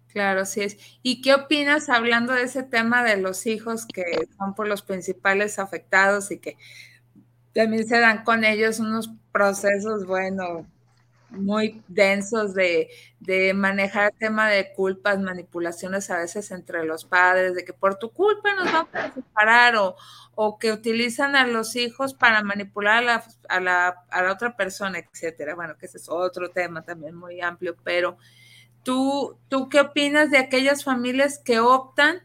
claro, 0.07 0.41
así 0.41 0.61
es. 0.61 0.77
¿Y 1.03 1.21
qué 1.21 1.33
opinas 1.33 1.89
hablando 1.89 2.33
de 2.33 2.43
ese 2.43 2.63
tema 2.63 3.03
de 3.03 3.17
los 3.17 3.45
hijos 3.45 3.85
que 3.85 4.27
son 4.37 4.55
por 4.55 4.67
los 4.67 4.81
principales 4.81 5.59
afectados 5.59 6.31
y 6.31 6.39
que 6.39 6.57
también 7.53 7.87
se 7.87 7.99
dan 7.99 8.23
con 8.23 8.43
ellos 8.43 8.79
unos 8.79 9.11
procesos, 9.31 10.05
bueno, 10.05 10.65
muy 11.33 11.81
densos 11.87 12.53
de, 12.53 12.89
manejar 13.55 14.11
el 14.11 14.17
tema 14.17 14.49
de 14.49 14.73
culpas, 14.73 15.19
manipulaciones 15.19 16.09
a 16.09 16.19
veces 16.19 16.51
entre 16.51 16.85
los 16.85 17.05
padres, 17.05 17.55
de 17.55 17.65
que 17.65 17.73
por 17.73 17.95
tu 17.95 18.11
culpa 18.11 18.53
nos 18.55 18.71
vamos 18.71 18.93
a 18.93 19.13
separar 19.13 19.75
o, 19.75 19.95
o 20.35 20.57
que 20.57 20.71
utilizan 20.71 21.35
a 21.35 21.47
los 21.47 21.75
hijos 21.75 22.13
para 22.13 22.43
manipular 22.43 22.97
a 22.97 23.01
la, 23.01 23.23
a 23.49 23.59
la, 23.59 23.87
a 24.09 24.23
la 24.23 24.31
otra 24.31 24.55
persona, 24.55 24.99
etcétera. 24.99 25.55
Bueno, 25.55 25.77
que 25.77 25.85
ese 25.85 25.97
es 25.97 26.09
otro 26.09 26.49
tema 26.49 26.81
también 26.81 27.15
muy 27.15 27.41
amplio, 27.41 27.75
pero 27.83 28.17
¿Tú, 28.83 29.37
¿Tú 29.47 29.69
qué 29.69 29.79
opinas 29.79 30.29
de 30.29 30.37
aquellas 30.37 30.83
familias 30.83 31.39
que 31.39 31.59
optan 31.59 32.21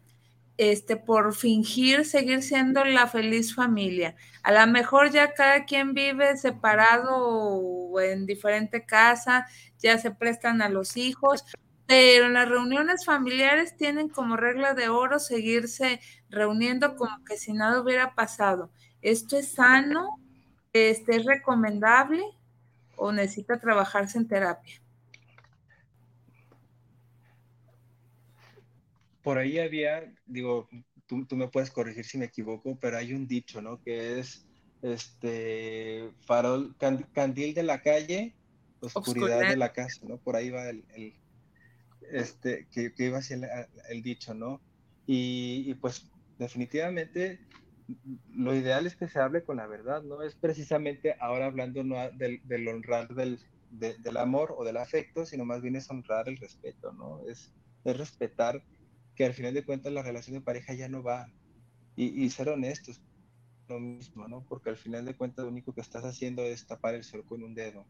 este, 0.58 0.96
por 0.96 1.34
fingir 1.34 2.04
seguir 2.04 2.42
siendo 2.42 2.84
la 2.84 3.06
feliz 3.06 3.54
familia? 3.54 4.14
A 4.42 4.52
lo 4.52 4.70
mejor 4.70 5.10
ya 5.10 5.32
cada 5.32 5.64
quien 5.64 5.94
vive 5.94 6.36
separado 6.36 7.16
o 7.16 8.00
en 8.00 8.26
diferente 8.26 8.84
casa, 8.84 9.46
ya 9.78 9.96
se 9.98 10.10
prestan 10.10 10.60
a 10.60 10.68
los 10.68 10.96
hijos, 10.96 11.44
pero 11.86 12.26
en 12.26 12.34
las 12.34 12.48
reuniones 12.48 13.06
familiares 13.06 13.76
tienen 13.76 14.10
como 14.10 14.36
regla 14.36 14.74
de 14.74 14.90
oro 14.90 15.18
seguirse 15.18 16.00
reuniendo 16.28 16.96
como 16.96 17.24
que 17.24 17.38
si 17.38 17.54
nada 17.54 17.80
hubiera 17.80 18.14
pasado. 18.14 18.70
¿Esto 19.00 19.38
es 19.38 19.52
sano? 19.52 20.18
¿Este 20.74 21.16
es 21.16 21.24
recomendable? 21.24 22.22
¿O 22.96 23.10
necesita 23.12 23.58
trabajarse 23.58 24.18
en 24.18 24.28
terapia? 24.28 24.82
Por 29.28 29.36
ahí 29.36 29.58
había, 29.58 30.10
digo, 30.24 30.70
tú, 31.06 31.26
me 31.36 31.48
puedes 31.48 31.70
corregir 31.70 32.06
si 32.06 32.16
me 32.16 32.24
equivoco, 32.24 32.78
pero 32.80 32.96
hay 32.96 33.12
un 33.12 33.26
dicho, 33.26 33.60
¿no? 33.60 33.78
Que 33.82 34.18
es, 34.18 34.48
este, 34.80 36.10
farol, 36.22 36.74
candil 37.12 37.52
de 37.52 37.62
la 37.62 37.82
calle, 37.82 38.34
oscuridad, 38.80 39.50
de 39.50 39.58
la 39.58 39.74
casa, 39.74 40.00
¿no? 40.08 40.16
Por 40.16 40.34
ahí 40.34 40.48
va 40.48 40.70
el, 40.70 40.82
este, 42.10 42.68
que, 42.72 42.90
iba 42.96 43.18
hacia 43.18 43.36
el, 43.36 43.44
el 43.90 44.02
dicho, 44.02 44.32
¿no? 44.32 44.62
Y, 45.06 45.74
pues 45.74 46.10
definitivamente 46.38 47.38
lo 48.32 48.54
ideal 48.54 48.86
es 48.86 48.96
que 48.96 49.08
se 49.08 49.18
hable 49.18 49.42
con 49.42 49.58
la 49.58 49.66
verdad, 49.66 50.02
¿no? 50.04 50.22
Es 50.22 50.36
precisamente 50.36 51.16
ahora 51.20 51.44
hablando 51.44 51.84
no 51.84 51.96
del, 52.12 52.40
del 52.44 52.66
honrar 52.66 53.14
del, 53.14 53.38
del 53.72 54.16
amor 54.16 54.54
o 54.56 54.64
del 54.64 54.78
afecto, 54.78 55.26
sino 55.26 55.44
más 55.44 55.60
bien 55.60 55.76
es 55.76 55.90
honrar 55.90 56.30
el 56.30 56.38
respeto, 56.38 56.94
¿no? 56.94 57.20
Es, 57.28 57.52
es 57.84 57.98
respetar 57.98 58.64
que 59.18 59.24
al 59.24 59.34
final 59.34 59.52
de 59.52 59.64
cuentas 59.64 59.92
la 59.92 60.04
relación 60.04 60.34
de 60.34 60.40
pareja 60.40 60.74
ya 60.74 60.88
no 60.88 61.02
va. 61.02 61.28
Y, 61.96 62.30
ser 62.30 62.48
honestos, 62.50 63.00
lo 63.68 63.80
mismo, 63.80 64.28
¿no? 64.28 64.46
Porque 64.48 64.70
al 64.70 64.76
final 64.76 65.04
de 65.04 65.16
cuentas 65.16 65.44
lo 65.44 65.50
único 65.50 65.74
que 65.74 65.80
estás 65.80 66.04
haciendo 66.04 66.44
es 66.44 66.64
tapar 66.68 66.94
el 66.94 67.02
sol 67.02 67.24
con 67.26 67.42
un 67.42 67.56
dedo. 67.56 67.84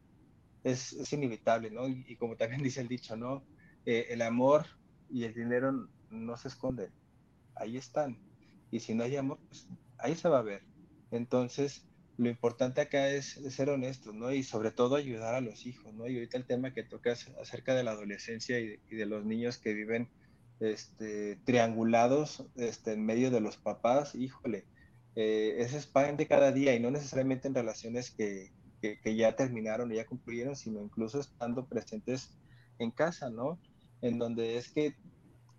Es, 0.65 0.95
es 0.95 1.13
inevitable, 1.13 1.71
¿no? 1.71 1.87
Y, 1.87 2.17
como 2.17 2.37
también 2.37 2.63
dice 2.63 2.81
el 2.81 2.89
dicho, 2.89 3.15
¿no? 3.15 3.45
Eh, 3.85 4.07
el 4.09 4.23
amor 4.23 4.65
y 5.11 5.25
el 5.25 5.35
dinero 5.35 5.91
no 6.09 6.37
se 6.39 6.49
esconden, 6.49 6.91
ahí 7.55 7.77
están. 7.77 8.19
Y 8.71 8.81
si 8.81 8.95
no 8.95 9.05
hay 9.05 9.17
amor, 9.17 9.39
pues 9.51 9.69
ahí 9.99 10.15
se 10.15 10.31
va 10.31 10.39
a 10.39 10.43
ver. 10.43 10.63
Entonces, 11.11 11.87
lo 12.17 12.31
importante 12.31 12.81
acá 12.81 13.11
es, 13.11 13.39
ser 13.51 13.69
honestos, 13.69 14.15
¿no? 14.15 14.33
Y 14.33 14.43
sobre 14.45 14.71
todo 14.71 14.97
ayudar 14.97 15.35
a 15.35 15.43
los 15.43 15.67
hijos, 15.67 15.93
¿no? 15.93 16.09
Y 16.09 16.15
ahorita 16.15 16.39
el 16.39 16.47
tema 16.47 16.73
que 16.73 16.85
tocas 16.85 17.31
acerca 17.43 17.75
de 17.75 17.85
la 17.85 17.91
adolescencia 17.91 18.59
y 18.59 18.79
de 18.89 19.05
los 19.05 19.27
niños 19.27 19.59
que 19.59 19.75
viven 19.75 20.09
este, 20.61 21.37
triangulados 21.45 22.45
este, 22.57 22.93
en 22.93 23.05
medio 23.05 23.31
de 23.31 23.41
los 23.41 23.57
papás, 23.57 24.15
híjole, 24.15 24.67
eh, 25.15 25.57
ese 25.59 25.79
es 25.79 25.87
pan 25.87 26.17
de 26.17 26.27
cada 26.27 26.53
día 26.53 26.75
y 26.75 26.81
no 26.81 26.91
necesariamente 26.91 27.49
en 27.49 27.55
relaciones 27.55 28.11
que, 28.11 28.53
ya 29.05 29.35
terminaron 29.35 29.91
ya 29.91 30.07
concluyeron, 30.07 30.55
sino 30.55 30.81
incluso 30.81 31.19
estando 31.19 31.67
presentes 31.67 32.39
en 32.79 32.93
casa, 32.93 33.29
¿no? 33.29 33.59
En 34.01 34.19
donde 34.19 34.57
es 34.57 34.71
que, 34.71 34.95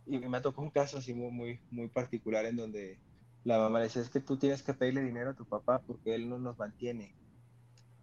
y 0.05 0.19
me 0.19 0.39
tocó 0.39 0.61
un 0.61 0.69
caso 0.69 0.99
así 0.99 1.13
muy, 1.13 1.59
muy, 1.69 1.87
particular 1.89 2.45
en 2.45 2.55
donde 2.55 2.99
la 3.43 3.57
mamá 3.57 3.79
le 3.79 3.85
dice, 3.85 3.99
es 3.99 4.09
que 4.09 4.21
tú 4.21 4.37
tienes 4.37 4.63
que 4.63 4.73
pedirle 4.73 5.03
dinero 5.03 5.31
a 5.31 5.35
tu 5.35 5.45
papá 5.45 5.81
porque 5.85 6.15
él 6.15 6.29
no 6.29 6.39
nos 6.39 6.57
mantiene. 6.57 7.13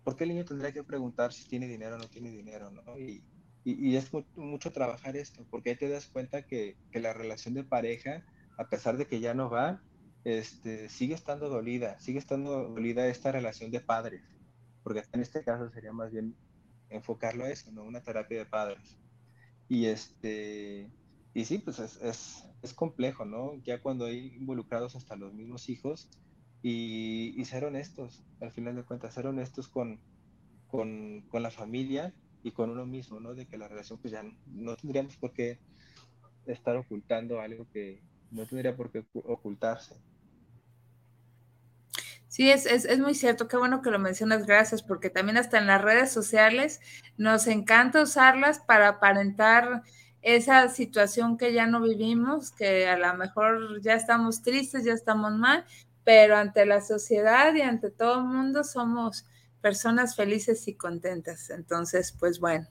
¿Por 0.04 0.16
qué 0.16 0.24
el 0.24 0.30
niño 0.30 0.44
tendría 0.44 0.72
que 0.72 0.84
preguntar 0.84 1.32
si 1.32 1.48
tiene 1.48 1.66
dinero 1.66 1.96
o 1.96 1.98
no 1.98 2.08
tiene 2.08 2.30
dinero, 2.30 2.70
no? 2.70 2.82
Y, 3.68 3.96
es 3.96 4.12
mucho, 4.36 4.70
trabajar 4.70 5.16
esto, 5.16 5.44
porque 5.50 5.70
ahí 5.70 5.76
te 5.76 5.88
das 5.88 6.06
cuenta 6.06 6.42
que, 6.42 6.76
que, 6.92 7.00
la 7.00 7.12
relación 7.12 7.52
de 7.52 7.64
pareja, 7.64 8.24
a 8.58 8.68
pesar 8.68 8.96
de 8.96 9.08
que 9.08 9.18
ya 9.18 9.34
no 9.34 9.50
va, 9.50 9.82
este, 10.22 10.88
sigue 10.88 11.14
estando 11.14 11.48
dolida, 11.48 11.98
sigue 11.98 12.20
estando 12.20 12.68
dolida 12.68 13.08
esta 13.08 13.32
relación 13.32 13.72
de 13.72 13.80
padres, 13.80 14.22
porque 14.84 15.02
en 15.12 15.20
este 15.20 15.42
caso 15.42 15.68
sería 15.70 15.92
más 15.92 16.12
bien 16.12 16.36
enfocarlo 16.90 17.44
a 17.44 17.50
eso, 17.50 17.72
¿no? 17.72 17.82
Una 17.82 18.02
terapia 18.02 18.38
de 18.38 18.46
padres. 18.46 18.96
Y 19.68 19.86
este, 19.86 20.88
y 21.34 21.44
sí, 21.44 21.58
pues 21.58 21.80
es, 21.80 22.00
es, 22.02 22.44
es 22.62 22.72
complejo, 22.72 23.24
¿no? 23.24 23.60
Ya 23.64 23.82
cuando 23.82 24.04
hay 24.04 24.32
involucrados 24.36 24.94
hasta 24.94 25.16
los 25.16 25.34
mismos 25.34 25.68
hijos 25.68 26.08
y, 26.62 27.34
y 27.36 27.44
ser 27.46 27.64
honestos, 27.64 28.22
al 28.40 28.52
final 28.52 28.76
de 28.76 28.84
cuentas, 28.84 29.12
ser 29.12 29.26
honestos 29.26 29.66
con, 29.66 29.98
con, 30.68 31.22
con 31.22 31.42
la 31.42 31.50
familia 31.50 32.14
y 32.46 32.52
con 32.52 32.70
uno 32.70 32.86
mismo, 32.86 33.18
¿no? 33.18 33.34
De 33.34 33.44
que 33.46 33.58
la 33.58 33.66
relación 33.66 33.98
pues 33.98 34.12
ya 34.12 34.22
no, 34.46 34.76
tendríamos 34.76 35.16
por 35.16 35.32
qué 35.32 35.58
estar 36.46 36.76
ocultando 36.76 37.40
algo 37.40 37.66
que 37.72 38.00
no 38.30 38.46
tendría 38.46 38.76
por 38.76 38.92
qué 38.92 39.04
ocultarse. 39.14 39.96
Sí, 42.28 42.48
es, 42.48 42.66
es, 42.66 42.84
es, 42.84 43.00
muy 43.00 43.14
cierto, 43.14 43.48
qué 43.48 43.56
bueno 43.56 43.82
que 43.82 43.90
lo 43.90 43.98
mencionas, 43.98 44.46
gracias, 44.46 44.84
porque 44.84 45.10
también 45.10 45.38
hasta 45.38 45.58
en 45.58 45.66
las 45.66 45.82
redes 45.82 46.12
sociales 46.12 46.80
nos 47.16 47.48
encanta 47.48 48.02
usarlas 48.02 48.60
para 48.60 48.88
aparentar 48.88 49.82
esa 50.22 50.68
situación 50.68 51.38
que 51.38 51.52
ya 51.52 51.66
no 51.66 51.80
vivimos, 51.80 52.52
que 52.52 52.86
a 52.86 52.96
lo 52.96 53.12
mejor 53.14 53.80
ya 53.80 53.94
estamos 53.94 54.42
tristes, 54.42 54.84
ya 54.84 54.92
estamos 54.92 55.32
mal, 55.32 55.64
pero 56.04 56.36
ante 56.36 56.64
la 56.64 56.80
sociedad 56.80 57.52
y 57.56 57.62
ante 57.62 57.90
todo 57.90 58.20
el 58.20 58.26
mundo 58.26 58.62
somos 58.62 59.26
personas 59.60 60.16
felices 60.16 60.68
y 60.68 60.74
contentas. 60.74 61.50
Entonces, 61.50 62.12
pues 62.18 62.40
bueno, 62.40 62.68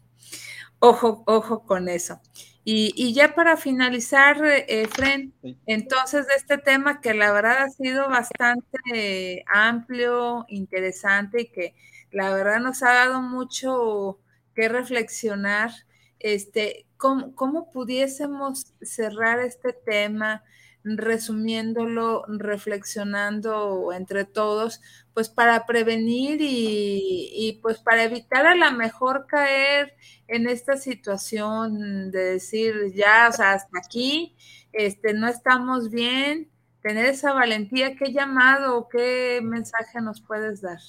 ojo, 0.80 1.24
ojo 1.28 1.64
con 1.64 1.90
eso. 1.90 2.22
Y, 2.68 3.14
ya 3.14 3.36
para 3.36 3.58
finalizar, 3.58 4.44
eh, 4.44 4.88
Fren, 4.88 5.36
entonces 5.68 6.26
de 6.26 6.34
este 6.34 6.58
tema 6.58 7.00
que 7.00 7.14
la 7.14 7.32
verdad 7.32 7.60
ha 7.60 7.70
sido 7.70 8.10
bastante 8.10 9.46
amplio, 9.54 10.46
interesante 10.48 11.42
y 11.42 11.48
que 11.52 11.76
la 12.12 12.34
verdad 12.34 12.60
nos 12.60 12.82
ha 12.82 12.92
dado 12.92 13.22
mucho 13.22 14.20
que 14.56 14.68
reflexionar, 14.68 15.72
este, 16.18 16.88
¿cómo, 16.98 17.36
cómo 17.36 17.70
pudiésemos 17.70 18.74
cerrar 18.82 19.40
este 19.42 19.72
tema? 19.74 20.44
resumiéndolo, 20.86 22.24
reflexionando 22.28 23.92
entre 23.92 24.24
todos, 24.24 24.82
pues 25.16 25.30
para 25.30 25.66
prevenir 25.66 26.40
y, 26.42 27.58
pues 27.62 27.80
para 27.80 28.04
evitar 28.04 28.46
a 28.46 28.54
lo 28.54 28.70
mejor 28.74 29.28
caer 29.28 29.96
en 30.28 30.50
esta 30.50 30.76
situación 30.76 32.12
de 32.12 32.34
decir 32.34 32.92
ya, 32.94 33.30
o 33.30 33.32
sea, 33.32 33.54
hasta 33.54 33.80
aquí, 33.80 34.36
este, 34.74 35.14
no 35.14 35.30
estamos 35.30 35.90
bien, 35.90 36.52
tener 36.82 37.06
esa 37.06 37.32
valentía, 37.32 37.96
¿qué 37.96 38.12
llamado 38.12 38.78
o 38.78 38.90
qué 38.90 39.40
mensaje 39.42 40.02
nos 40.02 40.20
puedes 40.20 40.60
dar? 40.60 40.80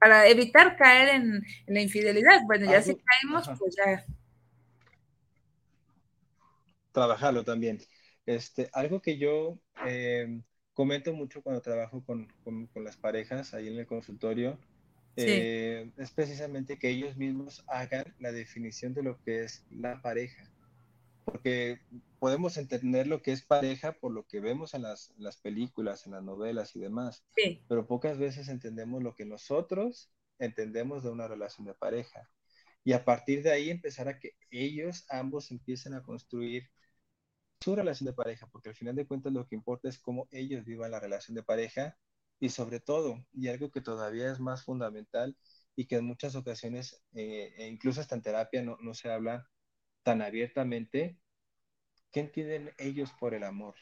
Para 0.00 0.26
evitar 0.26 0.76
caer 0.76 1.10
en, 1.10 1.44
la 1.68 1.80
infidelidad. 1.80 2.42
Bueno, 2.46 2.68
ya 2.68 2.82
si 2.82 2.96
caímos, 2.96 3.48
pues 3.60 3.76
ya. 3.76 4.04
Trabajarlo 6.90 7.44
también. 7.44 7.78
Este, 8.26 8.68
algo 8.72 9.00
que 9.00 9.18
yo 9.18 9.56
eh, 9.86 10.40
comento 10.80 11.12
mucho 11.12 11.42
cuando 11.42 11.60
trabajo 11.60 12.02
con, 12.06 12.26
las 12.74 12.96
parejas 12.96 13.52
ahí 13.52 13.68
en 13.68 13.78
el 13.78 13.86
consultorio 13.86 14.58
eh, 15.14 15.90
es 15.98 16.10
precisamente 16.10 16.78
que 16.78 16.88
ellos 16.88 17.18
mismos 17.18 17.62
hagan 17.66 18.06
la 18.18 18.32
definición 18.32 18.94
de 18.94 19.02
lo 19.02 19.20
que 19.22 19.44
es 19.44 19.62
la 19.70 20.00
pareja. 20.00 20.50
Porque 21.26 21.80
podemos 22.18 22.56
entender 22.56 23.06
lo 23.08 23.20
que 23.20 23.32
es 23.32 23.42
pareja 23.42 23.92
por 23.92 24.10
lo 24.12 24.26
que 24.26 24.40
vemos 24.40 24.72
en 24.72 24.80
las, 24.80 25.12
películas, 25.42 26.06
en 26.06 26.12
las 26.12 26.22
novelas 26.22 26.74
y 26.74 26.80
demás. 26.80 27.26
Pero 27.68 27.86
pocas 27.86 28.16
veces 28.16 28.48
entendemos 28.48 29.02
lo 29.02 29.14
que 29.14 29.26
nosotros 29.26 30.10
entendemos 30.38 31.02
de 31.02 31.10
una 31.10 31.28
relación 31.28 31.66
de 31.66 31.74
pareja. 31.74 32.26
Y 32.84 32.94
a 32.94 33.04
partir 33.04 33.42
de 33.42 33.50
ahí 33.50 33.68
empezar 33.68 34.08
a 34.08 34.18
que 34.18 34.32
ellos 34.50 35.04
ambos 35.10 35.50
empiecen 35.50 35.92
a 35.92 36.02
construir 36.02 36.70
su 37.60 37.76
relación 37.76 38.06
de 38.06 38.12
pareja, 38.14 38.46
porque 38.48 38.70
al 38.70 38.74
final 38.74 38.96
de 38.96 39.06
cuentas 39.06 39.32
lo 39.32 39.46
que 39.46 39.54
importa 39.54 39.88
es 39.88 39.98
cómo 39.98 40.28
ellos 40.30 40.64
vivan 40.64 40.90
la 40.92 41.00
relación 41.00 41.34
de 41.34 41.42
pareja 41.42 41.96
y 42.38 42.48
sobre 42.50 42.80
todo, 42.80 43.24
y 43.32 43.48
algo 43.48 43.70
que 43.70 43.80
todavía 43.82 44.32
es 44.32 44.40
más 44.40 44.64
fundamental 44.64 45.36
y 45.76 45.86
que 45.86 45.96
en 45.96 46.06
muchas 46.06 46.34
ocasiones, 46.36 47.02
eh, 47.14 47.54
e 47.58 47.68
incluso 47.68 48.00
hasta 48.00 48.14
en 48.14 48.22
terapia, 48.22 48.62
no, 48.62 48.76
no 48.80 48.94
se 48.94 49.10
habla 49.10 49.48
tan 50.02 50.22
abiertamente, 50.22 51.18
¿qué 52.12 52.20
entienden 52.20 52.72
ellos 52.78 53.12
por 53.18 53.34
el 53.34 53.44
amor? 53.44 53.74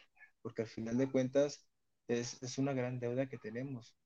Porque 0.43 0.63
al 0.63 0.69
final 0.69 0.99
de 0.99 1.11
cuentas 1.11 1.69
es, 2.09 2.43
es 2.43 2.59
una 2.59 2.73
gran 2.73 3.01
deuda 3.01 3.29
que 3.29 3.39
tenemos 3.39 3.97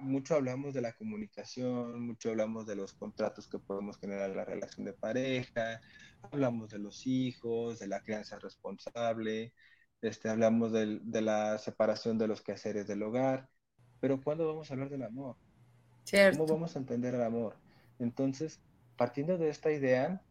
mucho 0.00 0.34
hablamos 0.34 0.74
de 0.74 0.80
la 0.82 0.92
comunicación, 0.94 2.00
mucho 2.06 2.30
hablamos 2.30 2.66
de 2.66 2.76
los 2.76 2.94
contratos 2.94 3.48
que 3.48 3.58
podemos 3.58 3.98
generar 3.98 4.30
en 4.30 4.36
la 4.36 4.44
relación 4.44 4.86
de 4.86 4.92
pareja, 4.94 5.80
hablamos 6.22 6.70
de 6.70 6.78
los 6.78 7.06
hijos, 7.06 7.78
de 7.78 7.88
la 7.88 8.02
crianza 8.02 8.38
responsable, 8.38 9.54
este, 10.00 10.28
hablamos 10.30 10.72
de, 10.72 11.00
de 11.02 11.22
la 11.22 11.58
separación 11.58 12.18
de 12.18 12.28
los 12.28 12.42
quehaceres 12.42 12.86
del 12.86 13.02
hogar, 13.02 13.48
pero 14.00 14.22
¿cuándo 14.22 14.46
vamos 14.46 14.70
a 14.70 14.74
hablar 14.74 14.90
del 14.90 15.02
amor? 15.02 15.36
¿Cómo 16.28 16.46
vamos 16.46 16.76
a 16.76 16.78
entender 16.78 17.14
el 17.14 17.22
amor? 17.22 17.56
Entonces, 17.98 18.60
partiendo 18.96 19.38
de 19.38 19.48
esta 19.50 19.72
idea, 19.72 20.22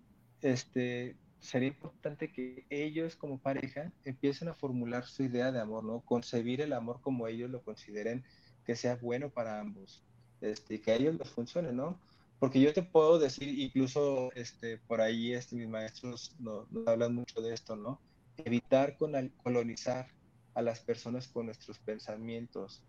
este, 0.41 1.19
sería 1.39 1.69
importante 1.69 2.31
que 2.31 2.65
ellos 2.69 3.15
como 3.15 3.39
pareja 3.41 3.93
empiecen 4.03 4.47
a 4.49 4.53
formular 4.53 5.05
su 5.05 5.23
idea 5.23 5.51
de 5.51 5.59
amor, 5.59 5.83
¿no? 5.83 6.01
Concebir 6.01 6.61
el 6.61 6.73
amor 6.73 7.01
como 7.01 7.27
ellos 7.27 7.49
lo 7.49 7.63
consideren 7.63 8.25
que 8.65 8.75
sea 8.75 8.95
bueno 8.95 9.29
para 9.29 9.59
ambos, 9.59 10.03
este, 10.41 10.81
que 10.81 10.91
a 10.91 10.95
ellos 10.95 11.15
les 11.15 11.29
funcione, 11.29 11.71
¿no? 11.71 11.99
Porque 12.39 12.59
yo 12.59 12.73
te 12.73 12.83
puedo 12.83 13.17
decir, 13.19 13.59
incluso 13.59 14.31
este, 14.33 14.77
por 14.77 15.01
ahí 15.01 15.33
este, 15.33 15.55
mis 15.55 15.69
maestros 15.69 16.35
nos, 16.39 16.67
hablan 16.85 17.15
mucho 17.15 17.41
de 17.41 17.53
esto, 17.53 17.75
¿no? 17.75 18.01
Evitar 18.37 18.97
con, 18.97 19.29
colonizar 19.43 20.07
a 20.53 20.61
las 20.61 20.81
personas 20.81 21.27
con 21.27 21.45
nuestros 21.45 21.79
pensamientos, 21.79 22.83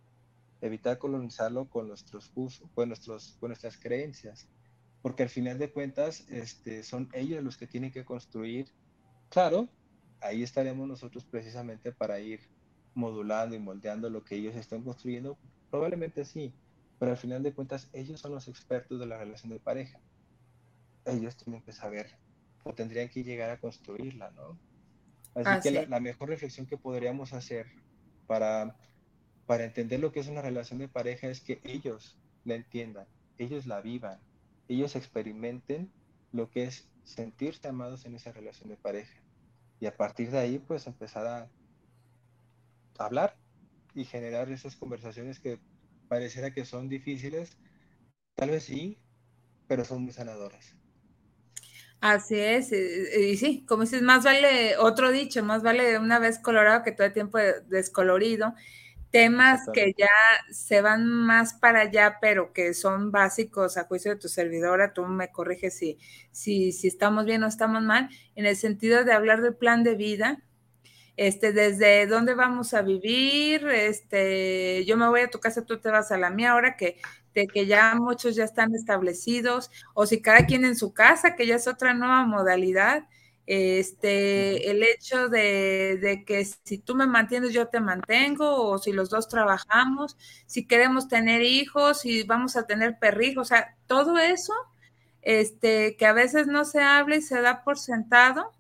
evitar 0.61 0.99
colonizarlo 0.99 1.68
con 1.68 1.89
nuestros 1.89 2.33
usos, 2.35 2.68
con, 2.74 2.89
nuestros, 2.89 3.37
con 3.39 3.51
nuestras 3.51 3.77
creencias 3.77 4.49
porque 5.07 5.22
al 5.22 5.29
final 5.29 5.57
de 5.57 5.70
cuentas 5.70 6.29
este, 6.31 6.83
son 6.83 7.09
ellos 7.12 7.41
los 7.45 7.57
que 7.57 7.68
tienen 7.68 7.93
que 7.93 8.05
construir. 8.05 8.72
Claro, 9.29 9.68
ahí 10.20 10.43
estaremos 10.43 10.89
nosotros 10.89 11.24
precisamente 11.24 11.93
para 11.93 12.18
ir 12.18 12.41
modulando 12.93 13.55
y 13.55 13.61
moldeando 13.61 14.11
lo 14.11 14.24
que 14.24 14.35
ellos 14.35 14.57
están 14.57 14.83
construyendo, 14.83 15.39
probablemente 15.71 16.25
sí, 16.25 16.53
pero 16.99 17.12
al 17.12 17.17
final 17.17 17.43
de 17.43 17.53
cuentas 17.53 17.89
ellos 17.93 18.21
son 18.21 18.33
los 18.33 18.49
expertos 18.49 18.99
de 18.99 19.07
la 19.07 19.19
relación 19.19 19.51
de 19.51 19.61
pareja. 19.61 20.01
Ellos 21.05 21.37
tienen 21.37 21.62
que 21.62 21.73
saber 21.73 22.17
o 22.64 22.75
tendrían 22.75 23.09
que 23.09 23.23
llegar 23.23 23.51
a 23.51 23.61
construirla, 23.61 24.31
¿no? 24.33 24.59
Así 25.35 25.69
que 25.69 25.87
la, 25.87 26.01
mejor 26.01 26.31
reflexión 26.31 26.67
que 26.67 26.79
podríamos 26.79 27.35
hacer 27.35 27.67
para, 28.27 28.75
para 29.47 29.64
entender 29.64 30.01
lo 30.01 30.11
que 30.11 30.21
es 30.21 30.29
una 30.29 30.41
relación 30.41 30.79
de 30.79 30.89
pareja 30.89 31.29
es 31.29 31.41
que 31.41 31.61
ellos 31.62 32.17
la 32.45 32.55
entiendan, 32.55 33.07
ellos 33.37 33.67
la 33.67 33.83
vivan, 33.83 34.19
ellos 34.69 34.97
experimenten 34.97 35.91
lo 36.33 36.51
que 36.51 36.64
es 36.64 36.89
sentirse 37.05 37.69
amados 37.69 38.07
en 38.07 38.14
esa 38.14 38.33
relación 38.33 38.71
de 38.71 38.77
pareja. 38.77 39.14
Y 39.79 39.87
a 39.87 39.97
partir 39.97 40.31
de 40.31 40.39
ahí, 40.39 40.59
pues 40.59 40.87
empezar 40.87 41.27
a 41.27 41.49
hablar 42.99 43.37
y 43.97 44.05
generar 44.05 44.51
esas 44.51 44.76
conversaciones 44.76 45.40
que 45.40 45.59
pareciera 46.07 46.53
que 46.53 46.64
son 46.64 46.88
difíciles, 46.88 47.57
tal 48.34 48.51
vez 48.51 48.64
sí, 48.64 48.99
pero 49.66 49.84
son 49.84 50.03
muy 50.03 50.12
sanadoras. 50.12 50.76
Así 52.01 52.38
es, 52.38 52.70
y, 52.72 53.36
sí, 53.38 53.64
como 53.66 53.82
dices, 53.82 54.03
más 54.03 54.22
vale 54.22 54.76
otro 54.76 55.11
dicho, 55.11 55.42
más 55.42 55.62
vale 55.62 55.99
una 55.99 56.18
vez 56.18 56.38
colorado 56.38 56.82
que 56.84 56.92
todo 56.92 57.07
el 57.07 57.14
tiempo 57.14 57.38
descolorido 57.68 58.55
temas 59.11 59.62
que 59.72 59.94
ya 59.97 60.11
se 60.51 60.82
van 60.82 61.07
más 61.07 61.55
para 61.55 61.80
allá, 61.80 62.18
pero 62.20 62.53
que 62.53 62.74
son 62.74 63.11
básicos 63.11 63.78
a 63.78 63.84
juicio 63.84 64.11
de 64.11 64.20
tu 64.20 64.28
servidora, 64.28 64.92
tú 64.92 65.07
me 65.07 65.32
corriges 65.32 65.78
si, 65.78 65.99
si, 66.32 66.70
si 66.72 66.88
estamos 66.88 67.24
bien 67.24 67.42
o 67.42 67.47
estamos 67.47 67.82
mal, 67.82 68.11
en 68.34 68.44
el 68.44 68.57
sentido 68.57 69.05
de 69.05 69.14
hablar 69.14 69.40
del 69.40 69.57
plan 69.57 69.84
de 69.84 69.94
vida, 69.94 70.44
este, 71.17 71.53
desde 71.53 72.07
dónde 72.07 72.35
vamos 72.35 72.75
a 72.75 72.83
vivir, 72.83 73.67
este, 73.69 74.85
yo 74.85 74.97
me 74.97 75.09
voy 75.09 75.23
a 75.23 75.31
tu 75.31 75.41
casa, 75.41 75.64
tú 75.64 75.79
te 75.81 75.91
vas 75.91 76.12
a 76.12 76.19
la 76.19 76.31
mía, 76.31 76.53
ahora 76.53 76.77
que, 76.77 76.99
de 77.35 77.47
que 77.47 77.67
ya 77.67 77.95
muchos 77.95 78.35
ya 78.37 78.45
están 78.45 78.75
establecidos, 78.75 79.71
o 79.95 80.07
si 80.07 80.21
cada 80.21 80.47
quien 80.47 80.64
en 80.64 80.77
su 80.77 80.93
casa, 80.93 81.35
que 81.37 81.47
ya 81.47 81.57
es 81.57 81.69
otra 81.69 81.95
nueva 81.95 82.25
modalidad, 82.27 83.05
este, 83.47 84.71
el 84.71 84.83
hecho 84.83 85.29
de, 85.29 86.25
que 86.27 86.45
si 86.45 86.79
tú 86.79 86.95
me 86.95 87.07
mantienes, 87.07 87.53
yo 87.53 87.69
te 87.69 87.81
mantengo, 87.81 88.71
o 88.71 88.79
si 88.79 88.93
los 88.93 89.09
dos 89.09 89.29
trabajamos, 89.29 90.17
si 90.47 90.67
queremos 90.67 91.09
tener 91.09 91.43
hijos, 91.43 92.01
si 92.01 92.25
vamos 92.25 92.57
a 92.57 92.67
tener 92.67 92.99
perrijos, 92.99 93.47
o 93.47 93.49
sea, 93.49 93.77
todo 93.87 94.19
eso, 94.19 94.53
este, 95.23 95.97
que 95.97 96.07
a 96.07 96.12
veces 96.12 96.47
no 96.47 96.64
se 96.64 96.81
habla 96.83 97.17
y 97.17 97.23
se 97.23 97.41
da 97.41 97.62
por 97.64 97.79
sentado, 97.79 98.53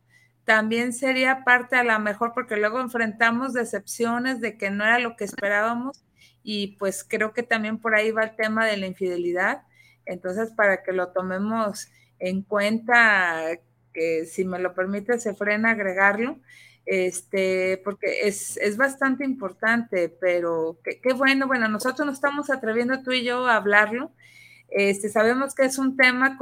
también 0.46 0.92
sería 0.92 1.44
parte 1.44 1.76
a 1.76 1.84
la 1.84 1.98
mejor, 1.98 2.32
porque 2.32 2.56
luego 2.56 2.80
enfrentamos 2.80 3.52
decepciones 3.52 4.40
de 4.40 4.56
que 4.56 4.70
no 4.70 4.84
era 4.84 5.00
lo 5.00 5.16
que 5.16 5.24
esperábamos, 5.24 6.04
y 6.42 6.76
pues 6.78 7.04
creo 7.06 7.32
que 7.32 7.42
también 7.42 7.78
por 7.78 7.96
ahí 7.96 8.12
va 8.12 8.22
el 8.22 8.36
tema 8.36 8.64
de 8.64 8.76
la 8.76 8.86
infidelidad. 8.86 9.62
Entonces, 10.06 10.52
para 10.52 10.84
que 10.84 10.92
lo 10.92 11.08
tomemos 11.08 11.88
en 12.20 12.42
cuenta, 12.42 13.58
que 13.92 14.24
si 14.26 14.44
me 14.44 14.60
lo 14.60 14.72
permite 14.72 15.18
se 15.18 15.34
frena 15.34 15.72
agregarlo, 15.72 16.38
este, 16.86 17.82
porque 17.84 18.20
es, 18.22 18.76
bastante 18.76 19.24
importante, 19.24 20.08
pero 20.08 20.78
qué 20.84 21.12
bueno, 21.12 21.48
bueno, 21.48 21.66
nosotros 21.66 22.06
nos 22.06 22.14
estamos 22.14 22.50
atreviendo 22.50 23.02
tú 23.02 23.10
y 23.10 23.24
yo 23.24 23.46
a 23.46 23.56
hablarlo. 23.56 24.12
Este, 24.68 25.08
sabemos 25.08 25.56
que 25.56 25.64
es 25.64 25.78
un 25.78 25.96
tema 25.96 26.38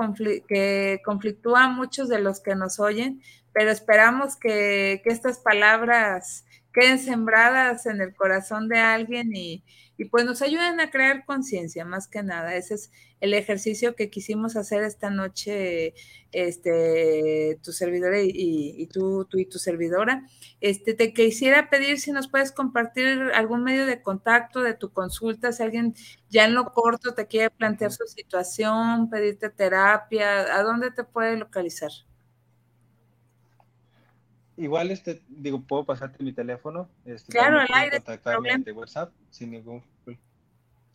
que 0.47 1.01
conflictúa 1.05 1.65
a 1.65 1.69
muchos 1.69 2.11
de 2.11 2.21
los 2.21 2.41
que 2.41 2.55
nos 2.55 2.79
oyen, 2.79 3.23
pero 3.55 3.71
esperamos 3.71 4.37
que, 4.37 5.01
estas 5.05 5.39
palabras 5.39 6.45
queden 6.73 6.99
sembradas 6.99 7.87
en 7.87 8.01
el 8.01 8.15
corazón 8.15 8.69
de 8.69 8.79
alguien 8.79 9.35
y, 9.35 9.65
y 9.97 10.07
pues 10.07 10.25
nos 10.25 10.43
ayuden 10.43 10.81
a 10.81 10.91
crear 10.91 11.25
conciencia, 11.25 11.85
más 11.85 12.09
que 12.09 12.25
nada. 12.25 12.57
Ese 12.57 12.75
es 12.75 12.91
el 13.21 13.33
ejercicio 13.33 13.95
que 13.95 14.11
quisimos 14.11 14.57
hacer 14.57 14.83
esta 14.83 15.09
noche, 15.09 15.95
este, 16.33 17.61
tu 17.63 17.71
servidora 17.73 18.19
y, 18.21 18.89
tú, 18.93 19.25
tú, 19.27 19.39
y 19.39 19.47
tu 19.47 19.59
servidora. 19.59 20.27
Este, 20.61 20.95
te 20.95 21.13
quisiera 21.13 21.71
pedir 21.71 22.01
si 22.01 22.11
nos 22.11 22.27
puedes 22.29 22.51
compartir 22.51 23.31
algún 23.35 23.63
medio 23.63 23.87
de 23.87 24.03
contacto 24.03 24.63
de 24.63 24.75
tu 24.75 24.93
consulta, 24.93 25.53
si 25.53 25.63
alguien 25.63 25.95
ya 26.29 26.45
en 26.45 26.55
lo 26.55 26.73
corto 26.73 27.15
te 27.15 27.29
quiere 27.29 27.51
plantear 27.51 27.93
su 27.93 28.05
situación, 28.07 29.09
pedirte 29.09 29.49
terapia, 29.49 30.57
¿a 30.57 30.63
dónde 30.65 30.91
te 30.91 31.05
puede 31.05 31.37
localizar? 31.37 31.93
Igual, 34.57 34.91
este, 34.91 35.21
digo, 35.29 35.61
puedo 35.61 35.85
pasarte 35.85 36.23
mi 36.23 36.33
teléfono. 36.33 36.89
Este, 37.05 37.33
claro, 37.33 37.59
al 37.59 37.67
aire. 37.73 37.97
Contactarme 37.97 38.59
de 38.59 38.73
WhatsApp 38.73 39.13
sin 39.31 39.51
ningún. 39.51 39.83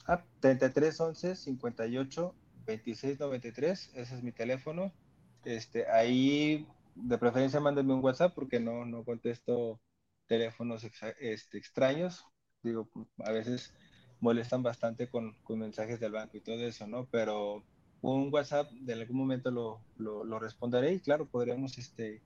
Ah, 0.07 0.23
3311 0.39 1.35
58 1.35 2.35
26 2.65 3.19
93. 3.19 3.91
Ese 3.95 4.15
es 4.15 4.23
mi 4.23 4.31
teléfono. 4.31 4.93
Este, 5.43 5.89
ahí, 5.89 6.67
de 6.95 7.17
preferencia, 7.17 7.59
mándenme 7.59 7.93
un 7.93 8.03
WhatsApp 8.03 8.33
porque 8.33 8.59
no, 8.59 8.85
no 8.85 9.03
contesto 9.03 9.79
teléfonos 10.27 10.85
este, 11.19 11.57
extraños. 11.57 12.25
Digo, 12.63 12.89
a 13.25 13.31
veces 13.31 13.73
molestan 14.21 14.63
bastante 14.63 15.09
con, 15.09 15.33
con, 15.43 15.59
mensajes 15.59 15.99
del 15.99 16.11
banco 16.13 16.37
y 16.37 16.41
todo 16.41 16.61
eso, 16.61 16.87
¿no? 16.87 17.07
Pero 17.11 17.63
un 18.01 18.33
WhatsApp 18.33 18.71
de 18.71 18.93
algún 18.93 19.17
momento 19.17 19.51
lo, 19.51 19.81
lo, 19.97 20.23
lo 20.23 20.39
responderé 20.39 20.93
y 20.93 20.99
claro, 20.99 21.25
podríamos 21.25 21.77
este, 21.77 22.21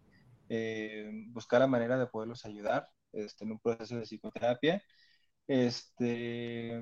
eh, 0.49 1.09
buscar 1.27 1.61
la 1.61 1.67
manera 1.67 1.97
de 1.97 2.07
poderlos 2.07 2.45
ayudar 2.45 2.89
este, 3.11 3.45
en 3.45 3.51
un 3.51 3.59
proceso 3.59 3.95
de 3.95 4.05
psicoterapia. 4.05 4.83
Este, 5.47 6.79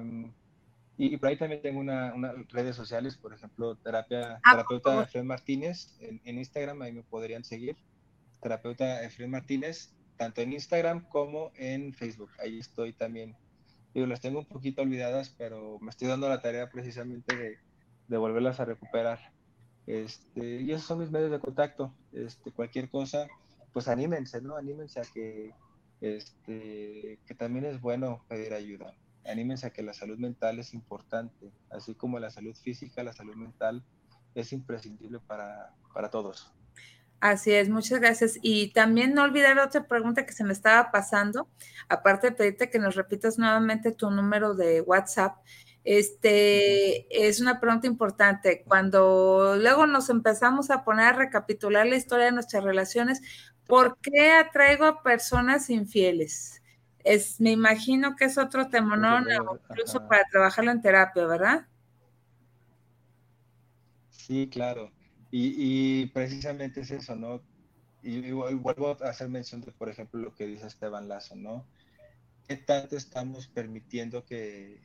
y, 0.98 1.18
por 1.18 1.30
ahí 1.30 1.38
también 1.38 1.62
tengo 1.62 1.80
unas 1.80 2.14
redes 2.50 2.76
sociales, 2.76 3.18
por 3.18 3.34
ejemplo, 3.34 3.76
terapia, 3.78 4.40
ah, 4.44 4.52
terapeuta 4.52 5.04
Efraín 5.04 5.28
Martínez 5.28 5.98
en, 6.00 6.38
Instagram, 6.38 6.82
ahí 6.82 6.92
me 6.92 7.04
podrían 7.04 7.44
seguir. 7.44 7.76
Terapeuta 8.42 9.04
Efraín 9.04 9.32
Martínez, 9.32 9.96
tanto 10.18 10.42
en 10.42 10.54
Instagram 10.54 11.08
como 11.10 11.52
en 11.56 11.94
Facebook. 11.94 12.30
Ahí 12.40 12.60
estoy 12.60 12.94
también. 12.94 13.36
Digo, 13.94 14.06
las 14.06 14.22
tengo 14.22 14.40
un 14.40 14.46
poquito 14.46 14.82
olvidadas, 14.82 15.34
pero 15.38 15.80
me 15.80 15.90
estoy 15.90 16.08
dando 16.08 16.30
la 16.30 16.42
tarea 16.42 16.70
precisamente 16.70 17.36
de, 17.36 17.58
de 18.08 18.18
volverlas 18.18 18.60
a 18.60 18.66
recuperar. 18.66 19.20
Este, 19.88 20.62
y 20.62 20.72
esos 20.72 20.86
son 20.86 21.00
mis 21.00 21.12
medios 21.12 21.32
de 21.32 21.40
contacto. 21.40 21.94
Este, 22.14 22.52
cualquier 22.52 22.90
cosa, 22.90 23.28
pues 23.74 23.88
anímense, 23.88 24.42
¿no? 24.42 24.56
Anímense 24.56 25.00
a 25.00 25.04
que, 25.04 25.54
este, 26.02 27.20
que 27.26 27.36
también 27.36 27.66
es 27.66 27.80
bueno 27.80 28.24
pedir 28.28 28.54
ayuda. 28.54 28.96
Anímense 29.26 29.68
a 29.68 29.70
que 29.72 29.84
la 29.84 29.94
salud 29.94 30.18
mental 30.18 30.60
es 30.60 30.74
importante, 30.74 31.52
así 31.70 31.96
como 31.96 32.20
la 32.20 32.30
salud 32.30 32.56
física, 32.56 33.04
la 33.04 33.14
salud 33.14 33.36
mental 33.36 33.84
es 34.36 34.54
imprescindible 34.54 35.20
para, 35.20 35.74
para 35.94 36.10
todos. 36.10 36.54
Así 37.22 37.52
es, 37.52 37.70
muchas 37.70 38.00
gracias. 38.00 38.40
Y 38.42 38.74
también 38.74 39.14
no 39.14 39.22
olvidar 39.22 39.60
otra 39.60 39.88
pregunta 39.88 40.26
que 40.26 40.34
se 40.34 40.44
me 40.44 40.54
estaba 40.54 40.92
pasando, 40.92 41.48
aparte 41.88 42.32
de 42.32 42.36
pedirte 42.36 42.70
que 42.72 42.80
nos 42.80 42.96
repitas 42.96 43.38
nuevamente 43.38 43.92
tu 43.92 44.10
número 44.10 44.56
de 44.56 44.82
WhatsApp. 44.82 45.38
Este 45.84 47.28
es 47.28 47.40
una 47.40 47.60
pregunta 47.60 47.86
importante. 47.86 48.64
Cuando 48.68 49.56
luego 49.56 49.86
nos 49.86 50.10
empezamos 50.10 50.72
a 50.72 50.84
poner 50.84 51.06
a 51.06 51.14
recapitular 51.14 51.86
la 51.86 51.96
historia 51.96 52.26
de 52.26 52.32
nuestras 52.32 52.64
relaciones, 52.64 53.22
¿Por 53.68 53.98
qué 54.00 54.32
atraigo 54.32 54.86
a 54.86 55.02
personas 55.04 55.70
infieles? 55.70 56.62
Es, 57.04 57.40
me 57.40 57.52
imagino 57.52 58.16
que 58.16 58.26
es 58.26 58.38
otro 58.38 58.70
temonón, 58.70 59.26
incluso 59.70 60.08
para 60.08 60.24
trabajarlo 60.32 60.72
en 60.72 60.82
terapia, 60.82 61.26
¿verdad? 61.26 61.68
Sí, 64.10 64.50
claro. 64.50 64.92
Y, 65.32 66.08
precisamente 66.08 66.82
es 66.82 66.92
eso, 66.92 67.16
¿no? 67.16 67.42
Y, 68.04 68.32
vuelvo 68.32 68.98
a 69.02 69.10
hacer 69.10 69.30
mención 69.30 69.62
de, 69.62 69.72
por 69.72 69.90
ejemplo, 69.90 70.20
lo 70.20 70.36
que 70.36 70.46
dice 70.46 70.68
Esteban 70.68 71.08
Lazo, 71.08 71.36
¿no? 71.36 71.66
¿Qué 72.48 72.58
tanto 72.58 72.98
estamos 72.98 73.48
permitiendo 73.48 74.26
que, 74.26 74.82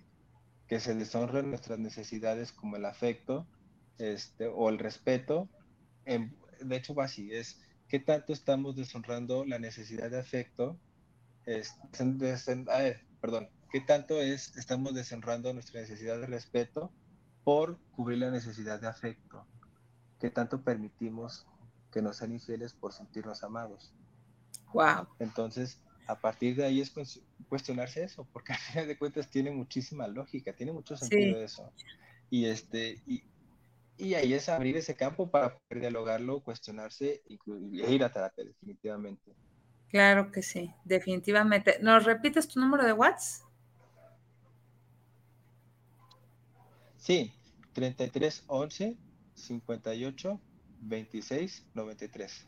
que 0.69 0.79
se 0.79 0.95
deshonren 0.95 1.51
nuestras 1.51 1.79
necesidades 1.79 2.53
como 2.53 2.77
el 2.77 2.85
afecto 2.85 3.47
este, 3.99 4.47
o 4.47 4.69
el 4.69 4.79
respeto? 4.79 5.49
de 6.05 6.77
hecho, 6.77 6.95
va 6.95 7.05
así, 7.05 7.33
es 7.33 7.61
qué 7.89 7.99
tanto 7.99 8.33
estamos 8.33 8.77
deshonrando 8.77 9.45
la 9.45 9.59
necesidad 9.59 10.11
de 10.11 10.19
afecto, 10.19 10.79
perdón, 13.21 13.49
qué 13.71 13.81
tanto 13.81 14.21
es, 14.21 14.57
estamos 14.57 14.95
deshonrando 14.95 15.53
nuestra 15.53 15.81
necesidad 15.81 16.19
de 16.19 16.27
respeto 16.27 16.93
por 17.45 17.79
cubrir 17.93 18.19
la 18.19 18.31
necesidad 18.31 18.81
de 18.81 18.89
afecto, 18.89 19.47
qué 20.19 20.31
tanto 20.31 20.63
permitimos 20.63 21.47
que 21.93 22.03
nos 22.03 22.17
sean 22.17 22.33
infieles 22.33 22.73
por 22.73 22.93
sentirnos 22.93 23.43
amados. 23.45 23.95
Wow. 24.73 25.07
Entonces, 25.21 25.81
a 26.07 26.21
partir 26.21 26.57
de 26.57 26.65
ahí 26.65 26.81
es 26.81 26.93
cuestionarse 27.49 28.03
eso, 28.03 28.27
porque 28.33 28.53
al 28.55 28.59
final 28.59 28.89
de 28.89 28.99
cuentas 28.99 29.31
tiene 29.31 29.51
muchísima 29.51 30.07
lógica, 30.09 30.53
tiene 30.53 30.73
mucho 30.73 30.97
sentido 30.97 31.41
eso. 31.41 31.73
Y 32.31 32.47
este, 32.47 33.01
y, 33.07 33.23
y 33.99 34.15
ahí 34.15 34.35
es 34.35 34.49
abrir 34.49 34.77
ese 34.77 34.95
campo 34.95 35.31
para 35.31 35.59
poder 35.59 35.81
dialogarlo, 35.81 36.41
cuestionarse 36.41 37.23
y 37.27 37.39
ir 37.73 38.05
a 38.05 38.13
terapia, 38.13 38.45
definitivamente. 38.45 39.35
Claro 39.89 40.31
que 40.31 40.43
sí, 40.43 40.73
definitivamente. 40.85 41.79
¿Nos 41.81 42.05
repites 42.05 42.49
tu 42.49 42.61
número 42.61 42.85
de 42.85 42.93
WhatsApp? 42.93 43.47
Sí, 46.97 47.33
33 47.73 48.45
11 48.49 48.97
58 49.35 50.41
26 50.81 51.67
93. 51.75 52.47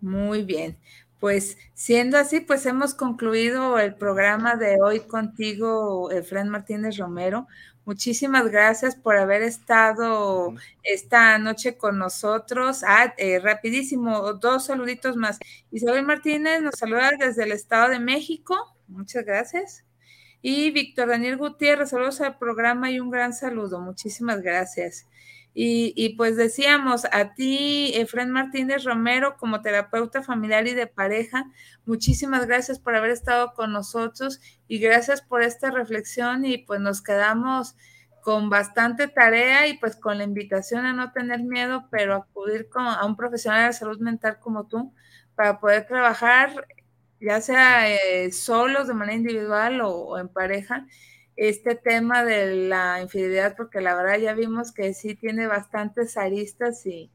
Muy 0.00 0.44
bien. 0.44 0.78
Pues 1.18 1.58
siendo 1.74 2.16
así, 2.16 2.38
pues 2.40 2.64
hemos 2.66 2.94
concluido 2.94 3.78
el 3.80 3.96
programa 3.96 4.54
de 4.54 4.76
hoy 4.80 5.00
contigo, 5.00 6.12
Efraín 6.12 6.48
Martínez 6.48 6.96
Romero. 6.96 7.48
Muchísimas 7.88 8.50
gracias 8.50 8.96
por 8.96 9.16
haber 9.16 9.40
estado 9.40 10.54
esta 10.82 11.38
noche 11.38 11.78
con 11.78 11.96
nosotros. 11.96 12.84
Ah, 12.86 13.14
eh, 13.16 13.38
rapidísimo, 13.38 14.34
dos 14.34 14.66
saluditos 14.66 15.16
más. 15.16 15.38
Isabel 15.70 16.04
Martínez 16.04 16.60
nos 16.60 16.74
saluda 16.74 17.12
desde 17.18 17.44
el 17.44 17.52
Estado 17.52 17.88
de 17.88 17.98
México. 17.98 18.54
Muchas 18.88 19.24
gracias. 19.24 19.86
Y 20.42 20.70
Víctor 20.70 21.08
Daniel 21.08 21.38
Gutiérrez, 21.38 21.88
saludos 21.88 22.20
al 22.20 22.36
programa 22.36 22.90
y 22.90 23.00
un 23.00 23.08
gran 23.08 23.32
saludo. 23.32 23.80
Muchísimas 23.80 24.42
gracias. 24.42 25.06
Y, 25.60 26.10
pues 26.10 26.36
decíamos, 26.36 27.04
a 27.10 27.34
ti, 27.34 27.90
Efren 27.96 28.30
Martínez 28.30 28.84
Romero, 28.84 29.36
como 29.36 29.60
terapeuta 29.60 30.22
familiar 30.22 30.68
y 30.68 30.74
de 30.74 30.86
pareja, 30.86 31.46
muchísimas 31.84 32.46
gracias 32.46 32.78
por 32.78 32.94
haber 32.94 33.10
estado 33.10 33.54
con 33.54 33.72
nosotros 33.72 34.40
y 34.68 34.78
gracias 34.78 35.20
por 35.20 35.42
esta 35.42 35.72
reflexión 35.72 36.44
y 36.44 36.58
pues 36.58 36.78
nos 36.78 37.02
quedamos 37.02 37.74
con 38.22 38.50
bastante 38.50 39.08
tarea 39.08 39.66
y 39.66 39.76
pues 39.78 39.96
con 39.96 40.18
la 40.18 40.22
invitación 40.22 40.86
a 40.86 40.92
no 40.92 41.10
tener 41.10 41.42
miedo, 41.42 41.88
pero 41.90 42.14
acudir 42.14 42.68
a 42.76 43.04
un 43.04 43.16
profesional 43.16 43.66
de 43.66 43.72
salud 43.72 43.98
mental 43.98 44.38
como 44.38 44.68
tú 44.68 44.94
para 45.34 45.58
poder 45.58 45.88
trabajar, 45.88 46.68
ya 47.20 47.40
sea 47.40 47.90
eh, 47.90 48.30
solos 48.30 48.86
de 48.86 48.94
manera 48.94 49.16
individual 49.16 49.80
o 49.82 50.20
en 50.20 50.28
pareja, 50.28 50.86
este 51.38 51.76
tema 51.76 52.24
de 52.24 52.68
la 52.68 53.00
infidelidad, 53.00 53.56
porque 53.56 53.80
la 53.80 53.94
verdad 53.94 54.18
ya 54.18 54.34
vimos 54.34 54.72
que 54.72 54.92
sí 54.92 55.14
tiene 55.14 55.46
bastantes 55.46 56.16
aristas 56.16 56.84
y 56.84 57.12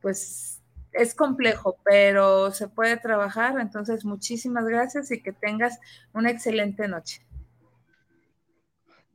pues 0.00 0.62
es 0.92 1.14
complejo, 1.14 1.78
pero 1.84 2.50
se 2.50 2.68
puede 2.68 2.96
trabajar. 2.96 3.60
Entonces, 3.60 4.06
muchísimas 4.06 4.64
gracias 4.64 5.10
y 5.10 5.22
que 5.22 5.32
tengas 5.32 5.78
una 6.14 6.30
excelente 6.30 6.88
noche. 6.88 7.26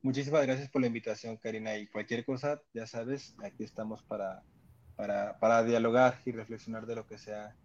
Muchísimas 0.03 0.45
gracias 0.45 0.69
por 0.69 0.81
la 0.81 0.87
invitación, 0.87 1.35
Karina. 1.37 1.75
Y 1.75 1.87
cualquier 1.87 2.23
cosa, 2.23 2.61
ya 2.75 2.85
sabes, 2.85 3.35
aquí 3.43 3.63
estamos 3.63 4.03
para, 4.03 4.43
para, 4.95 5.63
dialogar 5.63 6.19
y 6.25 6.31
reflexionar 6.31 6.85
de 6.85 6.95
lo 6.95 7.07
que 7.07 7.17
sea 7.17 7.55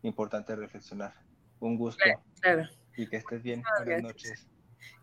importante 0.00 0.56
reflexionar. 0.56 1.12
Un 1.60 1.76
gusto. 1.76 2.02
Claro. 2.40 2.66
Y 2.96 3.06
que 3.06 3.16
estés 3.16 3.42
bien. 3.42 3.62
Buenas 3.84 4.02
noches. 4.02 4.48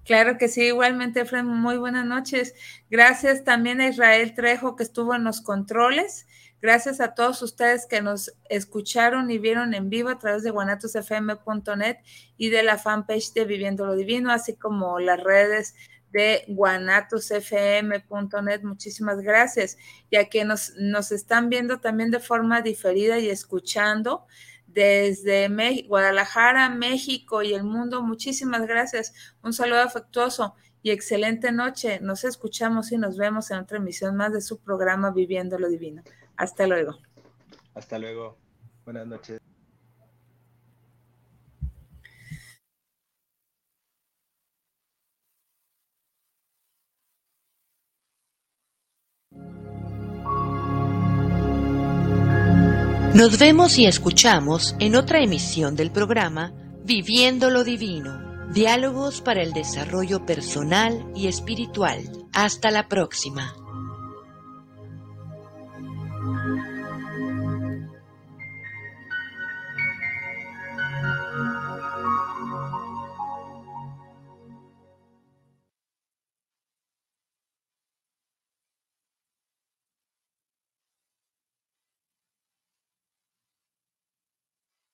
Claro 0.05 0.37
que 0.37 0.47
sí, 0.47 0.65
igualmente, 0.65 1.21
Efraín, 1.21 1.47
muy 1.47 1.77
buenas 1.77 2.05
noches. 2.05 2.53
Gracias 2.91 3.43
también 3.43 3.81
a 3.81 3.87
Israel 3.87 4.35
Trejo 4.35 4.75
que 4.75 4.83
estuvo 4.83 5.15
en 5.15 5.23
los 5.23 5.41
controles. 5.41 6.27
Gracias 6.61 7.01
a 7.01 7.15
todos 7.15 7.41
ustedes 7.41 7.87
que 7.87 8.01
nos 8.01 8.31
escucharon 8.49 9.31
y 9.31 9.39
vieron 9.39 9.73
en 9.73 9.89
vivo 9.89 10.09
a 10.09 10.19
través 10.19 10.43
de 10.43 10.51
guanatosfm.net 10.51 11.97
y 12.37 12.49
de 12.49 12.63
la 12.63 12.77
fanpage 12.77 13.33
de 13.33 13.45
Viviendo 13.45 13.85
lo 13.85 13.95
Divino, 13.95 14.31
así 14.31 14.55
como 14.55 14.99
las 14.99 15.23
redes 15.23 15.75
de 16.11 16.43
guanatosfm.net. 16.47 18.61
Muchísimas 18.63 19.21
gracias. 19.21 19.77
Y 20.09 20.17
a 20.17 20.29
que 20.29 20.45
nos, 20.45 20.73
nos 20.77 21.11
están 21.11 21.49
viendo 21.49 21.79
también 21.79 22.11
de 22.11 22.19
forma 22.19 22.61
diferida 22.61 23.17
y 23.19 23.29
escuchando 23.29 24.27
desde 24.75 25.47
Guadalajara, 25.87 26.69
México 26.69 27.41
y 27.41 27.53
el 27.53 27.63
mundo. 27.63 28.03
Muchísimas 28.03 28.67
gracias. 28.67 29.13
Un 29.41 29.53
saludo 29.53 29.81
afectuoso 29.81 30.53
y 30.83 30.91
excelente 30.91 31.51
noche. 31.51 31.99
Nos 32.01 32.25
escuchamos 32.25 32.91
y 32.91 32.97
nos 32.97 33.17
vemos 33.17 33.49
en 33.51 33.59
otra 33.59 33.77
emisión 33.77 34.17
más 34.17 34.33
de 34.33 34.41
su 34.41 34.59
programa 34.59 35.11
Viviendo 35.11 35.57
lo 35.57 35.69
Divino. 35.69 36.03
Hasta 36.35 36.67
luego. 36.67 36.99
Hasta 37.73 37.97
luego. 37.97 38.37
Buenas 38.83 39.07
noches. 39.07 39.54
Nos 53.15 53.39
vemos 53.39 53.77
y 53.77 53.85
escuchamos 53.85 54.75
en 54.81 54.97
otra 54.97 55.23
emisión 55.23 55.77
del 55.77 55.89
programa 55.89 56.51
Viviendo 56.83 57.49
lo 57.49 57.63
Divino, 57.63 58.19
diálogos 58.51 59.21
para 59.21 59.41
el 59.41 59.53
desarrollo 59.53 60.25
personal 60.25 61.09
y 61.15 61.27
espiritual. 61.27 62.01
Hasta 62.33 62.71
la 62.71 62.89
próxima. 62.89 63.55